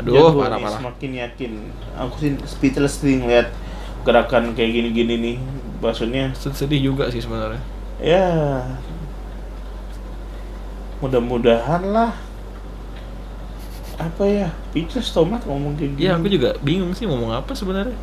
Aduh, 0.04 0.12
Jago 0.12 0.44
parah 0.44 0.60
nih, 0.60 0.66
parah. 0.68 0.80
Semakin 0.84 1.12
yakin. 1.24 1.52
Aku 2.04 2.14
sih 2.20 2.36
speechless 2.44 3.00
sih 3.00 3.16
ngeliat 3.16 3.48
gerakan 4.04 4.52
kayak 4.52 4.76
gini-gini 4.76 5.16
nih. 5.24 5.38
Maksudnya, 5.80 6.36
Sedih 6.36 6.84
juga 6.84 7.08
sih 7.08 7.24
sebenarnya. 7.24 7.64
ya 8.04 8.60
mudah-mudahan 11.00 11.84
lah. 11.88 12.12
Apa 14.04 14.24
ya? 14.28 14.50
Speechless 14.72 15.16
tomat 15.16 15.42
ngomong 15.48 15.80
kayak 15.80 15.96
gini. 15.96 16.04
Iya, 16.04 16.20
aku 16.20 16.28
juga 16.28 16.50
bingung 16.60 16.92
sih 16.92 17.08
ngomong 17.08 17.32
apa 17.32 17.56
sebenarnya. 17.56 17.96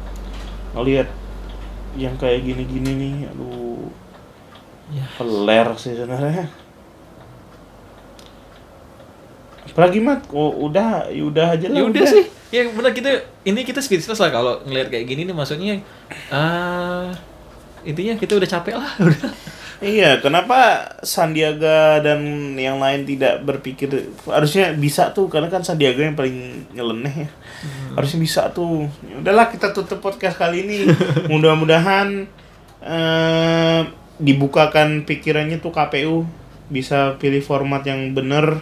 Ngeliat 0.73 1.09
yang 1.99 2.15
kayak 2.17 2.47
gini-gini 2.47 2.91
nih, 2.97 3.15
aduh, 3.29 3.91
Ya. 4.91 5.07
peler 5.19 5.69
sih 5.79 5.95
sebenarnya. 5.95 6.51
Apalagi 9.71 10.03
mat, 10.03 10.27
oh, 10.35 10.67
udah, 10.67 11.07
ya 11.13 11.23
udah 11.23 11.47
aja 11.55 11.67
lah. 11.71 11.79
Ya 11.79 11.85
udah 11.87 12.05
sih. 12.07 12.25
Ya 12.51 12.67
benar 12.67 12.91
kita 12.91 13.23
ini 13.47 13.63
kita 13.63 13.79
speechless 13.79 14.19
lah 14.19 14.35
kalau 14.35 14.59
ngelihat 14.67 14.91
kayak 14.91 15.07
gini 15.07 15.23
nih 15.23 15.31
maksudnya 15.31 15.79
ah 16.35 17.15
intinya 17.87 18.19
kita 18.19 18.35
udah 18.35 18.49
capek 18.51 18.75
lah 18.75 18.91
udah. 19.07 19.31
Iya, 19.81 20.21
kenapa 20.21 20.85
Sandiaga 21.01 22.05
dan 22.05 22.53
yang 22.53 22.77
lain 22.77 23.09
tidak 23.09 23.41
berpikir 23.49 24.13
harusnya 24.29 24.77
bisa 24.77 25.17
tuh 25.17 25.33
karena 25.33 25.49
kan 25.49 25.65
Sandiaga 25.65 26.05
yang 26.05 26.17
paling 26.21 26.69
nyeleneh 26.77 27.25
ya. 27.25 27.29
Harusnya 27.97 28.21
bisa 28.21 28.43
tuh. 28.53 28.85
Ya 29.09 29.25
Udahlah 29.25 29.49
kita 29.49 29.73
tutup 29.73 30.05
podcast 30.05 30.37
kali 30.37 30.69
ini. 30.69 30.77
Mudah-mudahan 31.33 32.29
eh, 32.85 33.81
dibukakan 34.21 35.09
pikirannya 35.09 35.65
tuh 35.65 35.73
KPU 35.73 36.29
bisa 36.69 37.17
pilih 37.17 37.41
format 37.41 37.81
yang 37.89 38.13
bener 38.13 38.61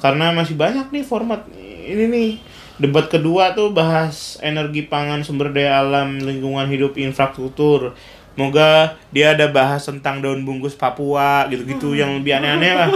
karena 0.00 0.32
masih 0.32 0.56
banyak 0.56 0.90
nih 0.90 1.04
format 1.06 1.46
ini 1.86 2.04
nih 2.08 2.30
debat 2.78 3.06
kedua 3.06 3.54
tuh 3.54 3.70
bahas 3.70 4.38
energi 4.42 4.86
pangan 4.86 5.22
sumber 5.22 5.50
daya 5.54 5.82
alam 5.82 6.18
lingkungan 6.18 6.66
hidup 6.70 6.98
infrastruktur 6.98 7.94
Semoga 8.38 8.94
dia 9.10 9.34
ada 9.34 9.50
bahas 9.50 9.82
tentang 9.82 10.22
daun 10.22 10.46
bungkus 10.46 10.78
Papua 10.78 11.50
gitu-gitu 11.50 11.98
yang 11.98 12.22
lebih 12.22 12.38
aneh-aneh 12.38 12.70
lah. 12.70 12.86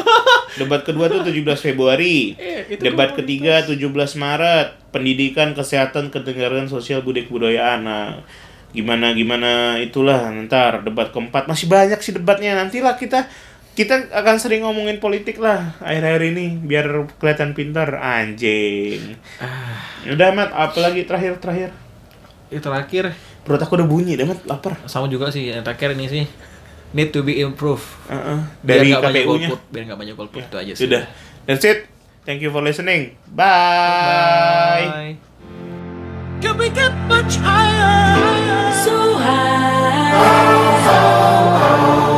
Debat 0.55 0.87
kedua 0.87 1.11
tuh 1.11 1.27
17 1.27 1.59
Februari. 1.59 2.39
Eh, 2.39 2.79
Debat 2.79 3.11
ketiga 3.11 3.59
17 3.67 3.83
Maret. 4.23 4.95
Pendidikan, 4.95 5.51
kesehatan, 5.51 6.15
kedengaran 6.15 6.71
sosial, 6.71 7.03
budaya 7.03 7.27
kebudayaan. 7.27 7.81
Nah, 7.83 8.23
gimana 8.71 9.11
gimana 9.19 9.83
itulah. 9.83 10.31
Ntar 10.31 10.87
debat 10.87 11.11
keempat. 11.11 11.51
Masih 11.51 11.67
banyak 11.67 11.99
sih 11.99 12.15
debatnya. 12.15 12.55
Nantilah 12.55 12.95
kita 12.95 13.27
kita 13.75 14.15
akan 14.15 14.39
sering 14.39 14.63
ngomongin 14.63 15.03
politik 15.03 15.43
lah 15.43 15.75
akhir-akhir 15.83 16.23
ini 16.39 16.55
biar 16.63 16.87
kelihatan 17.19 17.51
pintar. 17.59 17.99
Anjing. 17.99 19.19
Udah 20.07 20.31
mat 20.39 20.55
apalagi 20.55 21.03
terakhir 21.03 21.43
terakhir 21.43 21.75
Yang 22.47 22.63
terakhir 22.63 23.05
perut 23.43 23.59
aku 23.59 23.75
udah 23.75 23.89
bunyi 23.91 24.15
deh 24.15 24.27
mat 24.27 24.39
lapar 24.47 24.79
sama 24.87 25.11
juga 25.11 25.31
sih 25.35 25.51
yang 25.51 25.67
terakhir 25.67 25.99
ini 25.99 26.07
sih 26.07 26.25
need 26.93 27.11
to 27.11 27.25
be 27.25 27.41
improved. 27.41 27.85
Heeh. 28.09 28.39
Biar 28.63 28.79
dari 28.85 28.93
KPU-nya. 28.93 29.49
golput, 29.49 29.61
biar 29.73 29.83
nggak 29.89 29.99
banyak 29.99 30.15
golput 30.17 30.43
itu 30.45 30.57
aja 30.57 30.73
sih. 30.77 30.85
Sudah. 30.87 31.03
That's 31.49 31.65
it. 31.65 31.89
Thank 32.23 32.39
you 32.45 32.55
for 32.55 32.63
listening. 32.63 33.19
Bye. 33.35 34.87
Bye. 34.87 35.13
Can 36.39 36.55
we 36.55 36.71
get 36.71 36.95
much 37.11 37.35
higher? 37.43 38.15
So 38.87 39.19
high. 39.19 40.15
Can 40.15 40.47
we 42.07 42.12